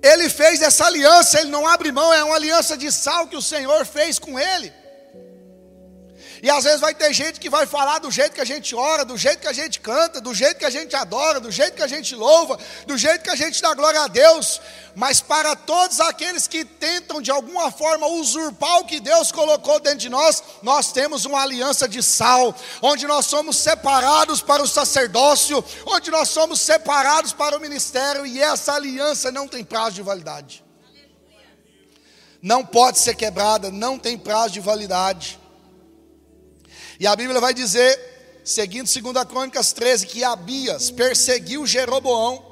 Ele 0.00 0.28
fez 0.30 0.62
essa 0.62 0.86
aliança, 0.86 1.40
ele 1.40 1.50
não 1.50 1.66
abre 1.66 1.90
mão, 1.90 2.14
é 2.14 2.22
uma 2.22 2.36
aliança 2.36 2.76
de 2.76 2.92
sal 2.92 3.26
que 3.26 3.36
o 3.36 3.42
Senhor 3.42 3.84
fez 3.84 4.18
com 4.20 4.38
ele. 4.38 4.72
E 6.42 6.50
às 6.50 6.64
vezes 6.64 6.80
vai 6.80 6.94
ter 6.94 7.12
gente 7.12 7.40
que 7.40 7.50
vai 7.50 7.66
falar 7.66 7.98
do 7.98 8.10
jeito 8.10 8.32
que 8.32 8.40
a 8.40 8.44
gente 8.44 8.74
ora, 8.74 9.04
do 9.04 9.16
jeito 9.16 9.40
que 9.40 9.48
a 9.48 9.52
gente 9.52 9.80
canta, 9.80 10.20
do 10.20 10.32
jeito 10.32 10.56
que 10.56 10.64
a 10.64 10.70
gente 10.70 10.94
adora, 10.94 11.40
do 11.40 11.50
jeito 11.50 11.74
que 11.74 11.82
a 11.82 11.86
gente 11.86 12.14
louva, 12.14 12.58
do 12.86 12.96
jeito 12.96 13.22
que 13.22 13.30
a 13.30 13.34
gente 13.34 13.60
dá 13.60 13.74
glória 13.74 14.00
a 14.00 14.06
Deus. 14.06 14.60
Mas 14.94 15.20
para 15.20 15.56
todos 15.56 16.00
aqueles 16.00 16.46
que 16.46 16.64
tentam 16.64 17.20
de 17.20 17.30
alguma 17.30 17.70
forma 17.70 18.06
usurpar 18.06 18.80
o 18.80 18.84
que 18.84 19.00
Deus 19.00 19.32
colocou 19.32 19.80
dentro 19.80 19.98
de 19.98 20.08
nós, 20.08 20.42
nós 20.62 20.92
temos 20.92 21.24
uma 21.24 21.42
aliança 21.42 21.88
de 21.88 22.02
sal, 22.02 22.54
onde 22.82 23.06
nós 23.06 23.26
somos 23.26 23.56
separados 23.56 24.40
para 24.40 24.62
o 24.62 24.68
sacerdócio, 24.68 25.64
onde 25.86 26.10
nós 26.10 26.28
somos 26.28 26.60
separados 26.60 27.32
para 27.32 27.56
o 27.56 27.60
ministério, 27.60 28.26
e 28.26 28.40
essa 28.40 28.74
aliança 28.74 29.32
não 29.32 29.48
tem 29.48 29.64
prazo 29.64 29.96
de 29.96 30.02
validade. 30.02 30.64
Não 32.40 32.64
pode 32.64 32.98
ser 32.98 33.16
quebrada, 33.16 33.70
não 33.70 33.98
tem 33.98 34.16
prazo 34.16 34.54
de 34.54 34.60
validade. 34.60 35.38
E 36.98 37.06
a 37.06 37.14
Bíblia 37.14 37.40
vai 37.40 37.54
dizer, 37.54 38.40
seguindo 38.44 38.88
2 38.88 39.24
Crônicas 39.26 39.72
13, 39.72 40.06
que 40.06 40.24
Abias 40.24 40.90
perseguiu 40.90 41.64
Jeroboão. 41.64 42.44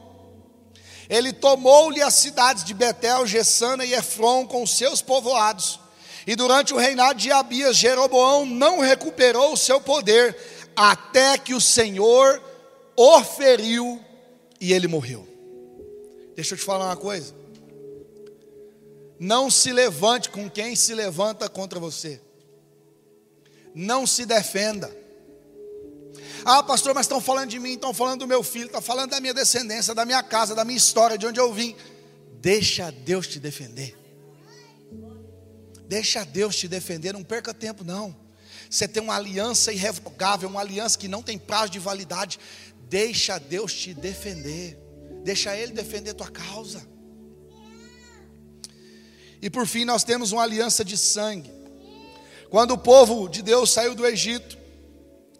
Ele 1.08 1.32
tomou-lhe 1.32 2.00
as 2.00 2.14
cidades 2.14 2.62
de 2.62 2.72
Betel, 2.72 3.26
Gessana 3.26 3.84
e 3.84 3.92
Efron 3.92 4.46
com 4.46 4.64
seus 4.66 5.02
povoados. 5.02 5.80
E 6.26 6.36
durante 6.36 6.72
o 6.72 6.76
reinado 6.76 7.18
de 7.18 7.30
Abias, 7.30 7.76
Jeroboão 7.76 8.46
não 8.46 8.78
recuperou 8.78 9.52
o 9.52 9.56
seu 9.56 9.80
poder, 9.80 10.36
até 10.76 11.38
que 11.38 11.54
o 11.54 11.60
Senhor 11.60 12.42
o 12.96 13.24
feriu 13.24 14.00
e 14.60 14.72
ele 14.72 14.86
morreu. 14.86 15.26
Deixa 16.36 16.54
eu 16.54 16.58
te 16.58 16.64
falar 16.64 16.86
uma 16.86 16.96
coisa. 16.96 17.34
Não 19.18 19.50
se 19.50 19.72
levante 19.72 20.28
com 20.30 20.48
quem 20.48 20.76
se 20.76 20.94
levanta 20.94 21.48
contra 21.48 21.80
você 21.80 22.20
não 23.76 24.06
se 24.06 24.24
defenda. 24.24 24.90
Ah, 26.42 26.62
pastor, 26.62 26.94
mas 26.94 27.04
estão 27.04 27.20
falando 27.20 27.50
de 27.50 27.58
mim, 27.58 27.74
estão 27.74 27.92
falando 27.92 28.20
do 28.20 28.26
meu 28.26 28.42
filho, 28.42 28.66
estão 28.66 28.80
falando 28.80 29.10
da 29.10 29.20
minha 29.20 29.34
descendência, 29.34 29.94
da 29.94 30.06
minha 30.06 30.22
casa, 30.22 30.54
da 30.54 30.64
minha 30.64 30.78
história, 30.78 31.18
de 31.18 31.26
onde 31.26 31.38
eu 31.38 31.52
vim. 31.52 31.76
Deixa 32.40 32.90
Deus 32.90 33.26
te 33.26 33.38
defender. 33.38 33.94
Deixa 35.86 36.24
Deus 36.24 36.56
te 36.56 36.66
defender, 36.66 37.12
não 37.12 37.22
perca 37.22 37.52
tempo, 37.52 37.84
não. 37.84 38.16
Você 38.70 38.88
tem 38.88 39.02
uma 39.02 39.14
aliança 39.14 39.70
irrevogável, 39.70 40.48
uma 40.48 40.60
aliança 40.60 40.98
que 40.98 41.06
não 41.06 41.22
tem 41.22 41.36
prazo 41.36 41.70
de 41.70 41.78
validade. 41.78 42.40
Deixa 42.88 43.38
Deus 43.38 43.74
te 43.74 43.92
defender. 43.92 44.78
Deixa 45.22 45.54
Ele 45.54 45.72
defender 45.72 46.14
tua 46.14 46.30
causa. 46.30 46.82
E 49.42 49.50
por 49.50 49.66
fim, 49.66 49.84
nós 49.84 50.02
temos 50.02 50.32
uma 50.32 50.42
aliança 50.42 50.82
de 50.84 50.96
sangue. 50.96 51.52
Quando 52.50 52.72
o 52.72 52.78
povo 52.78 53.28
de 53.28 53.42
Deus 53.42 53.70
saiu 53.70 53.94
do 53.94 54.06
Egito, 54.06 54.56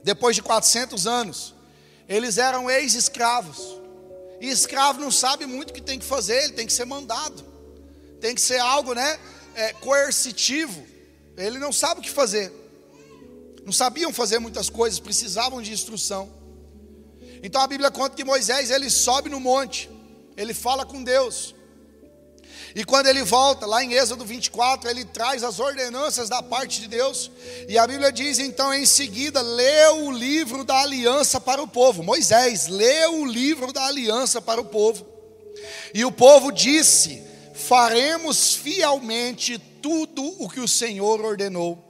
depois 0.03 0.37
de 0.37 0.43
400 0.43 1.07
anos, 1.07 1.55
eles 2.09 2.39
eram 2.39 2.71
ex-escravos. 2.71 3.77
E 4.41 4.49
escravo 4.49 5.01
não 5.01 5.11
sabe 5.11 5.47
muito 5.47 5.71
o 5.71 5.73
que 5.73 5.81
tem 5.81 5.99
que 5.99 6.05
fazer, 6.05 6.45
ele 6.45 6.53
tem 6.53 6.67
que 6.67 6.73
ser 6.73 6.85
mandado. 6.85 7.45
Tem 8.21 8.35
que 8.35 8.41
ser 8.41 8.59
algo, 8.59 8.95
né, 8.95 9.19
é, 9.55 9.73
coercitivo. 9.73 10.87
Ele 11.37 11.59
não 11.59 11.73
sabe 11.73 12.01
o 12.01 12.03
que 12.03 12.11
fazer. 12.11 12.53
Não 13.65 13.73
sabiam 13.73 14.13
fazer 14.13 14.39
muitas 14.39 14.71
coisas, 14.71 15.01
precisavam 15.01 15.61
de 15.61 15.73
instrução. 15.73 16.31
Então 17.43 17.61
a 17.61 17.67
Bíblia 17.67 17.91
conta 17.91 18.15
que 18.15 18.25
Moisés, 18.25 18.71
ele 18.71 18.89
sobe 18.89 19.29
no 19.29 19.41
monte. 19.41 19.91
Ele 20.37 20.55
fala 20.55 20.87
com 20.87 21.03
Deus. 21.03 21.56
E 22.77 22.85
quando 22.85 23.07
ele 23.07 23.23
volta, 23.23 23.65
lá 23.65 23.83
em 23.83 23.95
Êxodo 23.95 24.23
24, 24.23 24.91
ele 24.91 25.03
traz 25.03 25.43
as 25.43 25.59
ordenanças 25.59 26.29
da 26.29 26.43
parte 26.43 26.83
de 26.83 26.89
Deus. 26.89 27.31
E 27.67 27.79
a 27.79 27.87
Bíblia 27.87 28.13
diz 28.13 28.39
então 28.39 28.75
em 28.75 28.85
seguida: 28.85 29.41
leu 29.41 30.05
o 30.05 30.13
livro 30.13 30.63
da 30.63 30.83
aliança 30.83 31.41
para 31.41 31.63
o 31.63 31.67
povo. 31.67 32.03
Moisés 32.03 32.67
leu 32.67 33.23
o 33.23 33.25
livro 33.25 33.73
da 33.73 33.87
aliança 33.87 34.43
para 34.43 34.61
o 34.61 34.65
povo. 34.67 35.07
E 35.95 36.05
o 36.05 36.13
povo 36.13 36.53
disse: 36.53 37.23
faremos 37.55 38.55
fielmente 38.55 39.57
tudo 39.81 40.23
o 40.39 40.47
que 40.47 40.61
o 40.61 40.69
Senhor 40.69 41.23
ordenou. 41.23 41.83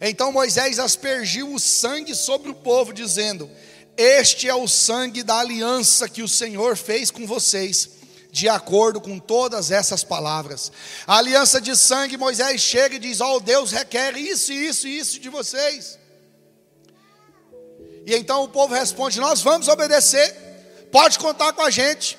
Então 0.00 0.32
Moisés 0.32 0.78
aspergiu 0.78 1.52
o 1.52 1.60
sangue 1.60 2.14
sobre 2.14 2.48
o 2.50 2.54
povo, 2.54 2.94
dizendo: 2.94 3.50
Este 3.94 4.48
é 4.48 4.54
o 4.54 4.66
sangue 4.66 5.22
da 5.22 5.36
aliança 5.40 6.08
que 6.08 6.22
o 6.22 6.28
Senhor 6.28 6.78
fez 6.78 7.10
com 7.10 7.26
vocês 7.26 7.95
de 8.36 8.50
acordo 8.50 9.00
com 9.00 9.18
todas 9.18 9.70
essas 9.70 10.04
palavras. 10.04 10.70
A 11.06 11.16
aliança 11.16 11.58
de 11.58 11.74
sangue, 11.74 12.18
Moisés 12.18 12.60
chega 12.60 12.96
e 12.96 12.98
diz: 12.98 13.22
Ó, 13.22 13.36
oh, 13.36 13.40
Deus 13.40 13.72
requer 13.72 14.14
isso, 14.14 14.52
isso 14.52 14.86
e 14.86 14.98
isso 14.98 15.18
de 15.18 15.30
vocês. 15.30 15.98
E 18.04 18.14
então 18.14 18.42
o 18.44 18.48
povo 18.48 18.74
responde: 18.74 19.18
Nós 19.18 19.40
vamos 19.40 19.68
obedecer, 19.68 20.36
pode 20.92 21.18
contar 21.18 21.54
com 21.54 21.62
a 21.62 21.70
gente. 21.70 22.18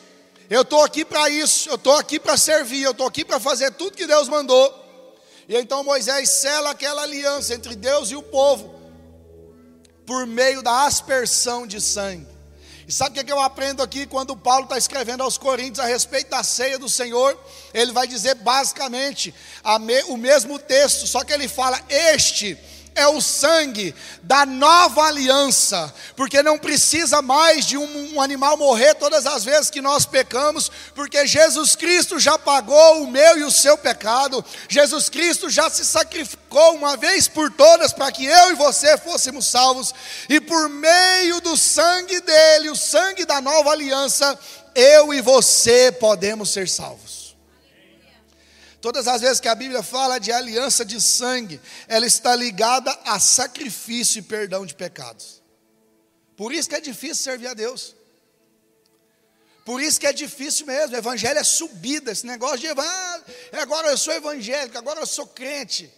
Eu 0.49 0.63
estou 0.63 0.83
aqui 0.83 1.05
para 1.05 1.29
isso, 1.29 1.69
eu 1.69 1.75
estou 1.75 1.95
aqui 1.95 2.19
para 2.19 2.35
servir, 2.35 2.81
eu 2.81 2.91
estou 2.91 3.05
aqui 3.05 3.23
para 3.23 3.39
fazer 3.39 3.71
tudo 3.73 3.95
que 3.95 4.07
Deus 4.07 4.27
mandou. 4.27 4.73
E 5.47 5.55
então 5.55 5.83
Moisés 5.83 6.29
sela 6.29 6.71
aquela 6.71 7.03
aliança 7.03 7.53
entre 7.53 7.75
Deus 7.75 8.09
e 8.09 8.15
o 8.15 8.23
povo, 8.23 8.73
por 10.03 10.25
meio 10.25 10.63
da 10.63 10.87
aspersão 10.87 11.67
de 11.67 11.79
sangue. 11.79 12.36
E 12.87 12.91
sabe 12.93 13.19
o 13.19 13.25
que 13.25 13.29
eu 13.29 13.41
aprendo 13.41 13.83
aqui 13.83 14.05
quando 14.05 14.33
Paulo 14.37 14.63
está 14.63 14.77
escrevendo 14.77 15.21
aos 15.21 15.37
Coríntios 15.37 15.79
a 15.79 15.85
respeito 15.85 16.29
da 16.29 16.41
ceia 16.41 16.79
do 16.79 16.87
Senhor? 16.87 17.37
Ele 17.73 17.91
vai 17.91 18.07
dizer 18.07 18.35
basicamente 18.35 19.35
o 20.07 20.15
mesmo 20.15 20.57
texto, 20.57 21.05
só 21.05 21.21
que 21.25 21.33
ele 21.33 21.49
fala: 21.49 21.81
Este 21.89 22.57
é 22.97 23.07
o 23.07 23.21
sangue 23.21 23.93
da 24.23 24.45
nova 24.45 25.03
aliança, 25.03 25.93
porque 26.15 26.41
não 26.41 26.57
precisa 26.57 27.21
mais 27.21 27.65
de 27.65 27.77
um, 27.77 28.15
um, 28.15 28.21
animal 28.21 28.57
morrer 28.57 28.95
todas 28.95 29.25
as 29.25 29.45
vezes 29.45 29.69
que 29.69 29.81
nós 29.81 30.05
pecamos, 30.05 30.71
porque 30.95 31.25
Jesus 31.27 31.75
Cristo 31.75 32.19
já 32.19 32.37
pagou 32.39 33.03
o 33.03 33.07
meu 33.07 33.37
e 33.37 33.43
o 33.43 33.51
seu 33.51 33.77
pecado, 33.77 34.43
Jesus 34.67 35.09
Cristo 35.09 35.49
já 35.49 35.69
se 35.69 35.85
sacrificou 35.85 36.75
uma 36.75 36.97
vez 36.97 37.27
por 37.27 37.51
todas 37.51 37.93
para 37.93 38.11
que 38.11 38.25
eu 38.25 38.51
e 38.51 38.55
você 38.55 38.97
fôssemos 38.97 39.45
salvos, 39.45 39.93
e 40.27 40.41
por 40.41 40.67
meio 40.67 41.39
do 41.41 41.55
sangue 41.55 42.19
dele, 42.19 42.71
o 42.71 42.75
sangue 42.75 43.25
da 43.25 43.39
nova 43.39 43.71
aliança, 43.71 44.37
eu 44.73 45.13
e 45.13 45.21
você 45.21 45.91
podemos 45.91 46.49
ser 46.49 46.67
salvos. 46.67 47.16
Todas 48.87 49.05
as 49.05 49.19
vezes 49.19 49.41
que 49.41 49.49
a 49.49 49.53
Bíblia 49.53 49.83
fala 49.83 50.17
de 50.17 50.31
aliança 50.31 50.85
de 50.85 51.01
sangue, 51.01 51.59
ela 51.89 52.05
está 52.05 52.33
ligada 52.33 52.89
a 53.03 53.19
sacrifício 53.19 54.19
e 54.19 54.21
perdão 54.21 54.65
de 54.65 54.73
pecados. 54.73 55.43
Por 56.37 56.53
isso 56.53 56.69
que 56.69 56.75
é 56.75 56.79
difícil 56.79 57.15
servir 57.15 57.47
a 57.47 57.53
Deus. 57.53 57.93
Por 59.65 59.81
isso 59.81 59.99
que 59.99 60.07
é 60.07 60.13
difícil 60.13 60.65
mesmo. 60.65 60.95
O 60.95 60.99
evangelho 60.99 61.37
é 61.37 61.43
subida, 61.43 62.13
esse 62.13 62.25
negócio 62.25 62.59
de 62.59 62.67
ah, 62.69 63.21
agora 63.61 63.89
eu 63.89 63.97
sou 63.97 64.13
evangélico, 64.13 64.77
agora 64.77 65.01
eu 65.01 65.05
sou 65.05 65.27
crente. 65.27 65.93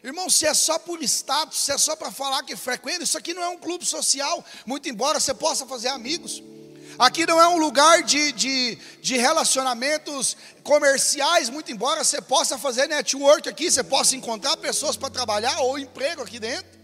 Irmão, 0.00 0.30
se 0.30 0.46
é 0.46 0.54
só 0.54 0.78
por 0.78 1.02
status, 1.02 1.58
se 1.58 1.72
é 1.72 1.78
só 1.78 1.96
para 1.96 2.12
falar 2.12 2.44
que 2.44 2.54
frequenta, 2.54 3.02
isso 3.02 3.18
aqui 3.18 3.34
não 3.34 3.42
é 3.42 3.48
um 3.48 3.58
clube 3.58 3.84
social, 3.84 4.44
muito 4.64 4.88
embora 4.88 5.18
você 5.18 5.34
possa 5.34 5.66
fazer 5.66 5.88
amigos. 5.88 6.40
Aqui 7.00 7.24
não 7.24 7.40
é 7.40 7.48
um 7.48 7.56
lugar 7.56 8.02
de, 8.02 8.30
de, 8.30 8.78
de 9.00 9.16
relacionamentos 9.16 10.36
comerciais, 10.62 11.48
muito 11.48 11.72
embora 11.72 12.04
você 12.04 12.20
possa 12.20 12.58
fazer 12.58 12.88
network 12.88 13.48
aqui, 13.48 13.70
você 13.70 13.82
possa 13.82 14.14
encontrar 14.14 14.54
pessoas 14.58 14.98
para 14.98 15.08
trabalhar 15.08 15.60
ou 15.60 15.78
emprego 15.78 16.20
aqui 16.20 16.38
dentro. 16.38 16.78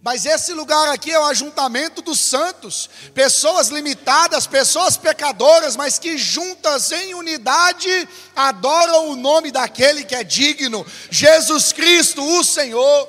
Mas 0.00 0.26
esse 0.26 0.52
lugar 0.52 0.90
aqui 0.90 1.10
é 1.10 1.18
o 1.18 1.24
ajuntamento 1.24 2.00
dos 2.00 2.20
santos, 2.20 2.88
pessoas 3.12 3.66
limitadas, 3.66 4.46
pessoas 4.46 4.96
pecadoras, 4.96 5.74
mas 5.74 5.98
que 5.98 6.16
juntas 6.16 6.92
em 6.92 7.14
unidade 7.14 8.08
adoram 8.36 9.08
o 9.08 9.16
nome 9.16 9.50
daquele 9.50 10.04
que 10.04 10.14
é 10.14 10.22
digno, 10.22 10.86
Jesus 11.10 11.72
Cristo, 11.72 12.22
o 12.22 12.44
Senhor. 12.44 13.08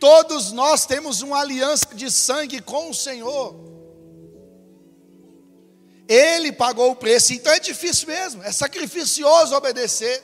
Todos 0.00 0.50
nós 0.50 0.86
temos 0.86 1.20
uma 1.20 1.40
aliança 1.40 1.88
de 1.94 2.10
sangue 2.10 2.62
com 2.62 2.88
o 2.88 2.94
Senhor. 2.94 3.71
Ele 6.12 6.52
pagou 6.52 6.90
o 6.90 6.96
preço, 6.96 7.32
então 7.32 7.50
é 7.50 7.58
difícil 7.58 8.06
mesmo, 8.06 8.42
é 8.42 8.52
sacrificioso 8.52 9.54
obedecer. 9.54 10.22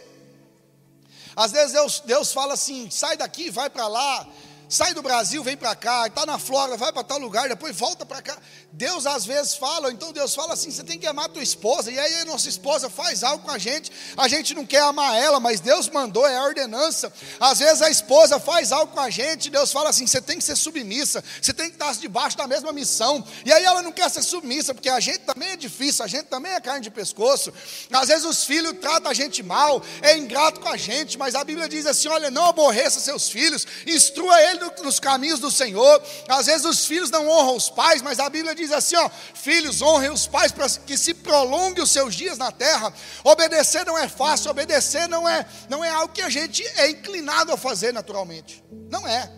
Às 1.34 1.53
vezes 1.53 1.72
Deus, 1.72 2.01
Deus 2.01 2.30
fala 2.30 2.53
assim: 2.53 2.91
sai 2.91 3.16
daqui, 3.16 3.49
vai 3.49 3.70
para 3.70 3.89
lá, 3.89 4.28
sai 4.69 4.93
do 4.93 5.03
Brasil, 5.03 5.43
vem 5.43 5.57
para 5.57 5.75
cá, 5.75 6.07
está 6.07 6.27
na 6.27 6.39
Flórida, 6.39 6.77
vai 6.77 6.93
para 6.93 7.03
tal 7.03 7.19
lugar, 7.19 7.49
depois 7.49 7.75
volta 7.75 8.05
para 8.05 8.21
cá. 8.21 8.37
Deus 8.73 9.07
às 9.07 9.25
vezes 9.25 9.55
fala, 9.55 9.91
então 9.91 10.12
Deus 10.12 10.35
fala 10.35 10.53
assim: 10.53 10.71
você 10.71 10.85
tem 10.85 10.99
que 10.99 11.07
amar 11.07 11.27
a 11.27 11.29
tua 11.29 11.43
esposa, 11.43 11.91
e 11.91 11.99
aí 11.99 12.14
a 12.16 12.25
nossa 12.27 12.49
esposa 12.49 12.91
faz 12.91 13.23
algo 13.23 13.45
com 13.45 13.51
a 13.51 13.59
gente, 13.59 13.91
a 14.16 14.29
gente 14.29 14.55
não 14.55 14.66
quer 14.66 14.83
amar 14.83 15.16
ela, 15.16 15.41
mas 15.41 15.61
Deus 15.61 15.89
mandou, 15.89 16.27
é 16.27 16.37
a 16.37 16.45
ordenança. 16.45 17.12
Às 17.41 17.61
vezes 17.61 17.81
a 17.81 17.91
esposa 17.91 18.39
faz 18.39 18.71
algo 18.71 18.93
com 18.93 19.01
a 19.01 19.09
gente, 19.09 19.49
Deus 19.51 19.73
fala 19.73 19.91
assim: 19.91 20.07
você 20.07 20.21
tem 20.21 20.39
que 20.39 20.45
ser 20.45 20.57
submissa, 20.57 21.25
você 21.41 21.53
tem 21.53 21.69
que 21.69 21.77
estar 21.77 21.93
debaixo 21.95 22.37
da 22.37 22.47
mesma 22.47 22.73
missão, 22.73 23.25
e 23.45 23.53
aí 23.53 23.64
ela 23.64 23.83
não 23.83 23.93
quer 23.93 24.11
ser 24.11 24.23
submissa, 24.23 24.75
porque 24.75 24.91
a 24.91 25.01
gente 25.01 25.21
também 25.21 25.51
é 25.51 25.57
difícil, 25.57 26.05
a 26.05 26.09
gente 26.09 26.27
também 26.27 26.53
é 26.53 26.61
carne 26.61 26.83
de 26.83 26.91
pescoço. 26.91 27.53
Às 27.91 28.09
vezes 28.09 28.25
os 28.25 28.45
filhos 28.45 28.75
tratam 28.81 29.11
a 29.11 29.14
gente 29.14 29.43
mal, 29.43 29.83
é 30.03 30.16
ingrato 30.16 30.61
com 30.61 30.69
a 30.69 30.77
gente, 30.77 31.16
mas 31.16 31.35
a 31.35 31.43
Bíblia 31.43 31.69
diz 31.69 31.87
assim: 31.87 32.09
olha, 32.09 32.31
não 32.31 32.45
aborreça 32.47 33.01
seus 33.01 33.29
filhos, 33.31 33.66
instrua 33.87 34.39
ele 34.67 34.83
nos 34.83 35.01
caminhos 35.01 35.41
do 35.41 35.51
Senhor. 35.51 36.03
Às 36.29 36.47
vezes 36.47 36.65
os 36.65 36.87
filhos 36.87 37.11
não 37.11 37.29
honram 37.29 37.57
os 37.57 37.71
pais, 37.71 38.03
mas 38.03 38.19
a 38.19 38.29
Bíblia 38.29 38.55
diz 38.55 38.73
assim: 38.73 38.97
ó, 38.97 39.11
filhos, 39.35 39.81
honrem 39.81 40.11
os 40.11 40.27
pais 40.27 40.53
para 40.53 40.69
que 40.69 40.97
se 40.97 41.15
prolongue 41.15 41.81
os 41.81 41.91
seus 41.91 42.15
dias 42.15 42.39
na 42.39 42.53
terra. 42.53 42.93
Obedecer 43.25 43.85
não 43.87 43.97
é 43.97 44.09
fácil, 44.09 44.51
obedecer 44.51 45.09
não 45.09 45.29
é, 45.29 45.47
não 45.69 45.85
é 45.85 45.91
algo 45.91 46.13
que 46.13 46.23
a 46.23 46.29
gente 46.29 46.63
é 46.77 46.91
inclinado 46.91 47.53
a 47.53 47.57
fazer 47.57 47.93
naturalmente. 47.93 48.63
Não 48.91 49.07
é. 49.07 49.33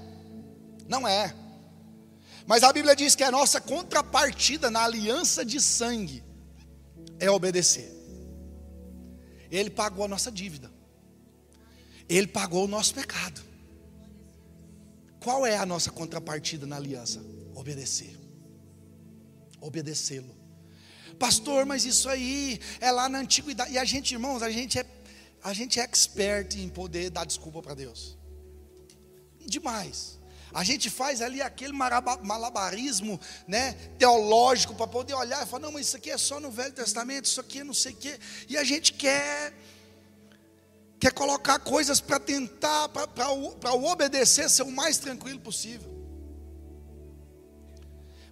Não 0.89 1.07
é. 1.07 1.35
Mas 2.47 2.63
a 2.63 2.73
Bíblia 2.73 2.97
diz 2.97 3.15
que 3.15 3.23
a 3.23 3.31
nossa 3.31 3.61
contrapartida 3.61 4.71
na 4.71 4.83
aliança 4.85 5.45
de 5.45 5.61
sangue 5.61 6.25
é 7.19 7.31
obedecer. 7.31 7.97
Ele 9.51 9.71
pagou 9.71 10.05
a 10.05 10.09
nossa 10.09 10.31
dívida. 10.31 10.71
Ele 12.09 12.27
pagou 12.27 12.65
o 12.65 12.69
nosso 12.69 12.95
pecado. 12.95 13.50
Qual 15.21 15.47
é 15.47 15.57
a 15.57 15.67
nossa 15.67 15.91
contrapartida 15.91 16.67
na 16.67 16.77
aliança? 16.77 17.21
Obedecer. 17.55 18.19
Obedecê-lo. 19.61 20.35
Pastor, 21.19 21.67
mas 21.67 21.85
isso 21.85 22.09
aí 22.09 22.59
é 22.81 22.91
lá 22.91 23.07
na 23.09 23.19
antiguidade. 23.19 23.73
E 23.73 23.79
a 23.79 23.85
gente, 23.85 24.13
irmãos, 24.13 24.43
a 24.43 24.51
gente 24.51 24.79
é, 24.79 24.87
a 25.45 25.53
gente 25.53 25.79
é 25.79 25.83
expert 25.83 26.57
em 26.57 26.71
poder 26.71 27.11
dar 27.11 27.27
desculpa 27.27 27.61
para 27.61 27.75
Deus. 27.75 28.17
Demais. 29.47 30.19
A 30.53 30.65
gente 30.65 30.89
faz 30.89 31.21
ali 31.21 31.41
aquele 31.43 31.73
malabarismo 31.73 33.21
né, 33.47 33.75
teológico 33.99 34.75
para 34.75 34.87
poder 34.87 35.15
olhar 35.15 35.45
e 35.45 35.47
falar, 35.47 35.63
não, 35.63 35.73
mas 35.73 35.87
isso 35.87 35.97
aqui 35.97 36.11
é 36.11 36.19
só 36.19 36.41
no 36.41 36.51
Velho 36.51 36.73
Testamento, 36.73 37.27
isso 37.27 37.41
aqui 37.41 37.61
é 37.61 37.65
não 37.65 37.75
sei 37.75 37.93
o 37.93 37.97
quê. 37.97 38.19
E 38.49 38.57
a 38.57 38.65
gente 38.65 38.95
quer 38.95 39.53
quer 41.01 41.15
colocar 41.15 41.59
coisas 41.59 41.99
para 41.99 42.21
tentar, 42.21 42.91
para 42.91 43.33
o 43.33 43.85
obedecer 43.87 44.51
ser 44.51 44.63
o 44.63 44.71
mais 44.71 44.99
tranquilo 44.99 45.41
possível. 45.41 45.91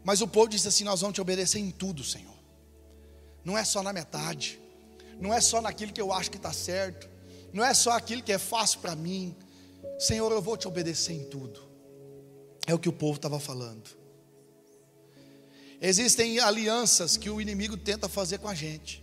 Mas 0.04 0.20
o 0.20 0.28
povo 0.28 0.48
disse 0.48 0.68
assim: 0.68 0.84
Nós 0.84 1.00
vamos 1.00 1.14
te 1.14 1.20
obedecer 1.20 1.58
em 1.58 1.70
tudo, 1.70 2.04
Senhor. 2.04 2.36
Não 3.42 3.56
é 3.56 3.64
só 3.64 3.82
na 3.82 3.92
metade, 3.92 4.60
não 5.18 5.32
é 5.32 5.40
só 5.40 5.62
naquilo 5.62 5.92
que 5.92 6.00
eu 6.00 6.12
acho 6.12 6.30
que 6.30 6.36
está 6.36 6.52
certo, 6.52 7.08
não 7.52 7.64
é 7.64 7.72
só 7.72 7.92
aquilo 7.92 8.22
que 8.22 8.32
é 8.32 8.38
fácil 8.38 8.80
para 8.80 8.94
mim. 8.94 9.34
Senhor, 9.98 10.30
eu 10.30 10.42
vou 10.42 10.56
te 10.56 10.68
obedecer 10.68 11.14
em 11.14 11.24
tudo. 11.24 11.66
É 12.66 12.74
o 12.74 12.78
que 12.78 12.88
o 12.88 12.92
povo 12.92 13.16
estava 13.16 13.40
falando. 13.40 13.96
Existem 15.80 16.38
alianças 16.38 17.16
que 17.16 17.30
o 17.30 17.40
inimigo 17.40 17.76
tenta 17.76 18.08
fazer 18.08 18.38
com 18.38 18.48
a 18.48 18.54
gente. 18.54 19.02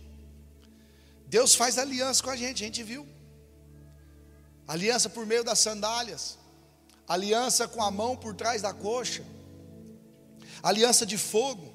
Deus 1.26 1.54
faz 1.54 1.76
aliança 1.76 2.22
com 2.22 2.30
a 2.30 2.36
gente, 2.36 2.62
a 2.62 2.66
gente 2.66 2.82
viu. 2.82 3.15
Aliança 4.66 5.08
por 5.08 5.24
meio 5.24 5.44
das 5.44 5.58
sandálias, 5.58 6.38
aliança 7.06 7.68
com 7.68 7.82
a 7.82 7.90
mão 7.90 8.16
por 8.16 8.34
trás 8.34 8.62
da 8.62 8.72
coxa, 8.72 9.24
aliança 10.62 11.06
de 11.06 11.16
fogo, 11.16 11.72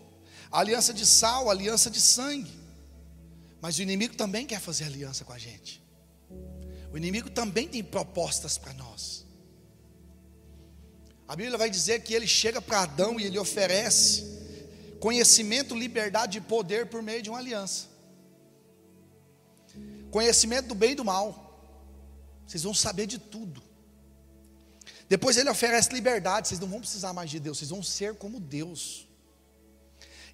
aliança 0.51 0.93
de 0.93 1.05
sal, 1.05 1.49
aliança 1.49 1.89
de 1.89 2.01
sangue. 2.01 2.59
Mas 3.61 3.77
o 3.77 3.81
inimigo 3.81 4.15
também 4.15 4.45
quer 4.45 4.59
fazer 4.59 4.85
aliança 4.85 5.23
com 5.23 5.31
a 5.31 5.37
gente. 5.37 5.81
O 6.91 6.97
inimigo 6.97 7.29
também 7.29 7.67
tem 7.67 7.83
propostas 7.83 8.57
para 8.57 8.73
nós. 8.73 9.25
A 11.27 11.35
Bíblia 11.35 11.57
vai 11.57 11.69
dizer 11.69 12.03
que 12.03 12.13
ele 12.13 12.27
chega 12.27 12.61
para 12.61 12.81
Adão 12.81 13.17
e 13.17 13.23
ele 13.23 13.39
oferece 13.39 14.25
conhecimento, 14.99 15.73
liberdade 15.73 16.39
e 16.39 16.41
poder 16.41 16.87
por 16.87 17.01
meio 17.01 17.21
de 17.21 17.29
uma 17.29 17.39
aliança. 17.39 17.87
Conhecimento 20.11 20.67
do 20.67 20.75
bem 20.75 20.91
e 20.91 20.95
do 20.95 21.05
mal. 21.05 21.50
Vocês 22.51 22.63
vão 22.63 22.73
saber 22.73 23.07
de 23.07 23.17
tudo. 23.17 23.63
Depois 25.07 25.37
ele 25.37 25.49
oferece 25.49 25.93
liberdade, 25.93 26.49
vocês 26.49 26.59
não 26.59 26.67
vão 26.67 26.81
precisar 26.81 27.13
mais 27.13 27.29
de 27.29 27.39
Deus, 27.39 27.57
vocês 27.57 27.69
vão 27.69 27.81
ser 27.81 28.13
como 28.15 28.41
Deus. 28.41 29.07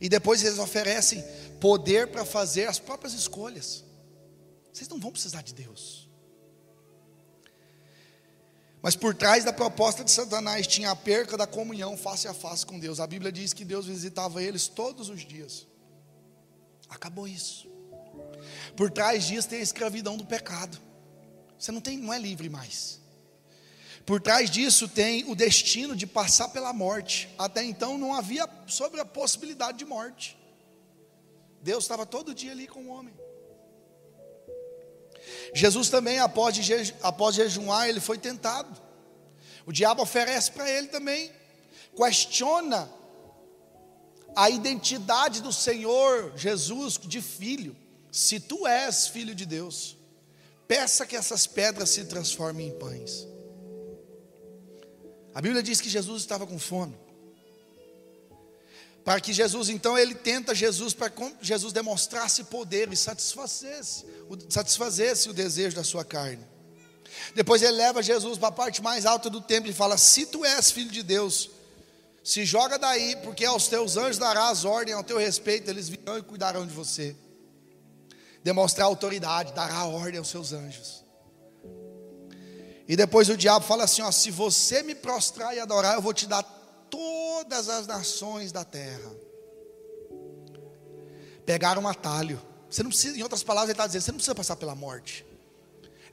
E 0.02 0.10
depois 0.10 0.44
eles 0.44 0.58
oferecem 0.58 1.24
poder 1.62 2.08
para 2.08 2.26
fazer 2.26 2.66
as 2.66 2.80
próprias 2.80 3.14
escolhas. 3.14 3.84
Vocês 4.74 4.90
não 4.90 5.00
vão 5.00 5.12
precisar 5.12 5.44
de 5.44 5.54
Deus. 5.54 6.10
Mas 8.82 8.96
por 8.96 9.14
trás 9.14 9.44
da 9.44 9.54
proposta 9.54 10.04
de 10.04 10.10
Satanás 10.10 10.66
tinha 10.66 10.90
a 10.90 10.96
perca 10.96 11.38
da 11.38 11.46
comunhão 11.46 11.96
face 11.96 12.28
a 12.28 12.34
face 12.34 12.66
com 12.66 12.80
Deus. 12.80 13.00
A 13.00 13.06
Bíblia 13.06 13.32
diz 13.32 13.54
que 13.54 13.64
Deus 13.64 13.86
visitava 13.86 14.42
eles 14.42 14.68
todos 14.68 15.08
os 15.10 15.22
dias. 15.22 15.68
Acabou 16.90 17.28
isso. 17.28 17.70
Por 18.76 18.90
trás 18.90 19.26
disso 19.26 19.50
tem 19.50 19.60
a 19.60 19.64
escravidão 19.64 20.18
do 20.18 20.26
pecado. 20.26 20.87
Você 21.58 21.72
não 21.72 21.82
tem, 21.82 21.98
não 21.98 22.14
é 22.14 22.20
livre 22.20 22.50
mais. 22.50 23.00
Por 24.06 24.22
trás 24.22 24.50
disso 24.50 24.88
tem 24.88 25.30
o 25.30 25.36
destino 25.36 25.96
de 25.96 26.08
passar 26.08 26.50
pela 26.50 26.72
morte. 26.72 27.28
Até 27.38 27.64
então 27.64 27.98
não 27.98 28.14
havia 28.14 28.48
sobre 28.66 29.02
a 29.02 29.06
possibilidade 29.06 29.78
de 29.78 29.86
morte. 29.86 30.38
Deus 31.62 31.84
estava 31.84 32.06
todo 32.06 32.34
dia 32.34 32.52
ali 32.52 32.68
com 32.68 32.84
o 32.84 32.90
homem. 32.90 33.14
Jesus 35.54 35.90
também, 35.90 36.20
após, 36.20 36.56
após 37.02 37.36
jejuar, 37.36 37.90
ele 37.90 38.00
foi 38.00 38.18
tentado. 38.18 38.82
O 39.66 39.74
diabo 39.74 40.02
oferece 40.02 40.52
para 40.52 40.70
ele 40.70 40.88
também, 40.88 41.30
questiona 41.94 42.90
a 44.34 44.50
identidade 44.50 45.42
do 45.42 45.52
Senhor 45.52 46.32
Jesus 46.38 46.98
de 46.98 47.22
filho. 47.22 47.76
Se 48.10 48.40
tu 48.40 48.66
és 48.66 49.08
filho 49.08 49.36
de 49.36 49.46
Deus, 49.46 49.97
peça 50.68 51.06
que 51.06 51.16
essas 51.16 51.48
pedras 51.48 51.90
se 51.90 52.06
transformem 52.06 52.68
em 52.68 52.78
pães. 52.78 53.28
A 55.34 55.42
Bíblia 55.42 55.64
diz 55.64 55.80
que 55.80 55.90
Jesus 55.90 56.22
estava 56.22 56.46
com 56.46 56.58
fome. 56.60 56.98
Para 59.06 59.22
que 59.22 59.32
Jesus, 59.32 59.70
então, 59.70 59.98
ele 59.98 60.14
tenta 60.14 60.54
Jesus 60.54 60.94
para 60.94 61.10
que 61.10 61.34
Jesus 61.42 61.72
demonstrasse 61.72 62.44
poder 62.44 62.92
e 62.92 62.98
satisfazesse, 62.98 64.06
satisfazesse 64.50 65.30
o 65.30 65.34
desejo 65.34 65.76
da 65.76 65.84
sua 65.84 66.04
carne. 66.04 66.46
Depois 67.34 67.62
ele 67.62 67.78
leva 67.78 68.04
Jesus 68.04 68.38
para 68.38 68.50
a 68.50 68.52
parte 68.52 68.82
mais 68.82 69.06
alta 69.06 69.30
do 69.30 69.40
templo 69.40 69.70
e 69.70 69.74
fala: 69.74 69.98
Se 69.98 70.26
tu 70.26 70.44
és 70.44 70.72
filho 70.72 70.92
de 70.92 71.04
Deus, 71.04 71.50
se 72.24 72.44
joga 72.44 72.78
daí, 72.78 73.16
porque 73.24 73.46
aos 73.46 73.70
teus 73.70 73.96
anjos 73.96 74.18
darás 74.18 74.66
ordem 74.66 74.94
ao 74.94 75.04
teu 75.04 75.18
respeito, 75.18 75.70
eles 75.70 75.88
virão 75.88 76.18
e 76.18 76.22
cuidarão 76.22 76.68
de 76.68 76.74
você. 76.74 77.16
Demonstrar 78.48 78.86
autoridade, 78.86 79.52
dará 79.52 79.84
ordem 79.84 80.20
aos 80.20 80.30
seus 80.30 80.54
anjos. 80.54 81.04
E 82.88 82.96
depois 82.96 83.28
o 83.28 83.36
diabo 83.36 83.66
fala 83.66 83.84
assim: 83.84 84.02
ó, 84.02 84.10
se 84.10 84.32
você 84.32 84.82
me 84.84 84.96
prostrar 84.96 85.54
e 85.54 85.60
adorar, 85.60 85.96
eu 85.96 86.02
vou 86.02 86.14
te 86.14 86.26
dar 86.26 86.44
todas 86.90 87.68
as 87.68 87.86
nações 87.86 88.54
da 88.54 88.64
terra. 88.64 89.12
Pegaram 91.46 91.82
um 91.82 91.90
atalho. 91.90 92.42
Você 92.70 92.82
não 92.84 92.90
precisa, 92.90 93.18
em 93.18 93.22
outras 93.22 93.44
palavras, 93.44 93.68
ele 93.68 93.74
está 93.74 93.86
dizendo: 93.86 94.04
você 94.04 94.12
não 94.12 94.18
precisa 94.18 94.36
passar 94.36 94.56
pela 94.56 94.74
morte. 94.74 95.26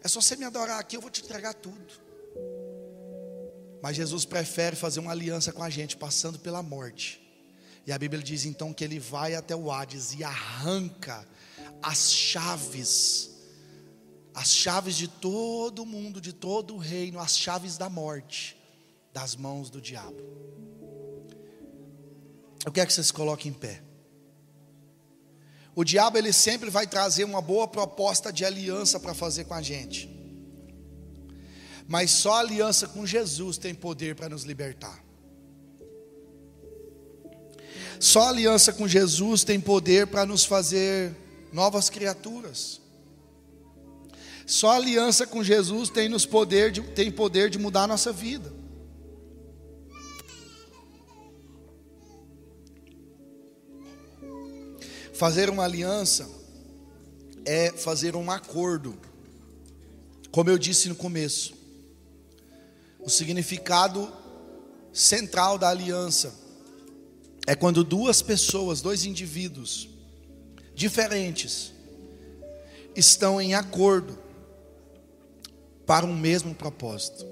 É 0.02 0.08
só 0.08 0.20
você 0.20 0.34
me 0.34 0.44
adorar 0.44 0.80
aqui, 0.80 0.96
eu 0.96 1.00
vou 1.00 1.12
te 1.12 1.22
entregar 1.22 1.54
tudo. 1.54 2.02
Mas 3.80 3.94
Jesus 3.94 4.24
prefere 4.24 4.74
fazer 4.74 4.98
uma 4.98 5.12
aliança 5.12 5.52
com 5.52 5.62
a 5.62 5.70
gente, 5.70 5.96
passando 5.96 6.40
pela 6.40 6.64
morte. 6.64 7.22
E 7.86 7.92
a 7.92 7.98
Bíblia 7.98 8.20
diz 8.20 8.44
então 8.44 8.72
que 8.72 8.82
ele 8.82 8.98
vai 8.98 9.36
até 9.36 9.54
o 9.54 9.70
Hades 9.70 10.14
e 10.14 10.24
arranca 10.24 11.24
as 11.82 12.12
chaves 12.12 13.34
as 14.34 14.48
chaves 14.48 14.96
de 14.96 15.06
todo 15.06 15.86
mundo, 15.86 16.20
de 16.20 16.32
todo 16.32 16.74
o 16.74 16.78
reino, 16.78 17.20
as 17.20 17.38
chaves 17.38 17.78
da 17.78 17.88
morte, 17.88 18.60
das 19.12 19.36
mãos 19.36 19.70
do 19.70 19.80
diabo. 19.80 20.20
Eu 22.66 22.72
quero 22.72 22.88
que 22.88 22.92
vocês 22.92 23.12
coloquem 23.12 23.52
em 23.52 23.54
pé. 23.54 23.80
O 25.72 25.84
diabo 25.84 26.18
ele 26.18 26.32
sempre 26.32 26.68
vai 26.68 26.86
trazer 26.86 27.22
uma 27.22 27.40
boa 27.40 27.68
proposta 27.68 28.32
de 28.32 28.44
aliança 28.44 28.98
para 28.98 29.14
fazer 29.14 29.44
com 29.44 29.54
a 29.54 29.62
gente. 29.62 30.10
Mas 31.86 32.10
só 32.10 32.34
a 32.34 32.40
aliança 32.40 32.88
com 32.88 33.06
Jesus 33.06 33.56
tem 33.56 33.74
poder 33.74 34.16
para 34.16 34.28
nos 34.28 34.42
libertar. 34.42 35.04
Só 38.00 38.22
a 38.22 38.28
aliança 38.30 38.72
com 38.72 38.88
Jesus 38.88 39.44
tem 39.44 39.60
poder 39.60 40.08
para 40.08 40.26
nos 40.26 40.44
fazer 40.44 41.14
novas 41.54 41.88
criaturas. 41.88 42.80
Só 44.44 44.72
a 44.72 44.74
aliança 44.74 45.24
com 45.24 45.42
Jesus 45.42 45.88
tem, 45.88 46.08
nos 46.08 46.26
poder 46.26 46.72
de, 46.72 46.82
tem 46.82 47.12
poder 47.12 47.48
de 47.48 47.58
mudar 47.58 47.84
a 47.84 47.86
nossa 47.86 48.12
vida. 48.12 48.52
Fazer 55.14 55.48
uma 55.48 55.62
aliança 55.62 56.28
é 57.46 57.70
fazer 57.70 58.16
um 58.16 58.32
acordo. 58.32 58.98
Como 60.32 60.50
eu 60.50 60.58
disse 60.58 60.88
no 60.88 60.96
começo, 60.96 61.54
o 62.98 63.08
significado 63.08 64.12
central 64.92 65.56
da 65.56 65.68
aliança 65.68 66.34
é 67.46 67.54
quando 67.54 67.84
duas 67.84 68.20
pessoas, 68.20 68.82
dois 68.82 69.04
indivíduos 69.04 69.93
diferentes, 70.74 71.72
estão 72.96 73.40
em 73.40 73.54
acordo 73.54 74.18
para 75.86 76.06
um 76.06 76.16
mesmo 76.16 76.54
propósito. 76.54 77.26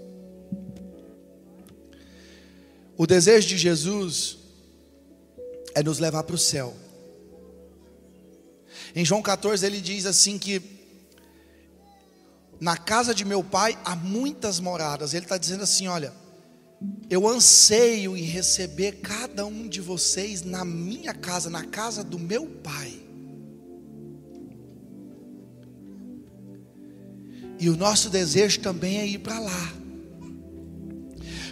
O 2.97 3.07
desejo 3.07 3.49
de 3.49 3.59
Jesus 3.59 4.39
é 5.75 5.83
nos 5.83 5.99
levar 5.99 6.23
para 6.23 6.37
o 6.37 6.39
céu. 6.39 6.75
Em 8.95 9.05
João 9.05 9.23
14 9.23 9.65
ele 9.65 9.81
diz 9.81 10.05
assim 10.05 10.39
que 10.39 10.63
na 12.61 12.77
casa 12.77 13.13
de 13.15 13.25
meu 13.25 13.43
pai 13.43 13.77
há 13.85 13.97
muitas 13.97 14.61
moradas. 14.61 15.15
Ele 15.15 15.25
está 15.25 15.37
dizendo 15.37 15.65
assim: 15.65 15.89
olha, 15.89 16.13
eu 17.09 17.27
anseio 17.27 18.17
em 18.17 18.23
receber 18.23 19.01
cada 19.01 19.45
um 19.47 19.67
de 19.67 19.81
vocês 19.81 20.43
na 20.43 20.65
minha 20.65 21.15
casa, 21.15 21.51
na 21.51 21.65
casa 21.65 22.05
do 22.05 22.19
meu 22.19 22.47
pai. 22.47 23.02
E 27.63 27.71
o 27.71 27.77
nosso 27.77 28.11
desejo 28.11 28.59
também 28.59 28.99
é 28.99 29.07
ir 29.07 29.19
para 29.19 29.39
lá. 29.39 29.73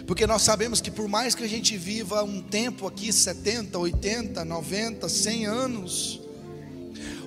Porque 0.05 0.27
nós 0.27 0.41
sabemos 0.41 0.81
que 0.81 0.91
por 0.91 1.07
mais 1.07 1.33
que 1.33 1.41
a 1.41 1.47
gente 1.47 1.77
viva 1.77 2.21
um 2.21 2.41
tempo 2.41 2.85
aqui, 2.85 3.13
70, 3.13 3.79
80, 3.79 4.43
90, 4.43 5.07
100 5.07 5.45
anos, 5.45 6.19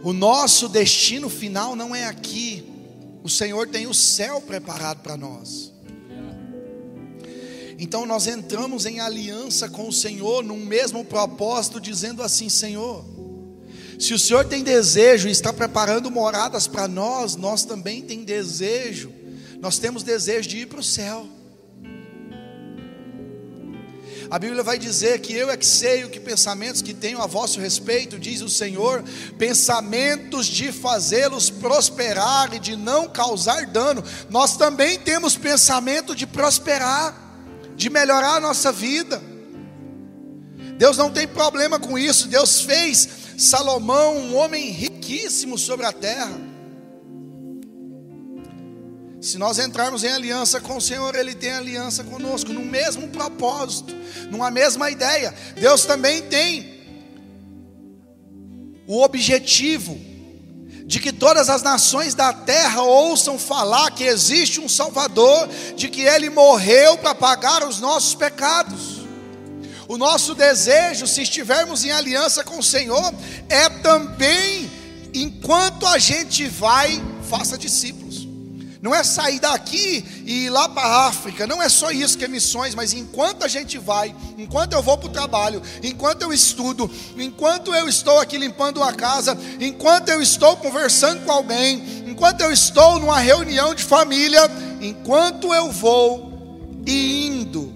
o 0.03 0.13
nosso 0.13 0.69
destino 0.69 1.31
final 1.31 1.75
não 1.75 1.97
é 1.97 2.05
aqui. 2.05 2.63
O 3.23 3.29
Senhor 3.31 3.67
tem 3.69 3.87
o 3.87 3.95
céu 3.95 4.43
preparado 4.43 5.01
para 5.01 5.17
nós. 5.17 5.73
Então 7.79 8.05
nós 8.05 8.27
entramos 8.27 8.85
em 8.85 9.01
aliança 9.01 9.67
com 9.67 9.89
o 9.89 9.93
Senhor 9.95 10.45
num 10.45 10.63
mesmo 10.63 11.07
propósito, 11.07 11.81
dizendo 11.81 12.23
assim: 12.23 12.51
Senhor, 12.51 13.03
se 13.99 14.13
o 14.13 14.19
Senhor 14.19 14.45
tem 14.45 14.63
desejo 14.63 15.29
e 15.29 15.31
está 15.31 15.53
preparando 15.53 16.11
moradas 16.11 16.67
para 16.67 16.89
nós, 16.89 17.37
nós 17.37 17.65
também 17.65 18.03
tem 18.03 18.25
desejo. 18.25 19.13
Nós 19.61 19.79
temos 19.79 20.03
desejo 20.03 20.49
de 20.49 20.59
ir 20.59 20.67
para 20.67 20.81
o 20.81 20.85
céu. 20.85 21.27
A 24.31 24.39
Bíblia 24.39 24.63
vai 24.63 24.79
dizer 24.79 25.21
que 25.21 25.33
eu 25.33 25.51
é 25.51 25.57
que 25.57 25.67
sei 25.67 26.05
o 26.05 26.11
que 26.11 26.19
pensamentos 26.19 26.83
que 26.83 26.93
tenho 26.93 27.21
a 27.21 27.27
vosso 27.27 27.61
respeito, 27.61 28.19
diz 28.19 28.41
o 28.41 28.49
Senhor, 28.49 29.05
pensamentos 29.39 30.47
de 30.47 30.73
fazê-los 30.73 31.51
prosperar 31.51 32.53
e 32.53 32.59
de 32.59 32.75
não 32.75 33.09
causar 33.09 33.67
dano. 33.67 34.03
Nós 34.29 34.57
também 34.57 34.99
temos 34.99 35.37
pensamento 35.37 36.15
de 36.15 36.27
prosperar, 36.27 37.15
de 37.77 37.89
melhorar 37.89 38.37
a 38.37 38.41
nossa 38.41 38.73
vida. 38.73 39.23
Deus 40.79 40.97
não 40.97 41.11
tem 41.11 41.29
problema 41.29 41.79
com 41.79 41.97
isso. 41.97 42.27
Deus 42.27 42.61
fez 42.61 43.09
Salomão 43.37 44.17
um 44.17 44.37
homem 44.37 44.71
riquíssimo 44.71 45.59
sobre 45.59 45.87
a 45.87 45.93
terra. 45.93 46.41
Se 49.21 49.39
nós 49.39 49.59
entrarmos 49.59 50.05
em 50.05 50.09
aliança 50.09 50.61
com 50.61 50.77
o 50.77 50.81
Senhor, 50.81 51.15
Ele 51.15 51.35
tem 51.35 51.51
aliança 51.51 52.05
conosco, 52.05 52.53
no 52.53 52.61
mesmo 52.61 53.09
propósito, 53.09 53.95
numa 54.31 54.51
mesma 54.51 54.91
ideia. 54.91 55.35
Deus 55.59 55.87
também 55.87 56.23
tem 56.23 56.75
o 58.87 59.03
objetivo 59.03 59.99
de 60.85 61.01
que 61.01 61.11
todas 61.11 61.49
as 61.49 61.63
nações 61.63 62.15
da 62.15 62.33
terra 62.33 62.83
ouçam 62.83 63.39
falar 63.39 63.91
que 63.93 64.05
existe 64.05 64.61
um 64.61 64.69
Salvador, 64.69 65.49
de 65.75 65.89
que 65.89 66.03
Ele 66.03 66.29
morreu 66.29 66.99
para 66.99 67.15
pagar 67.15 67.67
os 67.67 67.81
nossos 67.81 68.15
pecados. 68.15 68.94
O 69.89 69.99
nosso 69.99 70.35
desejo, 70.35 71.07
se 71.07 71.23
estivermos 71.23 71.85
em 71.85 71.91
aliança 71.91 72.43
com 72.43 72.59
o 72.59 72.63
Senhor, 72.63 73.13
é 73.49 73.69
também, 73.69 74.71
enquanto 75.13 75.87
a 75.87 75.99
gente 75.99 76.47
vai, 76.47 77.03
faça 77.29 77.59
discípulos. 77.59 78.05
Não 78.85 78.95
é 78.95 79.03
sair 79.03 79.41
daqui 79.41 80.05
e 80.27 80.45
ir 80.45 80.51
lá 80.51 80.69
para 80.69 80.87
a 80.87 81.07
África. 81.07 81.47
Não 81.47 81.63
é 81.63 81.71
só 81.71 81.91
isso 81.91 82.19
que 82.19 82.25
é 82.27 82.29
missões, 82.29 82.75
mas 82.75 82.93
enquanto 82.93 83.43
a 83.43 83.49
gente 83.49 83.79
vai, 83.79 84.15
enquanto 84.37 84.75
eu 84.75 84.83
vou 84.83 84.99
para 84.99 85.09
o 85.09 85.13
trabalho, 85.13 85.63
enquanto 85.83 86.21
eu 86.21 86.31
estudo, 86.35 86.91
enquanto 87.17 87.75
eu 87.75 87.89
estou 87.89 88.21
aqui 88.21 88.37
limpando 88.37 88.83
a 88.83 88.93
casa, 88.93 89.39
enquanto 89.59 90.11
eu 90.11 90.21
estou 90.21 90.55
conversando 90.59 91.25
com 91.25 91.33
alguém, 91.33 92.05
enquanto 92.07 92.43
eu 92.43 92.53
estou 92.53 92.99
numa 92.99 93.19
reunião 93.19 93.75
de 93.75 93.83
família, 93.83 94.43
enquanto 94.83 95.55
eu 95.55 95.73
vou 95.73 96.31
e 96.87 97.27
indo, 97.27 97.74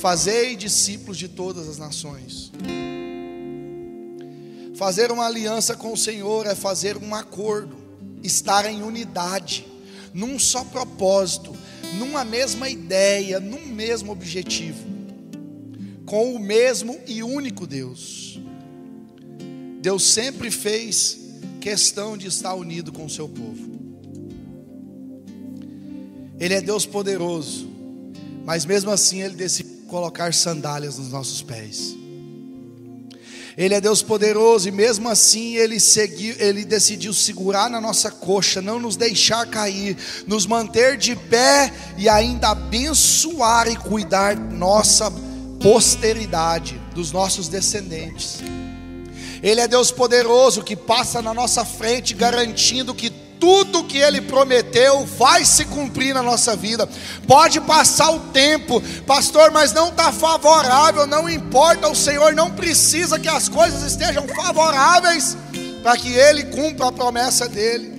fazei 0.00 0.56
discípulos 0.56 1.18
de 1.18 1.28
todas 1.28 1.68
as 1.68 1.76
nações. 1.76 2.50
Fazer 4.74 5.12
uma 5.12 5.26
aliança 5.26 5.76
com 5.76 5.92
o 5.92 5.96
Senhor 5.96 6.46
é 6.46 6.54
fazer 6.54 6.96
um 6.96 7.14
acordo, 7.14 7.76
estar 8.22 8.64
em 8.64 8.82
unidade 8.82 9.66
num 10.14 10.38
só 10.38 10.64
propósito, 10.64 11.54
numa 11.98 12.24
mesma 12.24 12.68
ideia, 12.70 13.38
num 13.38 13.66
mesmo 13.66 14.10
objetivo, 14.10 14.88
com 16.06 16.34
o 16.34 16.38
mesmo 16.38 16.98
e 17.06 17.22
único 17.22 17.66
Deus. 17.66 18.40
Deus 19.82 20.02
sempre 20.02 20.50
fez 20.50 21.20
questão 21.60 22.16
de 22.16 22.26
estar 22.26 22.54
unido 22.54 22.90
com 22.90 23.04
o 23.04 23.10
seu 23.10 23.28
povo. 23.28 23.68
Ele 26.38 26.54
é 26.54 26.60
Deus 26.62 26.86
poderoso, 26.86 27.68
mas 28.46 28.64
mesmo 28.64 28.90
assim 28.90 29.20
ele 29.20 29.34
decidiu 29.34 29.79
colocar 29.90 30.32
sandálias 30.32 30.96
nos 30.96 31.10
nossos 31.10 31.42
pés. 31.42 31.96
Ele 33.58 33.74
é 33.74 33.80
Deus 33.80 34.00
poderoso 34.00 34.68
e 34.68 34.70
mesmo 34.70 35.08
assim 35.08 35.56
ele 35.56 35.80
seguiu, 35.80 36.36
ele 36.38 36.64
decidiu 36.64 37.12
segurar 37.12 37.68
na 37.68 37.80
nossa 37.80 38.10
coxa, 38.10 38.62
não 38.62 38.78
nos 38.78 38.96
deixar 38.96 39.44
cair, 39.46 39.96
nos 40.26 40.46
manter 40.46 40.96
de 40.96 41.16
pé 41.16 41.72
e 41.98 42.08
ainda 42.08 42.50
abençoar 42.50 43.68
e 43.68 43.76
cuidar 43.76 44.36
nossa 44.36 45.12
posteridade, 45.60 46.80
dos 46.94 47.10
nossos 47.10 47.48
descendentes. 47.48 48.38
Ele 49.42 49.60
é 49.60 49.66
Deus 49.66 49.90
poderoso 49.90 50.62
que 50.62 50.76
passa 50.76 51.20
na 51.20 51.34
nossa 51.34 51.64
frente 51.64 52.14
garantindo 52.14 52.94
que 52.94 53.10
tudo 53.40 53.84
que 53.84 53.96
ele 53.96 54.20
prometeu 54.20 55.06
vai 55.06 55.44
se 55.44 55.64
cumprir 55.64 56.14
na 56.14 56.22
nossa 56.22 56.54
vida. 56.54 56.88
Pode 57.26 57.58
passar 57.62 58.10
o 58.10 58.20
tempo, 58.20 58.80
pastor, 59.06 59.50
mas 59.50 59.72
não 59.72 59.88
está 59.88 60.12
favorável, 60.12 61.06
não 61.06 61.28
importa, 61.28 61.88
o 61.88 61.96
Senhor 61.96 62.34
não 62.34 62.50
precisa 62.50 63.18
que 63.18 63.28
as 63.28 63.48
coisas 63.48 63.82
estejam 63.82 64.28
favoráveis 64.28 65.36
para 65.82 65.96
que 65.96 66.12
ele 66.12 66.44
cumpra 66.44 66.88
a 66.88 66.92
promessa 66.92 67.48
dele. 67.48 67.98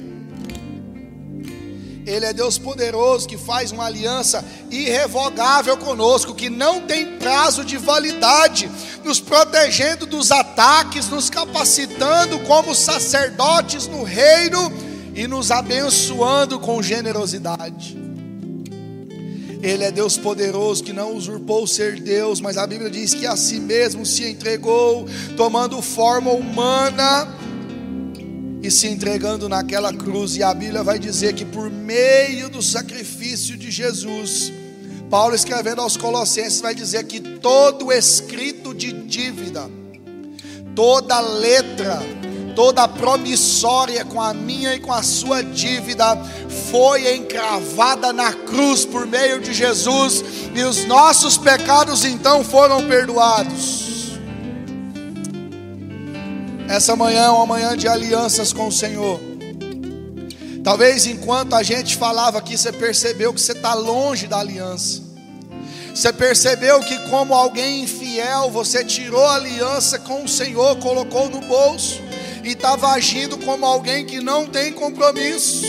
Ele 2.06 2.26
é 2.26 2.34
Deus 2.34 2.58
poderoso 2.58 3.28
que 3.28 3.38
faz 3.38 3.72
uma 3.72 3.86
aliança 3.86 4.44
irrevogável 4.70 5.78
conosco, 5.78 6.34
que 6.34 6.50
não 6.50 6.82
tem 6.82 7.18
prazo 7.18 7.64
de 7.64 7.78
validade, 7.78 8.70
nos 9.04 9.20
protegendo 9.20 10.06
dos 10.06 10.32
ataques, 10.32 11.08
nos 11.10 11.30
capacitando 11.30 12.40
como 12.40 12.74
sacerdotes 12.74 13.88
no 13.88 14.04
reino 14.04 14.91
e 15.16 15.28
nos 15.28 15.52
abençoando 15.52 16.60
com 16.60 16.82
generosidade. 16.82 17.98
Ele 19.62 19.84
é 19.84 19.92
Deus 19.92 20.18
poderoso 20.18 20.84
que 20.84 20.92
não 20.92 21.16
usurpou 21.16 21.68
ser 21.68 22.00
Deus, 22.00 22.42
mas 22.42 22.58
a 22.58 22.66
Bíblia 22.66 22.90
diz 22.90 23.14
que 23.14 23.28
a 23.28 23.36
si 23.36 23.60
mesmo 23.60 24.06
se 24.06 24.26
entregou, 24.26 25.06
tomando 25.38 25.80
forma 25.82 26.32
humana 26.32 27.28
e 28.64 28.72
se 28.72 28.88
entregando 28.88 29.48
naquela 29.48 29.94
cruz. 29.94 30.36
E 30.36 30.42
a 30.42 30.52
Bíblia 30.52 30.82
vai 30.82 30.98
dizer 30.98 31.34
que 31.34 31.46
por 31.46 31.70
meio 31.70 32.50
do 32.50 32.62
sacrifício 32.62 33.56
de 33.56 33.70
Jesus, 33.70 34.52
Paulo 35.12 35.36
escrevendo 35.36 35.82
aos 35.82 35.96
Colossenses 35.96 36.62
vai 36.62 36.74
dizer 36.74 37.04
que 37.04 37.20
todo 37.20 37.92
escrito 37.92 38.74
de 38.74 38.92
dívida, 38.92 39.70
toda 40.74 41.20
letra, 41.20 42.02
toda 42.56 42.88
promissória 42.88 44.06
com 44.06 44.22
a 44.22 44.34
minha 44.34 44.76
e 44.76 44.80
com 44.80 44.92
a 44.92 45.04
sua 45.04 45.44
dívida 45.44 46.18
foi 46.70 47.16
encravada 47.16 48.14
na 48.14 48.34
cruz 48.34 48.86
por 48.86 49.06
meio 49.06 49.42
de 49.42 49.54
Jesus, 49.54 50.24
e 50.56 50.64
os 50.64 50.86
nossos 50.86 51.38
pecados 51.38 52.06
então 52.06 52.44
foram 52.44 52.88
perdoados. 52.88 54.12
Essa 56.68 56.96
manhã 56.96 57.24
é 57.24 57.30
uma 57.30 57.46
manhã 57.46 57.76
de 57.76 57.88
alianças 57.88 58.54
com 58.54 58.68
o 58.68 58.72
Senhor. 58.72 59.20
Talvez 60.64 61.06
enquanto 61.06 61.54
a 61.54 61.64
gente 61.64 61.98
falava 61.98 62.38
aqui, 62.38 62.58
você 62.58 62.72
percebeu 62.72 63.34
que 63.34 63.42
você 63.42 63.52
está 63.52 63.74
longe 63.74 64.28
da 64.28 64.40
aliança. 64.40 65.02
Você 65.94 66.14
percebeu 66.14 66.80
que, 66.82 66.98
como 67.10 67.34
alguém 67.34 67.84
infiel, 67.84 68.50
você 68.50 68.86
tirou 68.86 69.26
a 69.26 69.36
aliança 69.36 70.00
com 70.00 70.24
o 70.24 70.30
Senhor, 70.30 70.78
colocou 70.78 71.30
no 71.30 71.42
bolso 71.42 72.02
e 72.44 72.50
estava 72.50 72.90
agindo 72.90 73.38
como 73.38 73.66
alguém 73.66 74.06
que 74.06 74.20
não 74.20 74.48
tem 74.48 74.74
compromisso. 74.74 75.66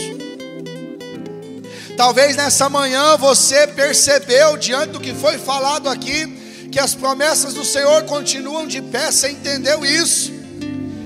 Talvez 1.95 2.35
nessa 2.35 2.69
manhã 2.69 3.15
você 3.17 3.67
percebeu, 3.67 4.57
diante 4.57 4.91
do 4.93 4.99
que 4.99 5.13
foi 5.13 5.37
falado 5.37 5.87
aqui, 5.87 6.67
que 6.71 6.79
as 6.79 6.95
promessas 6.95 7.53
do 7.53 7.63
Senhor 7.63 8.03
continuam 8.03 8.65
de 8.65 8.81
pé, 8.81 9.11
você 9.11 9.29
entendeu 9.29 9.85
isso, 9.85 10.31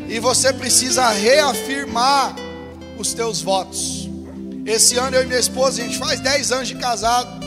e 0.07 0.18
você 0.20 0.53
precisa 0.53 1.09
reafirmar 1.09 2.36
os 2.97 3.13
teus 3.13 3.41
votos. 3.41 4.07
Esse 4.65 4.97
ano 4.97 5.15
eu 5.15 5.24
e 5.24 5.26
minha 5.26 5.39
esposa, 5.39 5.82
a 5.82 5.86
gente 5.86 5.97
faz 5.97 6.20
10 6.20 6.51
anos 6.51 6.68
de 6.68 6.76
casado. 6.76 7.45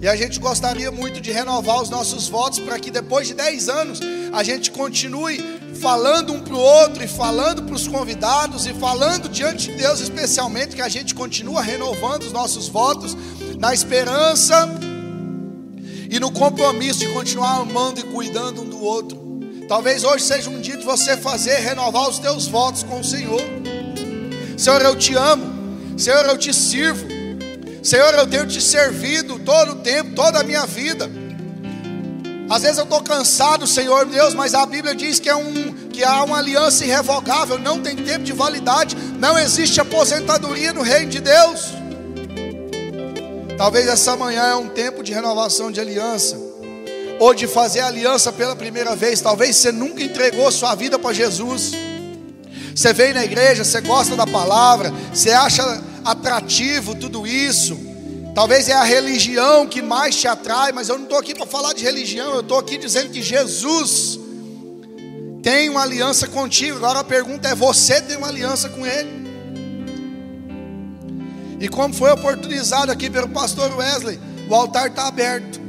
E 0.00 0.08
a 0.08 0.14
gente 0.14 0.38
gostaria 0.38 0.90
muito 0.90 1.20
de 1.20 1.30
renovar 1.32 1.80
os 1.80 1.88
nossos 1.88 2.28
votos 2.28 2.58
para 2.58 2.78
que 2.78 2.90
depois 2.90 3.26
de 3.26 3.34
10 3.34 3.68
anos 3.70 4.00
a 4.32 4.42
gente 4.42 4.70
continue 4.70 5.42
falando 5.84 6.32
um 6.32 6.40
para 6.40 6.54
o 6.54 6.58
outro 6.58 7.04
e 7.04 7.06
falando 7.06 7.62
para 7.62 7.74
os 7.74 7.86
convidados 7.86 8.64
e 8.64 8.72
falando 8.72 9.28
diante 9.28 9.70
de 9.70 9.76
Deus, 9.76 10.00
especialmente, 10.00 10.74
que 10.74 10.80
a 10.80 10.88
gente 10.88 11.14
continua 11.14 11.60
renovando 11.60 12.22
os 12.22 12.32
nossos 12.32 12.68
votos 12.68 13.14
na 13.58 13.74
esperança 13.74 14.66
e 16.10 16.18
no 16.18 16.32
compromisso 16.32 17.00
de 17.00 17.08
continuar 17.08 17.56
amando 17.58 18.00
e 18.00 18.02
cuidando 18.04 18.62
um 18.62 18.64
do 18.64 18.82
outro. 18.82 19.22
Talvez 19.68 20.04
hoje 20.04 20.24
seja 20.24 20.48
um 20.48 20.58
dia 20.58 20.78
de 20.78 20.86
você 20.86 21.18
fazer, 21.18 21.56
renovar 21.56 22.08
os 22.08 22.18
teus 22.18 22.46
votos 22.46 22.82
com 22.82 23.00
o 23.00 23.04
Senhor. 23.04 23.42
Senhor, 24.56 24.80
eu 24.80 24.96
te 24.96 25.14
amo. 25.14 25.98
Senhor, 25.98 26.24
eu 26.24 26.38
te 26.38 26.54
sirvo. 26.54 27.06
Senhor, 27.82 28.14
eu 28.14 28.26
tenho 28.26 28.46
te 28.46 28.62
servido 28.62 29.38
todo 29.38 29.72
o 29.72 29.76
tempo, 29.76 30.14
toda 30.14 30.40
a 30.40 30.42
minha 30.42 30.64
vida. 30.64 31.10
Às 32.54 32.62
vezes 32.62 32.78
eu 32.78 32.84
estou 32.84 33.02
cansado, 33.02 33.66
Senhor 33.66 34.06
Deus, 34.06 34.32
mas 34.32 34.54
a 34.54 34.64
Bíblia 34.64 34.94
diz 34.94 35.18
que, 35.18 35.28
é 35.28 35.34
um, 35.34 35.72
que 35.90 36.04
há 36.04 36.22
uma 36.22 36.38
aliança 36.38 36.84
irrevogável, 36.84 37.58
não 37.58 37.80
tem 37.80 37.96
tempo 37.96 38.22
de 38.22 38.32
validade, 38.32 38.96
não 39.18 39.36
existe 39.36 39.80
aposentadoria 39.80 40.72
no 40.72 40.80
reino 40.80 41.10
de 41.10 41.18
Deus. 41.18 41.72
Talvez 43.58 43.88
essa 43.88 44.14
manhã 44.14 44.42
é 44.44 44.54
um 44.54 44.68
tempo 44.68 45.02
de 45.02 45.12
renovação 45.12 45.68
de 45.68 45.80
aliança, 45.80 46.38
ou 47.18 47.34
de 47.34 47.48
fazer 47.48 47.80
aliança 47.80 48.30
pela 48.30 48.54
primeira 48.54 48.94
vez. 48.94 49.20
Talvez 49.20 49.56
você 49.56 49.72
nunca 49.72 50.00
entregou 50.00 50.48
sua 50.52 50.76
vida 50.76 50.96
para 50.96 51.12
Jesus. 51.12 51.72
Você 52.72 52.92
veio 52.92 53.14
na 53.14 53.24
igreja, 53.24 53.64
você 53.64 53.80
gosta 53.80 54.14
da 54.14 54.28
palavra, 54.28 54.92
você 55.12 55.32
acha 55.32 55.82
atrativo 56.04 56.94
tudo 56.94 57.26
isso, 57.26 57.76
Talvez 58.34 58.68
é 58.68 58.72
a 58.72 58.82
religião 58.82 59.64
que 59.64 59.80
mais 59.80 60.16
te 60.16 60.26
atrai, 60.26 60.72
mas 60.72 60.88
eu 60.88 60.96
não 60.96 61.04
estou 61.04 61.18
aqui 61.18 61.34
para 61.34 61.46
falar 61.46 61.72
de 61.72 61.84
religião, 61.84 62.34
eu 62.34 62.40
estou 62.40 62.58
aqui 62.58 62.76
dizendo 62.76 63.10
que 63.10 63.22
Jesus 63.22 64.18
tem 65.40 65.68
uma 65.68 65.82
aliança 65.82 66.26
contigo. 66.26 66.78
Agora 66.78 66.98
a 66.98 67.04
pergunta 67.04 67.48
é: 67.48 67.54
você 67.54 68.00
tem 68.00 68.16
uma 68.16 68.26
aliança 68.26 68.68
com 68.68 68.84
Ele? 68.84 69.24
E 71.60 71.68
como 71.68 71.94
foi 71.94 72.10
oportunizado 72.10 72.90
aqui 72.90 73.08
pelo 73.08 73.28
pastor 73.28 73.72
Wesley, 73.76 74.18
o 74.48 74.54
altar 74.54 74.88
está 74.88 75.06
aberto. 75.06 75.63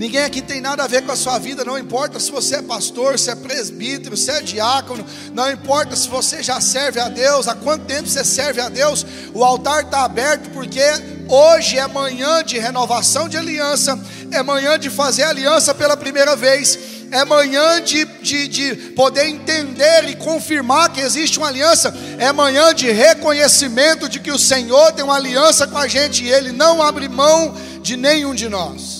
Ninguém 0.00 0.22
aqui 0.22 0.40
tem 0.40 0.62
nada 0.62 0.82
a 0.82 0.86
ver 0.86 1.02
com 1.02 1.12
a 1.12 1.14
sua 1.14 1.38
vida, 1.38 1.62
não 1.62 1.78
importa 1.78 2.18
se 2.18 2.32
você 2.32 2.56
é 2.56 2.62
pastor, 2.62 3.18
se 3.18 3.28
é 3.28 3.34
presbítero, 3.34 4.16
se 4.16 4.30
é 4.30 4.40
diácono, 4.40 5.04
não 5.34 5.52
importa 5.52 5.94
se 5.94 6.08
você 6.08 6.42
já 6.42 6.58
serve 6.58 6.98
a 6.98 7.10
Deus, 7.10 7.46
há 7.46 7.54
quanto 7.54 7.84
tempo 7.84 8.08
você 8.08 8.24
serve 8.24 8.62
a 8.62 8.70
Deus, 8.70 9.04
o 9.34 9.44
altar 9.44 9.82
está 9.84 10.02
aberto 10.02 10.48
porque 10.54 10.80
hoje 11.28 11.76
é 11.76 11.86
manhã 11.86 12.42
de 12.42 12.58
renovação 12.58 13.28
de 13.28 13.36
aliança, 13.36 14.00
é 14.30 14.42
manhã 14.42 14.78
de 14.78 14.88
fazer 14.88 15.24
aliança 15.24 15.74
pela 15.74 15.98
primeira 15.98 16.34
vez, 16.34 16.78
é 17.10 17.22
manhã 17.22 17.82
de, 17.82 18.06
de, 18.06 18.48
de 18.48 18.74
poder 18.92 19.26
entender 19.26 20.08
e 20.08 20.16
confirmar 20.16 20.90
que 20.94 21.02
existe 21.02 21.36
uma 21.36 21.48
aliança, 21.48 21.94
é 22.16 22.32
manhã 22.32 22.72
de 22.74 22.90
reconhecimento 22.90 24.08
de 24.08 24.18
que 24.18 24.32
o 24.32 24.38
Senhor 24.38 24.92
tem 24.92 25.04
uma 25.04 25.16
aliança 25.16 25.66
com 25.66 25.76
a 25.76 25.86
gente 25.86 26.24
e 26.24 26.32
Ele 26.32 26.52
não 26.52 26.82
abre 26.82 27.06
mão 27.06 27.54
de 27.82 27.98
nenhum 27.98 28.34
de 28.34 28.48
nós. 28.48 28.99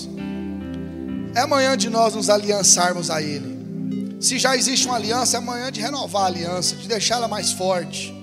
É 1.33 1.45
manhã 1.45 1.77
de 1.77 1.89
nós 1.89 2.13
nos 2.13 2.29
aliançarmos 2.29 3.09
a 3.09 3.21
Ele. 3.21 4.17
Se 4.19 4.37
já 4.37 4.55
existe 4.55 4.85
uma 4.85 4.95
aliança, 4.95 5.37
é 5.37 5.39
manhã 5.39 5.71
de 5.71 5.81
renovar 5.81 6.23
a 6.23 6.25
aliança, 6.27 6.75
de 6.75 6.87
deixá-la 6.87 7.27
mais 7.27 7.51
forte. 7.51 8.13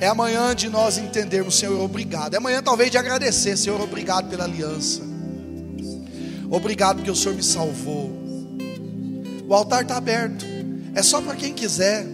É 0.00 0.06
amanhã 0.06 0.54
de 0.54 0.68
nós 0.68 0.98
entendermos, 0.98 1.58
Senhor, 1.58 1.80
obrigado. 1.80 2.34
É 2.34 2.38
amanhã 2.38 2.62
talvez 2.62 2.90
de 2.90 2.98
agradecer, 2.98 3.56
Senhor, 3.56 3.80
obrigado 3.80 4.28
pela 4.28 4.44
aliança. 4.44 5.02
Obrigado 6.50 6.96
porque 6.96 7.10
o 7.10 7.16
Senhor 7.16 7.34
me 7.34 7.42
salvou. 7.42 8.10
O 9.46 9.54
altar 9.54 9.82
está 9.82 9.96
aberto. 9.96 10.44
É 10.94 11.02
só 11.02 11.20
para 11.20 11.36
quem 11.36 11.52
quiser. 11.52 12.06